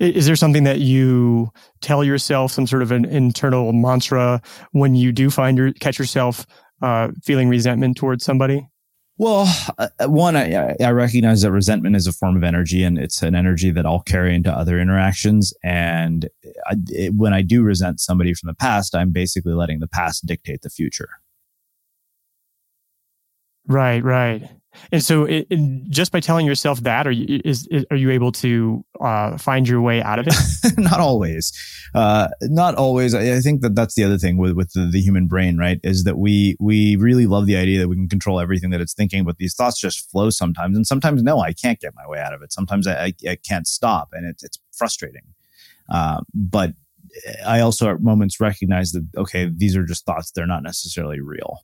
Is 0.00 0.26
there 0.26 0.36
something 0.36 0.64
that 0.64 0.80
you 0.80 1.50
tell 1.80 2.04
yourself, 2.04 2.52
some 2.52 2.66
sort 2.66 2.82
of 2.82 2.92
an 2.92 3.04
internal 3.06 3.72
mantra 3.72 4.42
when 4.72 4.94
you 4.94 5.12
do 5.12 5.30
find 5.30 5.56
your 5.56 5.72
catch 5.72 5.98
yourself 5.98 6.46
uh, 6.82 7.08
feeling 7.22 7.48
resentment 7.48 7.96
towards 7.96 8.24
somebody? 8.24 8.68
Well, 9.18 9.46
uh, 9.78 9.88
one, 10.08 10.36
I, 10.36 10.74
I, 10.80 10.90
recognize 10.90 11.42
that 11.42 11.52
resentment 11.52 11.96
is 11.96 12.06
a 12.06 12.12
form 12.12 12.36
of 12.36 12.42
energy 12.42 12.82
and 12.82 12.98
it's 12.98 13.22
an 13.22 13.34
energy 13.34 13.70
that 13.70 13.84
I'll 13.84 14.00
carry 14.00 14.34
into 14.34 14.50
other 14.50 14.80
interactions. 14.80 15.52
And 15.62 16.28
I, 16.66 16.76
it, 16.88 17.14
when 17.14 17.34
I 17.34 17.42
do 17.42 17.62
resent 17.62 18.00
somebody 18.00 18.32
from 18.32 18.48
the 18.48 18.54
past, 18.54 18.94
I'm 18.94 19.12
basically 19.12 19.52
letting 19.52 19.80
the 19.80 19.86
past 19.86 20.26
dictate 20.26 20.62
the 20.62 20.70
future. 20.70 21.10
Right, 23.66 24.02
right. 24.02 24.48
And 24.90 25.02
so, 25.02 25.24
it, 25.24 25.46
it, 25.50 25.90
just 25.90 26.12
by 26.12 26.20
telling 26.20 26.46
yourself 26.46 26.80
that, 26.80 27.06
are 27.06 27.10
you 27.10 27.40
is, 27.44 27.66
is 27.68 27.84
are 27.90 27.96
you 27.96 28.10
able 28.10 28.32
to 28.32 28.84
uh, 29.00 29.36
find 29.38 29.68
your 29.68 29.80
way 29.80 30.02
out 30.02 30.18
of 30.18 30.26
it? 30.28 30.34
not 30.78 31.00
always, 31.00 31.52
uh, 31.94 32.28
not 32.42 32.74
always. 32.74 33.14
I, 33.14 33.36
I, 33.36 33.40
think 33.40 33.60
that 33.62 33.74
that's 33.74 33.94
the 33.94 34.04
other 34.04 34.18
thing 34.18 34.38
with 34.38 34.52
with 34.52 34.72
the, 34.72 34.88
the, 34.90 35.00
human 35.00 35.26
brain, 35.26 35.58
right? 35.58 35.78
Is 35.82 36.04
that 36.04 36.18
we 36.18 36.56
we 36.58 36.96
really 36.96 37.26
love 37.26 37.46
the 37.46 37.56
idea 37.56 37.80
that 37.80 37.88
we 37.88 37.96
can 37.96 38.08
control 38.08 38.40
everything 38.40 38.70
that 38.70 38.80
it's 38.80 38.94
thinking, 38.94 39.24
but 39.24 39.36
these 39.36 39.54
thoughts 39.54 39.80
just 39.80 40.10
flow 40.10 40.30
sometimes, 40.30 40.76
and 40.76 40.86
sometimes 40.86 41.22
no, 41.22 41.40
I 41.40 41.52
can't 41.52 41.80
get 41.80 41.94
my 41.94 42.06
way 42.06 42.18
out 42.18 42.32
of 42.32 42.42
it. 42.42 42.52
Sometimes 42.52 42.86
I, 42.86 43.06
I, 43.06 43.14
I 43.30 43.36
can't 43.36 43.66
stop, 43.66 44.10
and 44.12 44.26
it's 44.26 44.42
it's 44.42 44.58
frustrating. 44.72 45.34
Uh, 45.90 46.20
but 46.34 46.72
I 47.46 47.60
also 47.60 47.90
at 47.90 48.00
moments 48.00 48.40
recognize 48.40 48.92
that 48.92 49.06
okay, 49.16 49.50
these 49.54 49.76
are 49.76 49.84
just 49.84 50.06
thoughts; 50.06 50.30
they're 50.30 50.46
not 50.46 50.62
necessarily 50.62 51.20
real. 51.20 51.60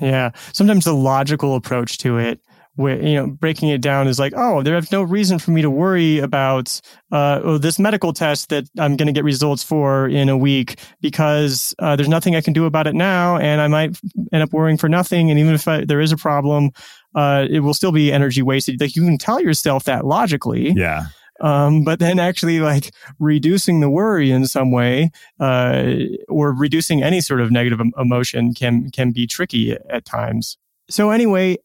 Yeah. 0.00 0.30
Sometimes 0.52 0.84
the 0.84 0.94
logical 0.94 1.54
approach 1.54 1.98
to 1.98 2.18
it, 2.18 2.40
where, 2.76 3.02
you 3.02 3.14
know, 3.14 3.26
breaking 3.26 3.70
it 3.70 3.80
down 3.80 4.06
is 4.06 4.20
like, 4.20 4.32
oh, 4.36 4.62
there's 4.62 4.92
no 4.92 5.02
reason 5.02 5.40
for 5.40 5.50
me 5.50 5.62
to 5.62 5.68
worry 5.68 6.20
about, 6.20 6.80
uh, 7.10 7.40
oh, 7.42 7.58
this 7.58 7.76
medical 7.76 8.12
test 8.12 8.50
that 8.50 8.68
I'm 8.78 8.96
going 8.96 9.08
to 9.08 9.12
get 9.12 9.24
results 9.24 9.64
for 9.64 10.06
in 10.06 10.28
a 10.28 10.36
week 10.36 10.78
because 11.00 11.74
uh, 11.80 11.96
there's 11.96 12.08
nothing 12.08 12.36
I 12.36 12.40
can 12.40 12.52
do 12.52 12.66
about 12.66 12.86
it 12.86 12.94
now. 12.94 13.36
And 13.36 13.60
I 13.60 13.66
might 13.66 13.98
end 14.32 14.44
up 14.44 14.52
worrying 14.52 14.78
for 14.78 14.88
nothing. 14.88 15.28
And 15.28 15.40
even 15.40 15.54
if 15.54 15.66
I, 15.66 15.86
there 15.86 16.00
is 16.00 16.12
a 16.12 16.16
problem, 16.16 16.70
uh, 17.16 17.46
it 17.50 17.60
will 17.60 17.74
still 17.74 17.90
be 17.90 18.12
energy 18.12 18.42
wasted. 18.42 18.80
Like 18.80 18.94
you 18.94 19.02
can 19.02 19.18
tell 19.18 19.40
yourself 19.40 19.82
that 19.84 20.04
logically. 20.04 20.70
Yeah. 20.70 21.06
Um, 21.40 21.84
but 21.84 21.98
then 21.98 22.18
actually 22.18 22.60
like 22.60 22.92
reducing 23.18 23.80
the 23.80 23.90
worry 23.90 24.30
in 24.30 24.46
some 24.46 24.70
way, 24.72 25.10
uh, 25.38 25.92
or 26.28 26.52
reducing 26.52 27.02
any 27.02 27.20
sort 27.20 27.40
of 27.40 27.50
negative 27.50 27.80
emotion 27.96 28.54
can, 28.54 28.90
can 28.90 29.12
be 29.12 29.26
tricky 29.26 29.76
at 29.88 30.04
times. 30.04 30.58
So 30.90 31.10
anyway, 31.10 31.58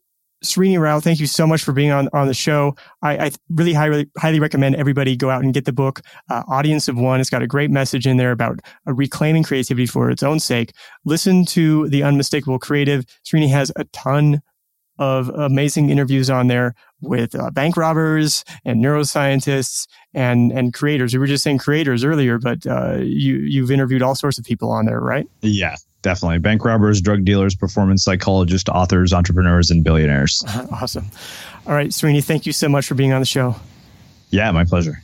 Srini 0.44 0.78
Rao, 0.80 1.00
thank 1.00 1.20
you 1.20 1.26
so 1.26 1.48
much 1.48 1.64
for 1.64 1.72
being 1.72 1.92
on, 1.92 2.10
on 2.12 2.28
the 2.28 2.34
show. 2.34 2.76
I, 3.02 3.18
I 3.28 3.32
really 3.50 3.74
highly, 3.74 4.10
highly 4.18 4.42
recommend 4.42 4.76
everybody 4.76 5.16
go 5.16 5.30
out 5.30 5.42
and 5.42 5.54
get 5.54 5.66
the 5.66 5.72
book, 5.72 6.02
uh, 6.30 6.44
Audience 6.48 6.90
of 6.90 6.98
One. 6.98 7.22
It's 7.22 7.30
got 7.30 7.42
a 7.42 7.48
great 7.48 7.72
message 7.72 8.06
in 8.06 8.18
there 8.18 8.32
about 8.32 8.60
uh, 8.86 8.94
reclaiming 8.94 9.44
creativity 9.44 9.86
for 9.86 10.12
its 10.12 10.22
own 10.22 10.40
sake. 10.40 10.74
Listen 11.06 11.46
to 11.46 11.88
The 11.88 12.04
Unmistakable 12.04 12.60
Creative. 12.60 13.06
Srini 13.26 13.50
has 13.50 13.72
a 13.78 13.86
ton 13.86 14.42
of 15.00 15.30
amazing 15.30 15.90
interviews 15.90 16.30
on 16.30 16.48
there 16.48 16.76
with 17.02 17.36
uh, 17.36 17.50
bank 17.52 17.76
robbers 17.78 18.44
and 18.66 18.84
neuroscientists 18.84 19.88
and 20.14 20.52
and 20.52 20.74
creators. 20.74 21.14
We 21.14 21.20
were 21.20 21.28
just 21.28 21.44
saying 21.44 21.58
creators 21.58 22.04
earlier, 22.04 22.38
but 22.38 22.66
uh, 22.66 22.98
you 23.00 23.38
you've 23.38 23.72
interviewed 23.72 24.02
all 24.02 24.16
sorts 24.16 24.38
of 24.38 24.46
people 24.46 24.72
on 24.72 24.86
there, 24.86 25.00
right? 25.00 25.28
Yeah, 25.42 25.76
definitely. 26.02 26.40
Bank 26.40 26.64
robbers, 26.64 27.02
drug 27.02 27.26
dealers, 27.26 27.56
performance 27.56 28.04
psychologists, 28.04 28.70
authors, 28.70 29.14
entrepreneurs, 29.14 29.72
and 29.72 29.84
billionaires. 29.84 30.44
Uh-huh, 30.48 30.68
awesome. 30.72 31.10
All 31.66 31.74
right, 31.74 31.90
Srini, 31.90 32.24
thank 32.24 32.46
you 32.46 32.54
so 32.54 32.70
much 32.70 32.86
for 32.86 32.96
being 32.96 33.14
on 33.14 33.20
the 33.20 33.26
show. 33.26 33.56
Yeah, 34.30 34.52
my 34.52 34.64
pleasure. 34.64 35.02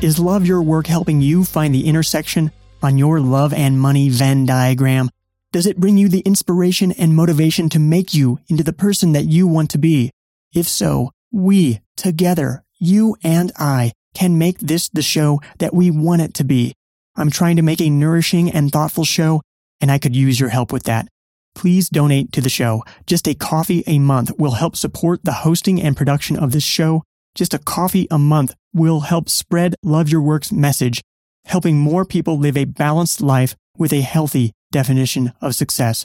Is 0.00 0.20
Love 0.20 0.46
Your 0.46 0.62
Work 0.62 0.86
helping 0.86 1.20
you 1.20 1.44
find 1.44 1.74
the 1.74 1.88
intersection 1.88 2.52
on 2.82 2.98
your 2.98 3.20
love 3.20 3.52
and 3.52 3.80
money 3.80 4.08
Venn 4.08 4.46
diagram? 4.46 5.10
Does 5.52 5.66
it 5.66 5.78
bring 5.78 5.96
you 5.96 6.08
the 6.08 6.20
inspiration 6.20 6.92
and 6.92 7.16
motivation 7.16 7.68
to 7.70 7.78
make 7.78 8.12
you 8.12 8.38
into 8.48 8.62
the 8.62 8.72
person 8.72 9.12
that 9.12 9.24
you 9.24 9.46
want 9.46 9.70
to 9.70 9.78
be? 9.78 10.10
If 10.54 10.68
so, 10.68 11.10
we, 11.32 11.80
together, 11.96 12.64
you 12.78 13.16
and 13.22 13.52
I, 13.56 13.92
can 14.14 14.38
make 14.38 14.58
this 14.58 14.88
the 14.88 15.02
show 15.02 15.40
that 15.58 15.74
we 15.74 15.90
want 15.90 16.22
it 16.22 16.34
to 16.34 16.44
be. 16.44 16.74
I'm 17.16 17.30
trying 17.30 17.56
to 17.56 17.62
make 17.62 17.80
a 17.80 17.90
nourishing 17.90 18.50
and 18.50 18.70
thoughtful 18.70 19.04
show, 19.04 19.42
and 19.80 19.90
I 19.90 19.98
could 19.98 20.14
use 20.14 20.38
your 20.38 20.48
help 20.50 20.72
with 20.72 20.84
that. 20.84 21.08
Please 21.54 21.88
donate 21.88 22.30
to 22.32 22.40
the 22.40 22.48
show. 22.48 22.84
Just 23.06 23.26
a 23.26 23.34
coffee 23.34 23.82
a 23.86 23.98
month 23.98 24.30
will 24.38 24.52
help 24.52 24.76
support 24.76 25.20
the 25.24 25.32
hosting 25.32 25.82
and 25.82 25.96
production 25.96 26.36
of 26.36 26.52
this 26.52 26.62
show. 26.62 27.02
Just 27.34 27.54
a 27.54 27.58
coffee 27.58 28.06
a 28.10 28.18
month 28.18 28.54
will 28.72 29.00
help 29.00 29.28
spread 29.28 29.74
Love 29.82 30.08
Your 30.08 30.22
Work's 30.22 30.52
message, 30.52 31.02
helping 31.48 31.78
more 31.78 32.04
people 32.04 32.38
live 32.38 32.56
a 32.56 32.64
balanced 32.64 33.20
life 33.20 33.56
with 33.76 33.92
a 33.92 34.00
healthy 34.00 34.52
definition 34.70 35.32
of 35.40 35.54
success. 35.54 36.04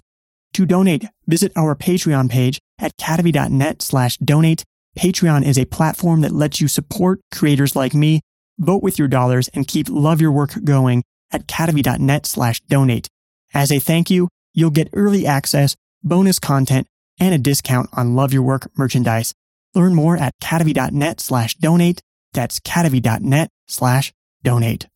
To 0.53 0.65
donate, 0.65 1.05
visit 1.27 1.51
our 1.55 1.75
Patreon 1.75 2.29
page 2.29 2.59
at 2.79 2.95
kadavy.net 2.97 3.81
slash 3.81 4.17
donate. 4.17 4.63
Patreon 4.97 5.45
is 5.45 5.57
a 5.57 5.65
platform 5.65 6.21
that 6.21 6.31
lets 6.31 6.61
you 6.61 6.67
support 6.67 7.19
creators 7.31 7.75
like 7.75 7.93
me, 7.93 8.21
vote 8.59 8.83
with 8.83 8.99
your 8.99 9.07
dollars, 9.07 9.47
and 9.49 9.67
keep 9.67 9.87
Love 9.89 10.21
Your 10.21 10.31
Work 10.31 10.63
going 10.63 11.03
at 11.31 11.47
kadavy.net 11.47 12.25
slash 12.25 12.61
donate. 12.61 13.07
As 13.53 13.71
a 13.71 13.79
thank 13.79 14.09
you, 14.09 14.29
you'll 14.53 14.69
get 14.69 14.89
early 14.93 15.25
access, 15.25 15.75
bonus 16.03 16.39
content, 16.39 16.87
and 17.19 17.33
a 17.33 17.39
discount 17.39 17.89
on 17.93 18.15
Love 18.15 18.33
Your 18.33 18.43
Work 18.43 18.69
merchandise. 18.77 19.33
Learn 19.73 19.95
more 19.95 20.17
at 20.17 20.33
kadavy.net 20.39 21.19
slash 21.19 21.55
donate. 21.55 21.99
That's 22.33 22.59
kadavy.net 22.59 23.49
slash 23.67 24.13
donate. 24.43 24.87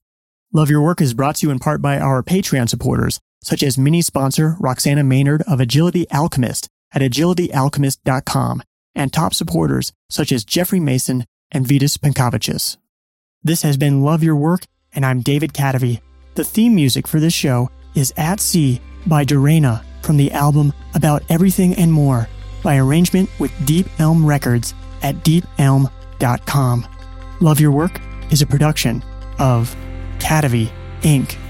Love 0.54 0.70
Your 0.70 0.82
Work 0.82 1.02
is 1.02 1.14
brought 1.14 1.36
to 1.38 1.48
you 1.48 1.52
in 1.52 1.60
part 1.60 1.82
by 1.82 2.00
our 2.00 2.24
Patreon 2.24 2.70
supporters, 2.70 3.20
such 3.44 3.62
as 3.62 3.78
mini 3.78 4.02
sponsor 4.02 4.56
Roxana 4.62 5.04
Maynard 5.04 5.42
of 5.42 5.60
Agility 5.60 6.10
Alchemist 6.10 6.70
at 6.94 7.02
agilityalchemist.com 7.02 8.64
and 8.96 9.12
top 9.12 9.34
supporters 9.34 9.92
such 10.10 10.32
as 10.32 10.46
Jeffrey 10.46 10.80
Mason 10.80 11.26
and 11.52 11.66
Vitas 11.66 11.98
Pankavicius. 11.98 12.78
This 13.44 13.64
has 13.64 13.76
been 13.76 14.04
Love 14.04 14.24
Your 14.24 14.38
Work, 14.38 14.62
and 14.94 15.06
I'm 15.06 15.20
David 15.20 15.52
Kadavy. 15.52 16.00
The 16.36 16.46
theme 16.46 16.76
music 16.76 17.08
for 17.08 17.20
this 17.20 17.34
show 17.34 17.70
is 17.94 18.14
At 18.16 18.40
Sea 18.40 18.80
by 19.06 19.26
Dorena 19.26 19.84
from 20.02 20.16
the 20.16 20.32
album 20.32 20.72
About 20.96 21.24
Everything 21.30 21.76
and 21.76 21.92
More 21.92 22.30
by 22.64 22.78
arrangement 22.78 23.30
with 23.38 23.52
Deep 23.66 23.88
Elm 24.00 24.26
Records 24.26 24.74
at 25.04 25.16
deepelm.com. 25.26 26.88
Love 27.42 27.60
Your 27.60 27.72
Work 27.72 28.00
is 28.32 28.42
a 28.42 28.48
production 28.48 29.04
of 29.40 29.76
Kadavy 30.20 30.70
Inc. 31.02 31.47